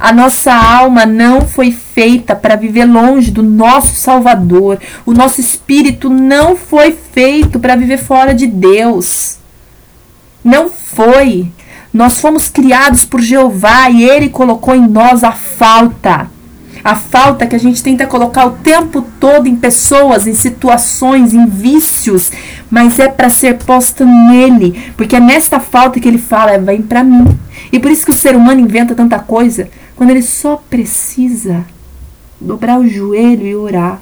A 0.00 0.14
nossa 0.14 0.54
alma 0.54 1.04
não 1.04 1.42
foi 1.42 1.72
feita 1.72 2.34
para 2.34 2.56
viver 2.56 2.86
longe 2.86 3.30
do 3.30 3.42
nosso 3.42 3.96
Salvador. 3.96 4.78
O 5.04 5.12
nosso 5.12 5.42
espírito 5.42 6.08
não 6.08 6.56
foi 6.56 6.96
feito 7.12 7.60
para 7.60 7.76
viver 7.76 7.98
fora 7.98 8.34
de 8.34 8.46
Deus. 8.46 9.36
Não 10.42 10.70
foi. 10.70 11.52
Nós 11.96 12.20
fomos 12.20 12.46
criados 12.46 13.06
por 13.06 13.22
Jeová 13.22 13.88
e 13.88 14.04
ele 14.04 14.28
colocou 14.28 14.74
em 14.74 14.86
nós 14.86 15.24
a 15.24 15.32
falta 15.32 16.30
a 16.84 16.94
falta 16.94 17.48
que 17.48 17.56
a 17.56 17.58
gente 17.58 17.82
tenta 17.82 18.06
colocar 18.06 18.46
o 18.46 18.52
tempo 18.52 19.02
todo 19.18 19.48
em 19.48 19.56
pessoas, 19.56 20.28
em 20.28 20.34
situações, 20.34 21.34
em 21.34 21.44
vícios, 21.44 22.30
mas 22.70 23.00
é 23.00 23.08
para 23.08 23.28
ser 23.28 23.58
posta 23.58 24.04
nele, 24.04 24.92
porque 24.96 25.16
é 25.16 25.20
nessa 25.20 25.58
falta 25.58 25.98
que 25.98 26.06
ele 26.06 26.18
fala, 26.18 26.52
é, 26.52 26.58
vem 26.58 26.82
para 26.82 27.02
mim. 27.02 27.36
E 27.72 27.80
por 27.80 27.90
isso 27.90 28.04
que 28.04 28.12
o 28.12 28.14
ser 28.14 28.36
humano 28.36 28.60
inventa 28.60 28.94
tanta 28.94 29.18
coisa, 29.18 29.68
quando 29.96 30.10
ele 30.10 30.22
só 30.22 30.62
precisa 30.70 31.66
dobrar 32.40 32.78
o 32.78 32.86
joelho 32.86 33.46
e 33.48 33.56
orar. 33.56 34.00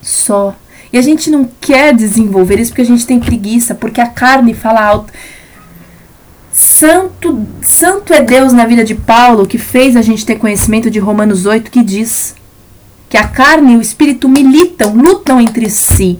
Só. 0.00 0.54
E 0.90 0.96
a 0.96 1.02
gente 1.02 1.30
não 1.30 1.46
quer 1.60 1.94
desenvolver 1.94 2.58
isso 2.58 2.70
porque 2.70 2.80
a 2.80 2.86
gente 2.86 3.06
tem 3.06 3.20
preguiça, 3.20 3.74
porque 3.74 4.00
a 4.00 4.06
carne 4.06 4.54
fala 4.54 4.82
alto. 4.82 5.12
Santo, 6.58 7.46
santo 7.62 8.12
é 8.12 8.20
Deus 8.20 8.52
na 8.52 8.66
vida 8.66 8.84
de 8.84 8.96
Paulo 8.96 9.46
que 9.46 9.58
fez 9.58 9.94
a 9.94 10.02
gente 10.02 10.26
ter 10.26 10.40
conhecimento 10.40 10.90
de 10.90 10.98
Romanos 10.98 11.46
8 11.46 11.70
que 11.70 11.84
diz 11.84 12.34
que 13.08 13.16
a 13.16 13.28
carne 13.28 13.74
e 13.74 13.76
o 13.76 13.80
espírito 13.80 14.28
militam, 14.28 14.92
lutam 14.92 15.40
entre 15.40 15.70
si. 15.70 16.18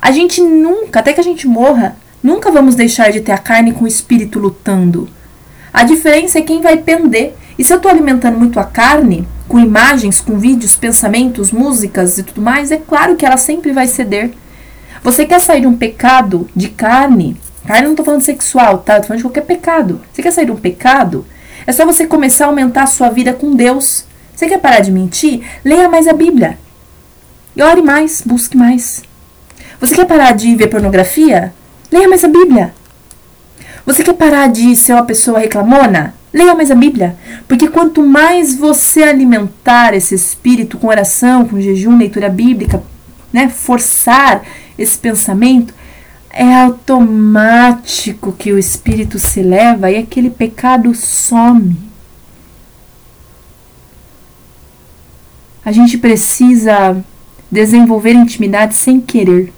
A 0.00 0.12
gente 0.12 0.40
nunca, 0.40 1.00
até 1.00 1.12
que 1.12 1.18
a 1.18 1.24
gente 1.24 1.48
morra, 1.48 1.96
nunca 2.22 2.52
vamos 2.52 2.76
deixar 2.76 3.10
de 3.10 3.20
ter 3.20 3.32
a 3.32 3.38
carne 3.38 3.72
com 3.72 3.84
o 3.84 3.88
espírito 3.88 4.38
lutando. 4.38 5.08
A 5.72 5.82
diferença 5.82 6.38
é 6.38 6.42
quem 6.42 6.62
vai 6.62 6.76
pender. 6.76 7.34
E 7.58 7.64
se 7.64 7.72
eu 7.72 7.78
estou 7.78 7.90
alimentando 7.90 8.38
muito 8.38 8.60
a 8.60 8.64
carne, 8.64 9.26
com 9.48 9.58
imagens, 9.58 10.20
com 10.20 10.38
vídeos, 10.38 10.76
pensamentos, 10.76 11.50
músicas 11.50 12.16
e 12.16 12.22
tudo 12.22 12.40
mais, 12.40 12.70
é 12.70 12.76
claro 12.76 13.16
que 13.16 13.26
ela 13.26 13.38
sempre 13.38 13.72
vai 13.72 13.88
ceder. 13.88 14.30
Você 15.02 15.26
quer 15.26 15.40
sair 15.40 15.62
de 15.62 15.66
um 15.66 15.76
pecado 15.76 16.48
de 16.54 16.68
carne? 16.68 17.36
Carne 17.66 17.84
não 17.84 17.92
estou 17.92 18.04
falando 18.04 18.22
sexual, 18.22 18.78
tá? 18.78 18.94
Estou 18.94 19.08
falando 19.08 19.18
de 19.18 19.24
qualquer 19.24 19.44
pecado. 19.44 20.00
Você 20.12 20.22
quer 20.22 20.30
sair 20.30 20.46
de 20.46 20.52
um 20.52 20.56
pecado? 20.56 21.26
É 21.66 21.72
só 21.72 21.86
você 21.86 22.06
começar 22.06 22.44
a 22.44 22.48
aumentar 22.48 22.82
a 22.82 22.86
sua 22.86 23.08
vida 23.08 23.32
com 23.32 23.54
Deus. 23.54 24.04
Você 24.34 24.46
quer 24.46 24.58
parar 24.58 24.80
de 24.80 24.92
mentir? 24.92 25.42
Leia 25.64 25.88
mais 25.88 26.06
a 26.06 26.12
Bíblia. 26.12 26.58
E 27.56 27.62
ore 27.62 27.80
mais, 27.80 28.22
busque 28.24 28.56
mais. 28.56 29.02
Você 29.80 29.94
quer 29.94 30.06
parar 30.06 30.32
de 30.32 30.54
ver 30.56 30.68
pornografia? 30.68 31.54
Leia 31.90 32.08
mais 32.08 32.24
a 32.24 32.28
Bíblia. 32.28 32.74
Você 33.86 34.02
quer 34.02 34.14
parar 34.14 34.48
de 34.48 34.74
ser 34.76 34.92
uma 34.92 35.04
pessoa 35.04 35.38
reclamona? 35.38 36.14
Leia 36.32 36.54
mais 36.54 36.70
a 36.70 36.74
Bíblia. 36.74 37.16
Porque 37.46 37.68
quanto 37.68 38.02
mais 38.02 38.54
você 38.54 39.04
alimentar 39.04 39.94
esse 39.94 40.14
espírito 40.14 40.76
com 40.78 40.88
oração, 40.88 41.46
com 41.46 41.60
jejum, 41.60 41.96
leitura 41.96 42.28
bíblica, 42.28 42.82
né, 43.32 43.48
forçar 43.48 44.42
esse 44.78 44.98
pensamento, 44.98 45.72
é 46.36 46.52
automático 46.52 48.32
que 48.32 48.52
o 48.52 48.58
espírito 48.58 49.20
se 49.20 49.40
leva 49.40 49.90
e 49.90 49.96
aquele 49.96 50.28
pecado 50.28 50.92
some. 50.92 51.76
A 55.64 55.70
gente 55.70 55.96
precisa 55.96 57.02
desenvolver 57.50 58.14
intimidade 58.14 58.74
sem 58.74 59.00
querer. 59.00 59.52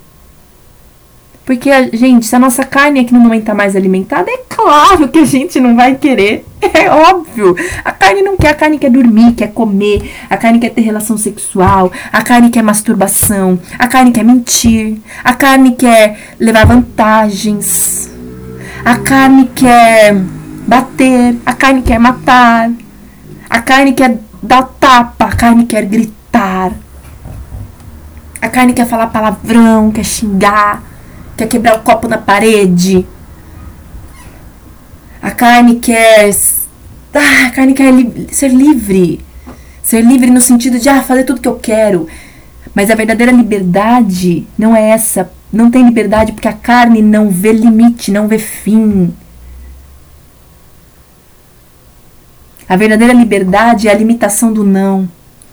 Porque, 1.46 1.70
gente, 1.96 2.26
se 2.26 2.34
a 2.34 2.40
nossa 2.40 2.64
carne 2.64 2.98
aqui 2.98 3.14
no 3.14 3.20
momento 3.20 3.42
está 3.42 3.54
mais 3.54 3.76
alimentada, 3.76 4.28
é 4.28 4.38
claro 4.48 5.06
que 5.06 5.20
a 5.20 5.24
gente 5.24 5.60
não 5.60 5.76
vai 5.76 5.94
querer. 5.94 6.44
É 6.74 6.90
óbvio. 6.90 7.54
A 7.84 7.92
carne 7.92 8.20
não 8.20 8.36
quer, 8.36 8.48
a 8.48 8.54
carne 8.54 8.76
quer 8.76 8.90
dormir, 8.90 9.34
quer 9.34 9.52
comer, 9.52 10.10
a 10.28 10.36
carne 10.36 10.58
quer 10.58 10.70
ter 10.70 10.80
relação 10.80 11.16
sexual, 11.16 11.92
a 12.12 12.22
carne 12.22 12.50
quer 12.50 12.62
masturbação, 12.62 13.60
a 13.78 13.86
carne 13.86 14.10
quer 14.10 14.24
mentir, 14.24 14.98
a 15.22 15.32
carne 15.32 15.76
quer 15.76 16.18
levar 16.40 16.66
vantagens, 16.66 18.10
a 18.84 18.96
carne 18.96 19.48
quer 19.54 20.16
bater, 20.66 21.36
a 21.46 21.52
carne 21.52 21.82
quer 21.82 22.00
matar, 22.00 22.72
a 23.48 23.60
carne 23.60 23.92
quer 23.92 24.18
dar 24.42 24.64
tapa, 24.80 25.26
a 25.26 25.36
carne 25.36 25.64
quer 25.64 25.84
gritar, 25.84 26.72
a 28.42 28.48
carne 28.48 28.72
quer 28.72 28.86
falar 28.86 29.06
palavrão, 29.06 29.92
quer 29.92 30.04
xingar 30.04 30.95
quer 31.36 31.46
quebrar 31.46 31.76
o 31.76 31.82
copo 31.82 32.08
na 32.08 32.18
parede. 32.18 33.06
A 35.20 35.30
carne 35.30 35.76
quer. 35.76 36.30
Ah, 37.12 37.46
a 37.46 37.50
carne 37.50 37.74
quer 37.74 37.92
li 37.92 38.28
ser 38.32 38.48
livre. 38.48 39.20
Ser 39.82 40.02
livre 40.02 40.30
no 40.30 40.40
sentido 40.40 40.78
de 40.78 40.88
ah, 40.88 41.02
fazer 41.02 41.24
tudo 41.24 41.40
que 41.40 41.48
eu 41.48 41.56
quero. 41.56 42.08
Mas 42.74 42.90
a 42.90 42.94
verdadeira 42.94 43.32
liberdade 43.32 44.46
não 44.58 44.74
é 44.74 44.90
essa. 44.90 45.30
Não 45.52 45.70
tem 45.70 45.84
liberdade 45.84 46.32
porque 46.32 46.48
a 46.48 46.52
carne 46.52 47.00
não 47.00 47.30
vê 47.30 47.52
limite, 47.52 48.10
não 48.10 48.28
vê 48.28 48.38
fim. 48.38 49.14
A 52.68 52.76
verdadeira 52.76 53.12
liberdade 53.12 53.88
é 53.88 53.92
a 53.92 53.96
limitação 53.96 54.52
do 54.52 54.64
não. 54.64 55.08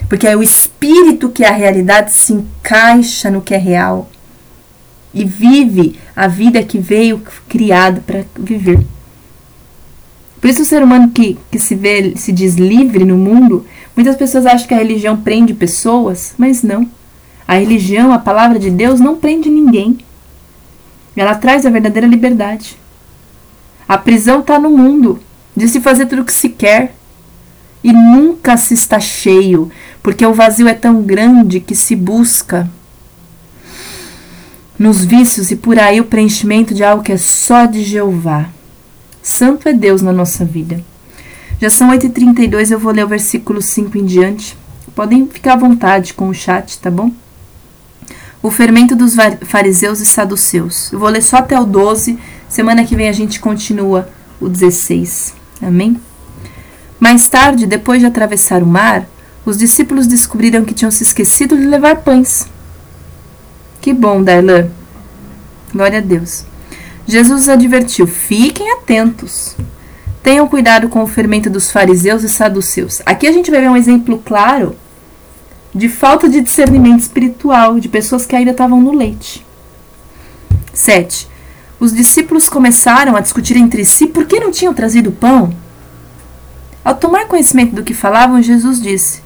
Porque 0.09 0.27
é 0.27 0.36
o 0.36 0.43
espírito 0.43 1.29
que 1.29 1.43
é 1.43 1.47
a 1.47 1.53
realidade 1.53 2.11
se 2.11 2.34
encaixa 2.34 3.29
no 3.29 3.41
que 3.41 3.53
é 3.53 3.57
real 3.57 4.09
e 5.14 5.24
vive 5.24 5.99
a 6.16 6.28
vida 6.28 6.64
que 6.64 6.80
veio 6.80 7.22
criado 7.47 8.01
para 8.01 8.26
viver. 8.38 8.84
Por 10.41 10.49
isso 10.49 10.64
o 10.64 10.66
ser 10.66 10.84
humano 10.84 11.11
que, 11.11 11.38
que 11.49 11.57
se 11.57 11.76
vê, 11.76 12.14
se 12.18 12.32
diz 12.32 12.55
livre 12.55 13.05
no 13.05 13.18
mundo, 13.18 13.66
muitas 13.95 14.16
pessoas 14.16 14.45
acham 14.45 14.68
que 14.68 14.74
a 14.74 14.78
religião 14.78 15.16
prende 15.16 15.53
pessoas, 15.53 16.34
mas 16.38 16.64
não. 16.64 16.86
A 17.47 17.55
religião, 17.55 18.11
a 18.11 18.20
palavra 18.20 18.59
de 18.59 18.70
Deus, 18.70 18.99
não 18.99 19.16
prende 19.16 19.49
ninguém. 19.49 19.97
Ela 21.16 21.36
traz 21.36 21.66
a 21.66 21.70
verdadeira 21.70 22.07
liberdade. 22.07 22.78
A 23.88 23.97
prisão 23.97 24.39
está 24.39 24.59
no 24.59 24.70
mundo, 24.70 25.20
de 25.55 25.68
se 25.68 25.80
fazer 25.80 26.07
tudo 26.07 26.24
o 26.24 26.26
que 26.26 26.34
se 26.34 26.49
quer. 26.49 26.95
E 27.84 27.93
nunca 27.93 28.57
se 28.57 28.74
está 28.74 28.99
cheio, 28.99 29.70
porque 30.01 30.26
o 30.26 30.34
vazio 30.34 30.68
é 30.68 30.74
tão 30.74 31.01
grande 31.01 31.59
que 31.59 31.76
se 31.76 31.95
busca 31.95 32.70
nos 34.84 35.05
vícios 35.05 35.49
e 35.49 35.55
por 35.55 35.79
aí 35.79 36.01
o 36.01 36.03
preenchimento 36.03 36.73
de 36.73 36.84
algo 36.84 37.01
que 37.01 37.13
é 37.13 37.17
só 37.17 37.65
de 37.65 37.81
Jeová. 37.81 38.49
Santo 39.21 39.69
é 39.69 39.71
Deus 39.71 40.01
na 40.01 40.11
nossa 40.11 40.43
vida. 40.43 40.84
Já 41.57 41.69
são 41.69 41.89
8h32, 41.89 42.69
eu 42.69 42.77
vou 42.77 42.91
ler 42.91 43.05
o 43.05 43.07
versículo 43.07 43.61
5 43.61 43.97
em 43.97 44.03
diante. 44.03 44.57
Podem 44.93 45.25
ficar 45.25 45.53
à 45.53 45.55
vontade 45.55 46.13
com 46.13 46.27
o 46.27 46.34
chat, 46.34 46.79
tá 46.79 46.91
bom? 46.91 47.09
O 48.41 48.51
fermento 48.51 48.93
dos 48.93 49.15
fariseus 49.45 50.01
e 50.01 50.05
saduceus. 50.05 50.91
Eu 50.91 50.99
vou 50.99 51.07
ler 51.07 51.21
só 51.21 51.38
até 51.38 51.57
o 51.57 51.65
12. 51.65 52.19
Semana 52.49 52.84
que 52.84 52.93
vem 52.93 53.07
a 53.07 53.13
gente 53.13 53.39
continua 53.39 54.09
o 54.38 54.49
16. 54.49 55.34
Amém? 55.61 55.97
Mais 56.99 57.29
tarde, 57.29 57.65
depois 57.65 58.01
de 58.01 58.05
atravessar 58.05 58.61
o 58.61 58.67
mar, 58.67 59.07
os 59.45 59.57
discípulos 59.57 60.07
descobriram 60.07 60.65
que 60.65 60.73
tinham 60.73 60.91
se 60.91 61.03
esquecido 61.03 61.57
de 61.57 61.67
levar 61.67 62.01
pães. 62.01 62.51
Que 63.84 63.91
bom, 63.91 64.23
Darlan. 64.23 64.69
Glória 65.73 65.97
a 65.97 66.01
Deus. 66.01 66.45
Jesus 67.05 67.49
advertiu: 67.49 68.07
fiquem 68.07 68.71
atentos. 68.71 69.57
Tenham 70.23 70.47
cuidado 70.47 70.88
com 70.88 71.03
o 71.03 71.07
fermento 71.07 71.49
dos 71.49 71.69
fariseus 71.69 72.23
e 72.23 72.29
saduceus. 72.29 73.01
Aqui 73.05 73.27
a 73.27 73.31
gente 73.34 73.51
vai 73.51 73.59
ver 73.59 73.69
um 73.69 73.75
exemplo 73.75 74.23
claro 74.23 74.73
de 75.75 75.89
falta 75.89 76.29
de 76.29 76.39
discernimento 76.39 77.01
espiritual, 77.01 77.77
de 77.77 77.89
pessoas 77.89 78.25
que 78.25 78.34
ainda 78.38 78.51
estavam 78.51 78.79
no 78.79 78.95
leite. 78.95 79.45
7. 80.73 81.27
Os 81.77 81.93
discípulos 81.93 82.47
começaram 82.47 83.17
a 83.17 83.19
discutir 83.19 83.57
entre 83.57 83.84
si 83.84 84.07
por 84.07 84.25
que 84.25 84.39
não 84.39 84.49
tinham 84.49 84.73
trazido 84.73 85.11
pão. 85.11 85.53
Ao 86.86 86.95
tomar 86.95 87.27
conhecimento 87.27 87.75
do 87.75 87.84
que 87.84 87.93
falavam, 87.93 88.41
Jesus 88.41 88.81
disse: 88.81 89.21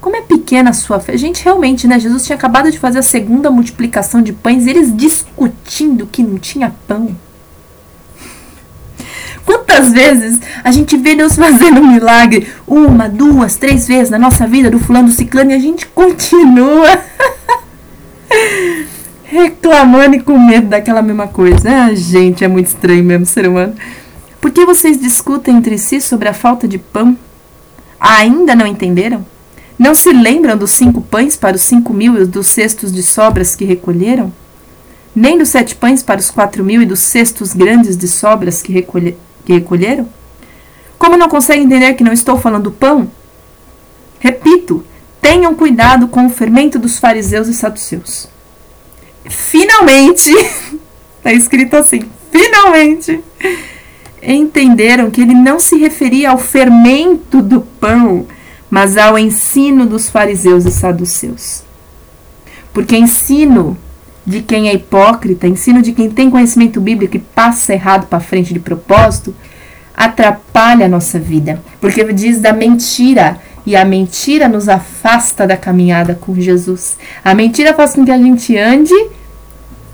como 0.00 0.16
é 0.16 0.22
pequena 0.22 0.70
a 0.70 0.72
sua 0.72 1.00
fé. 1.00 1.16
Gente, 1.16 1.44
realmente, 1.44 1.86
né? 1.86 1.98
Jesus 1.98 2.24
tinha 2.24 2.36
acabado 2.36 2.70
de 2.70 2.78
fazer 2.78 3.00
a 3.00 3.02
segunda 3.02 3.50
multiplicação 3.50 4.22
de 4.22 4.32
pães 4.32 4.66
e 4.66 4.70
eles 4.70 4.96
discutindo 4.96 6.06
que 6.06 6.22
não 6.22 6.38
tinha 6.38 6.74
pão. 6.86 7.16
Quantas 9.44 9.92
vezes 9.92 10.40
a 10.62 10.70
gente 10.70 10.96
vê 10.96 11.14
Deus 11.14 11.34
fazendo 11.34 11.80
um 11.80 11.92
milagre? 11.92 12.48
Uma, 12.66 13.08
duas, 13.08 13.56
três 13.56 13.88
vezes 13.88 14.10
na 14.10 14.18
nossa 14.18 14.46
vida 14.46 14.70
do 14.70 14.78
fulano 14.78 15.08
do 15.08 15.14
ciclano 15.14 15.50
e 15.50 15.54
a 15.54 15.58
gente 15.58 15.86
continua 15.86 16.88
reclamando 19.24 20.16
e 20.16 20.20
com 20.20 20.38
medo 20.38 20.68
daquela 20.68 21.00
mesma 21.00 21.28
coisa. 21.28 21.70
Ah, 21.70 21.94
gente, 21.94 22.44
é 22.44 22.48
muito 22.48 22.66
estranho 22.66 23.02
mesmo 23.02 23.24
ser 23.24 23.48
humano. 23.48 23.74
Por 24.40 24.50
que 24.50 24.64
vocês 24.64 25.00
discutem 25.00 25.56
entre 25.56 25.78
si 25.78 26.00
sobre 26.00 26.28
a 26.28 26.34
falta 26.34 26.68
de 26.68 26.78
pão? 26.78 27.16
Ainda 27.98 28.54
não 28.54 28.66
entenderam? 28.66 29.24
Não 29.78 29.94
se 29.94 30.12
lembram 30.12 30.56
dos 30.56 30.72
cinco 30.72 31.00
pães 31.00 31.36
para 31.36 31.54
os 31.54 31.62
cinco 31.62 31.92
mil 31.92 32.20
e 32.20 32.26
dos 32.26 32.48
cestos 32.48 32.92
de 32.92 33.02
sobras 33.02 33.54
que 33.54 33.64
recolheram? 33.64 34.32
Nem 35.14 35.38
dos 35.38 35.50
sete 35.50 35.74
pães 35.76 36.02
para 36.02 36.20
os 36.20 36.30
quatro 36.30 36.64
mil 36.64 36.82
e 36.82 36.86
dos 36.86 37.00
cestos 37.00 37.52
grandes 37.52 37.96
de 37.96 38.08
sobras 38.08 38.60
que, 38.60 38.72
recolhe, 38.72 39.16
que 39.44 39.52
recolheram? 39.52 40.08
Como 40.98 41.16
não 41.16 41.28
conseguem 41.28 41.64
entender 41.64 41.94
que 41.94 42.02
não 42.02 42.12
estou 42.12 42.36
falando 42.36 42.72
pão? 42.72 43.08
Repito, 44.18 44.84
tenham 45.20 45.54
cuidado 45.54 46.08
com 46.08 46.26
o 46.26 46.30
fermento 46.30 46.78
dos 46.78 46.98
fariseus 46.98 47.46
e 47.46 47.54
saduceus. 47.54 48.28
Finalmente, 49.28 50.32
está 51.18 51.30
escrito 51.32 51.76
assim, 51.76 52.02
finalmente, 52.32 53.22
entenderam 54.20 55.10
que 55.10 55.20
ele 55.20 55.34
não 55.34 55.60
se 55.60 55.76
referia 55.76 56.30
ao 56.30 56.38
fermento 56.38 57.40
do 57.40 57.60
pão, 57.60 58.26
mas 58.70 58.96
ao 58.96 59.18
ensino 59.18 59.86
dos 59.86 60.08
fariseus 60.08 60.64
e 60.64 60.70
saduceus. 60.70 61.62
Porque 62.72 62.96
ensino 62.96 63.76
de 64.26 64.42
quem 64.42 64.68
é 64.68 64.74
hipócrita, 64.74 65.46
ensino 65.46 65.80
de 65.80 65.92
quem 65.92 66.10
tem 66.10 66.30
conhecimento 66.30 66.80
bíblico 66.80 67.16
e 67.16 67.20
passa 67.20 67.72
errado 67.72 68.06
para 68.06 68.20
frente 68.20 68.52
de 68.52 68.60
propósito, 68.60 69.34
atrapalha 69.96 70.86
a 70.86 70.88
nossa 70.88 71.18
vida. 71.18 71.62
Porque 71.80 72.12
diz 72.12 72.40
da 72.40 72.52
mentira, 72.52 73.40
e 73.68 73.76
a 73.76 73.84
mentira 73.84 74.48
nos 74.48 74.68
afasta 74.68 75.46
da 75.46 75.56
caminhada 75.56 76.14
com 76.14 76.34
Jesus. 76.34 76.96
A 77.22 77.34
mentira 77.34 77.74
faz 77.74 77.94
com 77.94 78.04
que 78.04 78.10
a 78.10 78.16
gente 78.16 78.56
ande 78.56 78.94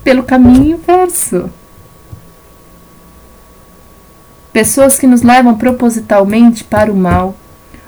pelo 0.03 0.23
caminho 0.23 0.77
inverso. 0.77 1.49
Pessoas 4.53 4.97
que 4.97 5.05
nos 5.05 5.23
levam 5.23 5.57
propositalmente 5.57 6.63
para 6.63 6.89
o 6.89 6.95
mal 6.95 7.35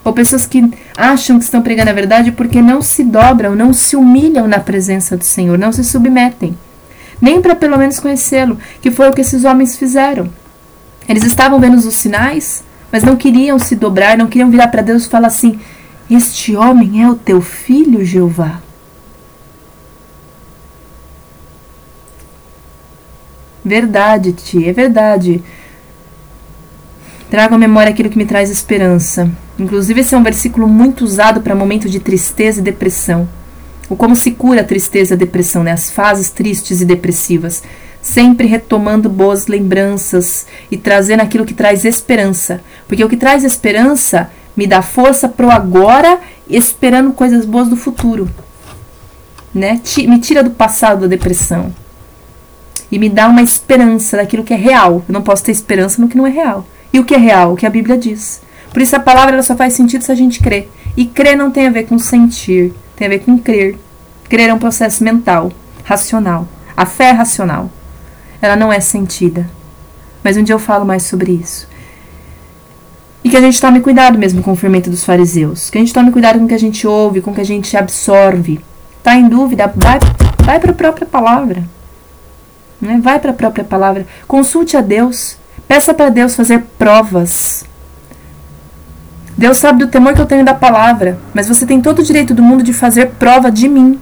ou 0.08 0.14
pessoas 0.14 0.45
que 0.45 0.64
acham 0.95 1.38
que 1.38 1.43
estão 1.43 1.62
pregando 1.62 1.89
a 1.89 1.93
verdade 1.93 2.32
porque 2.32 2.62
não 2.62 2.82
se 2.82 3.03
dobram, 3.03 3.53
não 3.53 3.74
se 3.74 3.93
humilham 3.93 4.47
na 4.47 4.58
presença 4.58 5.18
do 5.18 5.24
Senhor, 5.26 5.58
não 5.58 5.74
se 5.74 5.84
submetem, 5.84 6.58
nem 7.20 7.41
para 7.41 7.53
pelo 7.53 7.78
menos 7.78 7.99
conhecê-lo, 7.99 8.58
que 8.82 8.89
foi 8.89 9.10
o 9.10 9.14
que 9.14 9.20
esses 9.20 9.43
homens 9.43 9.76
fizeram. 9.76 10.30
Eles 11.10 11.26
estavam 11.26 11.60
vendo 11.60 11.76
os 11.76 11.93
sinais, 11.93 12.64
mas 12.89 13.03
não 13.03 13.18
queriam 13.18 13.60
se 13.60 13.76
dobrar, 13.76 14.18
não 14.18 14.28
queriam 14.28 14.49
virar 14.49 14.70
para 14.70 14.82
Deus 14.82 15.05
e 15.05 15.10
falar 15.10 15.28
assim: 15.28 15.60
Este 16.10 16.55
homem 16.55 17.03
é 17.03 17.10
o 17.10 17.16
teu 17.16 17.41
filho, 17.41 18.05
Jeová. 18.05 18.62
Verdade, 23.64 24.32
tia, 24.32 24.70
é 24.70 24.74
verdade. 24.74 25.43
Trago 27.30 27.55
à 27.55 27.57
memória 27.57 27.91
aquilo 27.91 28.09
que 28.09 28.17
me 28.17 28.25
traz 28.25 28.49
esperança. 28.49 29.30
Inclusive, 29.59 29.99
esse 29.99 30.15
é 30.15 30.17
um 30.17 30.23
versículo 30.23 30.67
muito 30.67 31.03
usado 31.03 31.41
para 31.41 31.53
momentos 31.53 31.91
de 31.91 31.99
tristeza 31.99 32.61
e 32.61 32.63
depressão. 32.63 33.28
O 33.89 33.95
como 33.97 34.15
se 34.15 34.32
cura 34.32 34.61
a 34.61 34.63
tristeza 34.63 35.13
e 35.13 35.15
a 35.15 35.17
depressão, 35.17 35.63
né? 35.63 35.71
as 35.71 35.89
fases 35.89 36.30
tristes 36.30 36.80
e 36.80 36.86
depressivas. 36.86 37.63
Sempre 38.01 38.47
retomando 38.47 39.09
boas 39.09 39.47
lembranças 39.47 40.45
e 40.71 40.78
trazendo 40.78 41.21
aquilo 41.21 41.45
que 41.45 41.53
traz 41.53 41.84
esperança. 41.84 42.61
Porque 42.88 43.03
o 43.03 43.09
que 43.09 43.17
traz 43.17 43.43
esperança 43.43 44.30
me 44.55 44.65
dá 44.65 44.82
força 44.82 45.28
pro 45.28 45.51
agora, 45.51 46.19
esperando 46.49 47.11
coisas 47.11 47.45
boas 47.45 47.67
do 47.67 47.75
futuro. 47.75 48.30
Né? 49.53 49.82
Me 50.07 50.19
tira 50.19 50.43
do 50.43 50.51
passado 50.51 51.01
da 51.01 51.07
depressão. 51.07 51.73
e 52.89 52.97
me 52.97 53.09
dá 53.09 53.28
uma 53.28 53.41
esperança 53.41 54.15
daquilo 54.15 54.45
que 54.45 54.53
é 54.53 54.57
real. 54.57 55.03
Eu 55.09 55.13
não 55.13 55.21
posso 55.21 55.43
ter 55.43 55.51
esperança 55.51 56.01
no 56.01 56.07
que 56.07 56.15
não 56.15 56.25
é 56.25 56.30
real. 56.30 56.65
E 56.91 56.99
o 56.99 57.05
que 57.05 57.15
é 57.15 57.17
real? 57.17 57.53
O 57.53 57.55
que 57.55 57.65
a 57.65 57.69
Bíblia 57.69 57.97
diz. 57.97 58.41
Por 58.71 58.81
isso 58.81 58.95
a 58.95 58.99
palavra 58.99 59.33
ela 59.33 59.43
só 59.43 59.55
faz 59.55 59.73
sentido 59.73 60.03
se 60.03 60.11
a 60.11 60.15
gente 60.15 60.39
crê. 60.41 60.67
E 60.95 61.05
crer 61.05 61.38
não 61.38 61.51
tem 61.51 61.67
a 61.67 61.71
ver 61.71 61.83
com 61.83 61.97
sentir, 61.99 62.73
tem 62.95 63.07
a 63.07 63.09
ver 63.09 63.19
com 63.19 63.38
crer. 63.38 63.77
Crer 64.29 64.49
é 64.49 64.53
um 64.53 64.59
processo 64.59 65.03
mental, 65.03 65.51
racional. 65.83 66.47
A 66.75 66.85
fé 66.85 67.09
é 67.09 67.11
racional. 67.11 67.69
Ela 68.41 68.55
não 68.55 68.71
é 68.71 68.79
sentida. 68.79 69.49
Mas 70.23 70.38
um 70.38 70.43
dia 70.43 70.53
eu 70.53 70.59
falo 70.59 70.85
mais 70.85 71.03
sobre 71.03 71.31
isso. 71.31 71.67
E 73.23 73.29
que 73.29 73.38
a 73.38 73.41
gente 73.41 73.59
tome 73.59 73.79
cuidado 73.79 74.17
mesmo 74.17 74.41
com 74.41 74.51
o 74.51 74.55
fermento 74.55 74.89
dos 74.89 75.03
fariseus. 75.03 75.69
Que 75.69 75.77
a 75.77 75.81
gente 75.81 75.93
tome 75.93 76.11
cuidado 76.11 76.39
com 76.39 76.45
o 76.45 76.47
que 76.47 76.53
a 76.53 76.59
gente 76.59 76.85
ouve, 76.88 77.21
com 77.21 77.31
o 77.31 77.33
que 77.33 77.41
a 77.41 77.45
gente 77.45 77.75
absorve. 77.75 78.59
Tá 79.03 79.15
em 79.15 79.27
dúvida? 79.27 79.71
Vai, 79.75 79.99
vai 80.43 80.59
para 80.59 80.71
a 80.71 80.75
própria 80.75 81.07
palavra. 81.07 81.63
Né? 82.79 82.99
Vai 83.01 83.19
para 83.19 83.31
a 83.31 83.33
própria 83.33 83.63
palavra. 83.63 84.05
Consulte 84.27 84.77
a 84.77 84.81
Deus. 84.81 85.38
Peça 85.68 85.93
para 85.93 86.09
Deus 86.09 86.36
fazer 86.36 86.63
provas. 86.78 87.65
Deus 89.38 89.57
sabe 89.57 89.86
do 89.86 89.91
temor 89.91 90.13
que 90.13 90.22
eu 90.22 90.26
tenho 90.26 90.43
da 90.43 90.53
palavra, 90.53 91.20
mas 91.34 91.47
você 91.47 91.65
tem 91.65 91.82
todo 91.82 91.99
o 91.99 92.03
direito 92.03 92.34
do 92.34 92.41
mundo 92.41 92.63
de 92.63 92.74
fazer 92.74 93.11
prova 93.20 93.51
de 93.51 93.68
mim. 93.68 93.99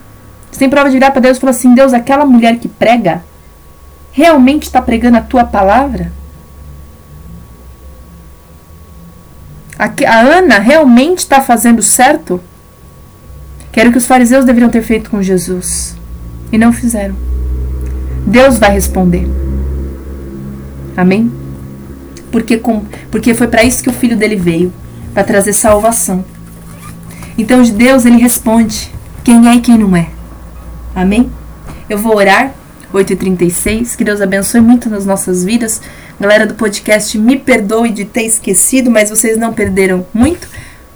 Você 0.52 0.60
tem 0.60 0.70
prova 0.70 0.90
de 0.90 0.96
virar 0.96 1.12
para 1.12 1.22
Deus 1.22 1.38
e 1.38 1.40
falar 1.42 1.52
assim: 1.52 1.74
Deus, 1.76 1.94
aquela 1.94 2.26
mulher 2.26 2.58
que 2.58 2.70
prega, 2.70 3.24
realmente 4.12 4.64
está 4.64 4.82
pregando 4.82 5.18
a 5.18 5.22
tua 5.22 5.44
palavra? 5.44 6.12
A, 9.78 9.86
a 9.86 10.20
Ana 10.22 10.60
realmente 10.60 11.20
está 11.20 11.42
fazendo 11.42 11.82
certo? 11.82 12.40
Quero 13.74 13.92
que 13.92 13.98
os 13.98 14.08
fariseus 14.08 14.46
deveriam 14.46 14.70
ter 14.70 14.82
feito 14.82 15.10
com 15.10 15.22
Jesus 15.22 15.98
e 16.50 16.58
não 16.58 16.72
fizeram. 16.72 17.16
Deus 18.26 18.58
vai 18.58 18.72
responder. 18.72 19.28
Amém? 20.96 21.45
Porque, 22.36 22.58
com, 22.58 22.84
porque 23.10 23.34
foi 23.34 23.48
para 23.48 23.64
isso 23.64 23.82
que 23.82 23.90
o 23.90 23.94
filho 23.94 24.18
dele 24.18 24.36
veio 24.36 24.74
para 25.14 25.24
trazer 25.24 25.54
salvação. 25.54 26.26
Então, 27.38 27.62
de 27.62 27.72
Deus, 27.72 28.06
ele 28.06 28.18
responde 28.18 28.92
quem 29.24 29.48
é 29.48 29.56
e 29.56 29.62
quem 29.62 29.78
não 29.78 29.96
é. 29.96 30.10
Amém? 30.94 31.32
Eu 31.90 31.98
vou 31.98 32.14
orar, 32.14 32.54
8h36. 32.94 33.96
Que 33.96 34.04
Deus 34.04 34.20
abençoe 34.20 34.60
muito 34.60 34.90
nas 34.90 35.06
nossas 35.06 35.46
vidas. 35.46 35.82
Galera 36.20 36.46
do 36.46 36.56
podcast, 36.56 37.18
me 37.18 37.38
perdoe 37.38 37.90
de 37.90 38.04
ter 38.04 38.24
esquecido, 38.24 38.92
mas 38.92 39.10
vocês 39.10 39.38
não 39.38 39.54
perderam 39.54 40.06
muito. 40.14 40.50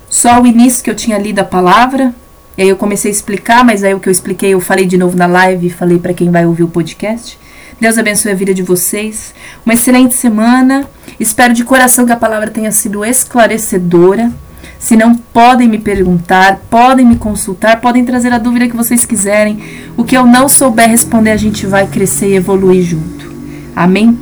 Só 0.10 0.42
o 0.42 0.46
início 0.46 0.84
que 0.84 0.90
eu 0.90 0.96
tinha 0.96 1.18
lido 1.18 1.40
a 1.40 1.46
palavra. 1.46 2.14
E 2.58 2.64
aí 2.64 2.68
eu 2.68 2.76
comecei 2.76 3.10
a 3.10 3.14
explicar, 3.14 3.64
mas 3.64 3.82
aí 3.82 3.94
o 3.94 4.00
que 4.02 4.10
eu 4.10 4.12
expliquei 4.12 4.50
eu 4.50 4.60
falei 4.60 4.86
de 4.86 4.98
novo 4.98 5.16
na 5.16 5.26
live 5.26 5.70
falei 5.70 6.00
para 6.00 6.14
quem 6.14 6.30
vai 6.30 6.46
ouvir 6.46 6.64
o 6.64 6.68
podcast. 6.68 7.40
Deus 7.80 7.98
abençoe 7.98 8.32
a 8.34 8.36
vida 8.36 8.54
de 8.54 8.62
vocês. 8.62 9.34
Uma 9.66 9.74
excelente 9.74 10.14
semana. 10.14 10.86
Espero 11.18 11.54
de 11.54 11.64
coração 11.64 12.06
que 12.06 12.12
a 12.12 12.18
palavra 12.18 12.50
tenha 12.50 12.72
sido 12.72 13.06
esclarecedora. 13.06 14.32
Se 14.78 14.98
não, 14.98 15.16
podem 15.16 15.68
me 15.68 15.78
perguntar, 15.78 16.60
podem 16.70 17.06
me 17.06 17.16
consultar, 17.16 17.80
podem 17.80 18.04
trazer 18.04 18.34
a 18.34 18.38
dúvida 18.38 18.68
que 18.68 18.76
vocês 18.76 19.06
quiserem. 19.06 19.64
O 19.96 20.04
que 20.04 20.18
eu 20.18 20.26
não 20.26 20.50
souber 20.50 20.90
responder, 20.90 21.32
a 21.32 21.38
gente 21.38 21.66
vai 21.66 21.88
crescer 21.88 22.30
e 22.30 22.36
evoluir 22.36 22.84
junto. 22.84 23.32
Amém? 23.74 24.20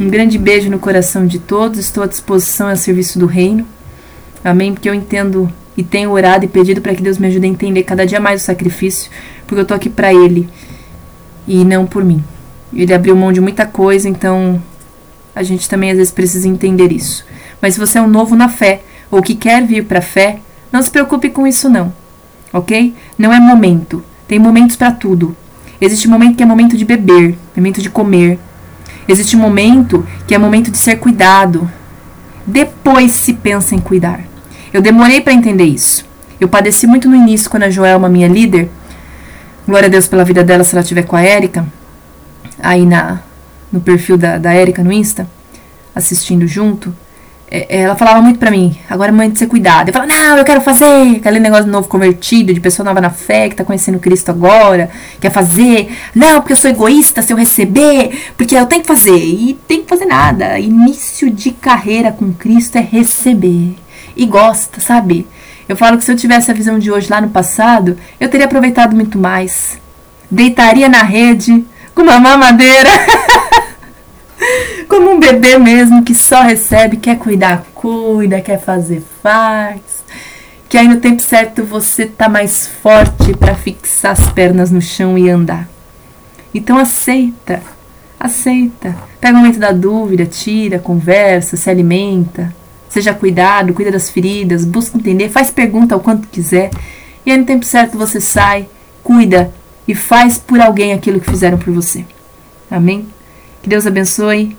Um 0.00 0.08
grande 0.08 0.36
beijo 0.36 0.68
no 0.68 0.78
coração 0.80 1.26
de 1.26 1.38
todos. 1.38 1.78
Estou 1.78 2.02
à 2.02 2.06
disposição 2.08 2.66
a 2.66 2.74
serviço 2.74 3.20
do 3.20 3.26
reino. 3.26 3.64
Amém? 4.44 4.72
Porque 4.72 4.88
eu 4.88 4.94
entendo 4.94 5.52
e 5.76 5.84
tenho 5.84 6.10
orado 6.10 6.44
e 6.44 6.48
pedido 6.48 6.80
para 6.80 6.94
que 6.94 7.02
Deus 7.02 7.18
me 7.18 7.28
ajude 7.28 7.46
a 7.46 7.48
entender 7.48 7.84
cada 7.84 8.04
dia 8.04 8.18
mais 8.18 8.42
o 8.42 8.44
sacrifício, 8.44 9.10
porque 9.46 9.60
eu 9.60 9.62
estou 9.62 9.76
aqui 9.76 9.90
para 9.90 10.12
Ele 10.12 10.48
e 11.46 11.64
não 11.64 11.86
por 11.86 12.04
mim. 12.04 12.24
Ele 12.82 12.92
abriu 12.92 13.16
mão 13.16 13.32
de 13.32 13.40
muita 13.40 13.64
coisa, 13.64 14.08
então 14.08 14.62
a 15.34 15.42
gente 15.42 15.68
também 15.68 15.90
às 15.90 15.96
vezes 15.96 16.12
precisa 16.12 16.46
entender 16.46 16.92
isso. 16.92 17.24
Mas 17.60 17.74
se 17.74 17.80
você 17.80 17.98
é 17.98 18.02
um 18.02 18.08
novo 18.08 18.36
na 18.36 18.48
fé 18.48 18.82
ou 19.10 19.22
que 19.22 19.34
quer 19.34 19.64
vir 19.66 19.84
para 19.84 20.00
a 20.00 20.02
fé, 20.02 20.40
não 20.70 20.82
se 20.82 20.90
preocupe 20.90 21.30
com 21.30 21.46
isso 21.46 21.68
não. 21.70 21.92
OK? 22.52 22.94
Não 23.18 23.32
é 23.32 23.40
momento. 23.40 24.02
Tem 24.28 24.38
momentos 24.38 24.76
para 24.76 24.92
tudo. 24.92 25.34
Existe 25.80 26.08
momento 26.08 26.36
que 26.36 26.42
é 26.42 26.46
momento 26.46 26.76
de 26.76 26.84
beber, 26.84 27.36
momento 27.56 27.80
de 27.80 27.90
comer. 27.90 28.38
Existe 29.08 29.36
momento 29.36 30.06
que 30.26 30.34
é 30.34 30.38
momento 30.38 30.70
de 30.70 30.78
ser 30.78 30.96
cuidado. 30.96 31.70
Depois 32.46 33.12
se 33.12 33.34
pensa 33.34 33.74
em 33.74 33.78
cuidar. 33.78 34.20
Eu 34.72 34.82
demorei 34.82 35.20
para 35.20 35.32
entender 35.32 35.64
isso. 35.64 36.04
Eu 36.40 36.48
padeci 36.48 36.86
muito 36.86 37.08
no 37.08 37.16
início 37.16 37.48
quando 37.48 37.64
a 37.64 37.70
Joelma, 37.70 38.08
minha 38.08 38.28
líder, 38.28 38.68
glória 39.66 39.86
a 39.86 39.90
Deus 39.90 40.06
pela 40.06 40.24
vida 40.24 40.44
dela 40.44 40.64
se 40.64 40.74
ela 40.74 40.82
estiver 40.82 41.02
com 41.02 41.16
a 41.16 41.22
Érica, 41.22 41.66
aí 42.58 42.84
na, 42.84 43.20
no 43.70 43.80
perfil 43.80 44.16
da, 44.16 44.38
da 44.38 44.54
Erika 44.54 44.82
no 44.82 44.92
Insta, 44.92 45.28
assistindo 45.94 46.46
junto, 46.46 46.94
é, 47.48 47.78
é, 47.78 47.82
ela 47.82 47.94
falava 47.94 48.20
muito 48.20 48.40
pra 48.40 48.50
mim, 48.50 48.76
agora 48.90 49.10
é 49.10 49.12
mãe 49.12 49.30
de 49.30 49.38
ser 49.38 49.46
cuidado. 49.46 49.88
Eu 49.88 49.92
falava, 49.92 50.12
não, 50.12 50.36
eu 50.36 50.44
quero 50.44 50.60
fazer. 50.60 51.16
Aquele 51.16 51.38
negócio 51.38 51.66
novo 51.66 51.88
convertido, 51.88 52.52
de 52.52 52.60
pessoa 52.60 52.84
nova 52.84 53.00
na 53.00 53.10
fé, 53.10 53.48
que 53.48 53.54
tá 53.54 53.64
conhecendo 53.64 54.00
Cristo 54.00 54.30
agora, 54.30 54.90
quer 55.20 55.30
fazer. 55.30 55.96
Não, 56.14 56.40
porque 56.40 56.52
eu 56.52 56.56
sou 56.56 56.70
egoísta 56.70 57.22
se 57.22 57.32
eu 57.32 57.36
receber, 57.36 58.32
porque 58.36 58.56
eu 58.56 58.66
tenho 58.66 58.82
que 58.82 58.88
fazer. 58.88 59.16
E 59.16 59.54
tem 59.66 59.82
que 59.82 59.88
fazer 59.88 60.06
nada. 60.06 60.58
Início 60.58 61.30
de 61.30 61.52
carreira 61.52 62.10
com 62.10 62.32
Cristo 62.32 62.76
é 62.78 62.80
receber. 62.80 63.76
E 64.16 64.26
gosta, 64.26 64.80
sabe? 64.80 65.26
Eu 65.68 65.76
falo 65.76 65.98
que 65.98 66.04
se 66.04 66.10
eu 66.10 66.16
tivesse 66.16 66.50
a 66.50 66.54
visão 66.54 66.78
de 66.78 66.90
hoje 66.90 67.08
lá 67.10 67.20
no 67.20 67.28
passado, 67.28 67.96
eu 68.18 68.28
teria 68.28 68.46
aproveitado 68.46 68.94
muito 68.94 69.18
mais. 69.18 69.78
Deitaria 70.28 70.88
na 70.88 71.02
rede, 71.02 71.64
com 71.96 72.02
uma 72.02 72.20
mamadeira. 72.20 72.90
Como 74.86 75.12
um 75.12 75.18
bebê 75.18 75.58
mesmo 75.58 76.04
que 76.04 76.14
só 76.14 76.42
recebe, 76.42 76.98
quer 76.98 77.18
cuidar, 77.18 77.64
cuida, 77.74 78.40
quer 78.40 78.60
fazer, 78.60 79.02
faz. 79.22 79.80
Que 80.68 80.76
aí 80.76 80.86
no 80.86 81.00
tempo 81.00 81.22
certo 81.22 81.64
você 81.64 82.04
tá 82.04 82.28
mais 82.28 82.66
forte 82.66 83.34
para 83.34 83.54
fixar 83.54 84.12
as 84.12 84.30
pernas 84.30 84.70
no 84.70 84.80
chão 84.80 85.16
e 85.16 85.30
andar. 85.30 85.68
Então 86.52 86.76
aceita, 86.76 87.62
aceita. 88.20 88.94
Pega 89.18 89.34
o 89.34 89.40
momento 89.40 89.58
da 89.58 89.72
dúvida, 89.72 90.26
tira, 90.26 90.78
conversa, 90.78 91.56
se 91.56 91.70
alimenta. 91.70 92.54
Seja 92.90 93.14
cuidado, 93.14 93.72
cuida 93.72 93.90
das 93.90 94.10
feridas, 94.10 94.64
busca 94.66 94.98
entender, 94.98 95.30
faz 95.30 95.50
pergunta 95.50 95.96
o 95.96 96.00
quanto 96.00 96.28
quiser. 96.28 96.70
E 97.24 97.32
aí 97.32 97.38
no 97.38 97.46
tempo 97.46 97.64
certo 97.64 97.96
você 97.96 98.20
sai, 98.20 98.68
cuida, 99.02 99.52
e 99.86 99.94
faz 99.94 100.38
por 100.38 100.60
alguém 100.60 100.92
aquilo 100.92 101.20
que 101.20 101.30
fizeram 101.30 101.58
por 101.58 101.72
você. 101.72 102.04
Amém? 102.70 103.06
Que 103.62 103.68
Deus 103.68 103.86
abençoe. 103.86 104.56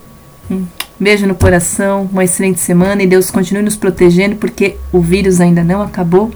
Um 0.50 0.66
beijo 0.98 1.26
no 1.26 1.34
coração, 1.34 2.08
uma 2.10 2.24
excelente 2.24 2.60
semana 2.60 3.02
e 3.02 3.06
Deus 3.06 3.30
continue 3.30 3.62
nos 3.62 3.76
protegendo 3.76 4.36
porque 4.36 4.76
o 4.92 5.00
vírus 5.00 5.40
ainda 5.40 5.62
não 5.62 5.82
acabou. 5.82 6.30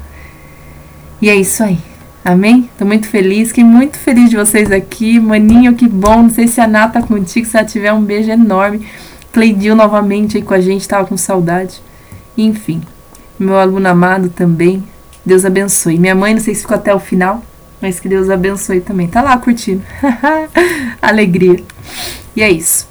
E 1.20 1.28
é 1.30 1.34
isso 1.34 1.62
aí. 1.62 1.78
Amém? 2.24 2.70
Tô 2.78 2.84
muito 2.84 3.08
feliz, 3.08 3.48
fiquei 3.48 3.64
muito 3.64 3.98
feliz 3.98 4.30
de 4.30 4.36
vocês 4.36 4.70
aqui. 4.70 5.18
Maninho, 5.18 5.74
que 5.74 5.88
bom. 5.88 6.22
Não 6.22 6.30
sei 6.30 6.46
se 6.46 6.60
a 6.60 6.68
Ná 6.68 6.86
tá 6.88 7.02
contigo, 7.02 7.46
se 7.46 7.56
ela 7.56 7.66
tiver 7.66 7.92
um 7.92 8.02
beijo 8.02 8.30
enorme. 8.30 8.86
Cleidil 9.32 9.74
novamente 9.74 10.36
aí 10.36 10.42
com 10.42 10.54
a 10.54 10.60
gente, 10.60 10.86
tava 10.86 11.06
com 11.06 11.16
saudade. 11.16 11.80
Enfim, 12.36 12.82
meu 13.38 13.58
aluno 13.58 13.88
amado 13.88 14.28
também. 14.28 14.84
Deus 15.24 15.44
abençoe. 15.44 15.98
Minha 15.98 16.14
mãe, 16.14 16.34
não 16.34 16.40
sei 16.40 16.54
se 16.54 16.62
ficou 16.62 16.76
até 16.76 16.94
o 16.94 17.00
final. 17.00 17.42
Mas 17.82 17.98
que 17.98 18.08
Deus 18.08 18.30
abençoe 18.30 18.80
também. 18.80 19.08
Tá 19.08 19.20
lá 19.20 19.36
curtindo. 19.36 19.82
Alegria. 21.02 21.62
E 22.36 22.40
é 22.40 22.48
isso. 22.48 22.88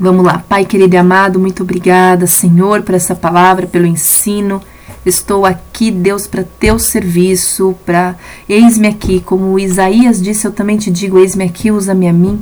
Vamos 0.00 0.24
lá. 0.24 0.42
Pai 0.48 0.64
querido 0.64 0.94
e 0.94 0.96
amado, 0.96 1.38
muito 1.38 1.62
obrigada, 1.62 2.26
Senhor, 2.26 2.82
por 2.82 2.94
essa 2.94 3.14
palavra, 3.14 3.66
pelo 3.66 3.86
ensino. 3.86 4.62
Estou 5.04 5.44
aqui, 5.44 5.90
Deus, 5.90 6.26
para 6.26 6.42
teu 6.42 6.78
serviço, 6.78 7.76
para 7.84 8.16
eis-me 8.48 8.88
aqui, 8.88 9.20
como 9.20 9.58
Isaías 9.58 10.20
disse, 10.22 10.46
eu 10.46 10.52
também 10.52 10.76
te 10.76 10.90
digo, 10.90 11.18
eis-me 11.18 11.44
aqui, 11.44 11.70
usa-me 11.70 12.08
a 12.08 12.12
mim 12.12 12.40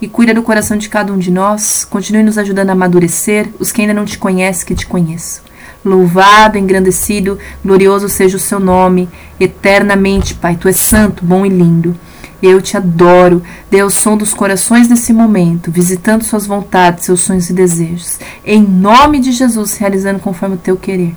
e 0.00 0.08
cuida 0.08 0.34
do 0.34 0.42
coração 0.42 0.76
de 0.76 0.88
cada 0.88 1.12
um 1.12 1.18
de 1.18 1.30
nós. 1.30 1.84
Continue 1.84 2.22
nos 2.22 2.38
ajudando 2.38 2.70
a 2.70 2.72
amadurecer, 2.72 3.48
os 3.58 3.70
que 3.70 3.82
ainda 3.82 3.94
não 3.94 4.04
te 4.04 4.18
conhecem, 4.18 4.66
que 4.66 4.74
te 4.74 4.86
conheçam. 4.86 5.44
Louvado, 5.84 6.58
engrandecido, 6.58 7.38
glorioso 7.64 8.08
seja 8.08 8.36
o 8.36 8.40
seu 8.40 8.60
nome, 8.60 9.08
eternamente, 9.40 10.34
Pai. 10.34 10.56
Tu 10.56 10.68
és 10.68 10.76
santo, 10.76 11.24
bom 11.24 11.44
e 11.44 11.48
lindo. 11.48 11.96
Eu 12.42 12.60
te 12.60 12.76
adoro. 12.76 13.42
Dê 13.70 13.82
o 13.82 13.90
som 13.90 14.16
dos 14.16 14.34
corações 14.34 14.88
nesse 14.88 15.12
momento, 15.12 15.70
visitando 15.70 16.24
suas 16.24 16.46
vontades, 16.46 17.04
seus 17.04 17.20
sonhos 17.20 17.50
e 17.50 17.52
desejos. 17.52 18.18
Em 18.44 18.62
nome 18.62 19.20
de 19.20 19.32
Jesus, 19.32 19.76
realizando 19.76 20.20
conforme 20.20 20.56
o 20.56 20.58
teu 20.58 20.76
querer. 20.76 21.14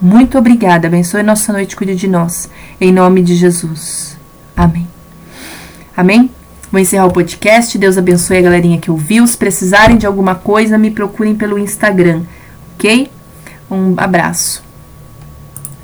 Muito 0.00 0.36
obrigada. 0.36 0.88
Abençoe 0.88 1.22
nossa 1.22 1.52
noite, 1.52 1.76
cuide 1.76 1.94
de 1.94 2.08
nós. 2.08 2.50
Em 2.80 2.92
nome 2.92 3.22
de 3.22 3.34
Jesus. 3.34 4.16
Amém. 4.56 4.88
Amém? 5.96 6.30
Vou 6.70 6.80
encerrar 6.80 7.06
o 7.06 7.12
podcast. 7.12 7.78
Deus 7.78 7.96
abençoe 7.96 8.38
a 8.38 8.42
galerinha 8.42 8.78
que 8.78 8.90
ouviu. 8.90 9.26
Se 9.26 9.36
precisarem 9.36 9.96
de 9.96 10.06
alguma 10.06 10.34
coisa, 10.34 10.76
me 10.76 10.90
procurem 10.90 11.34
pelo 11.34 11.58
Instagram, 11.58 12.22
ok? 12.74 13.10
Um 13.72 13.94
abraço. 13.96 14.62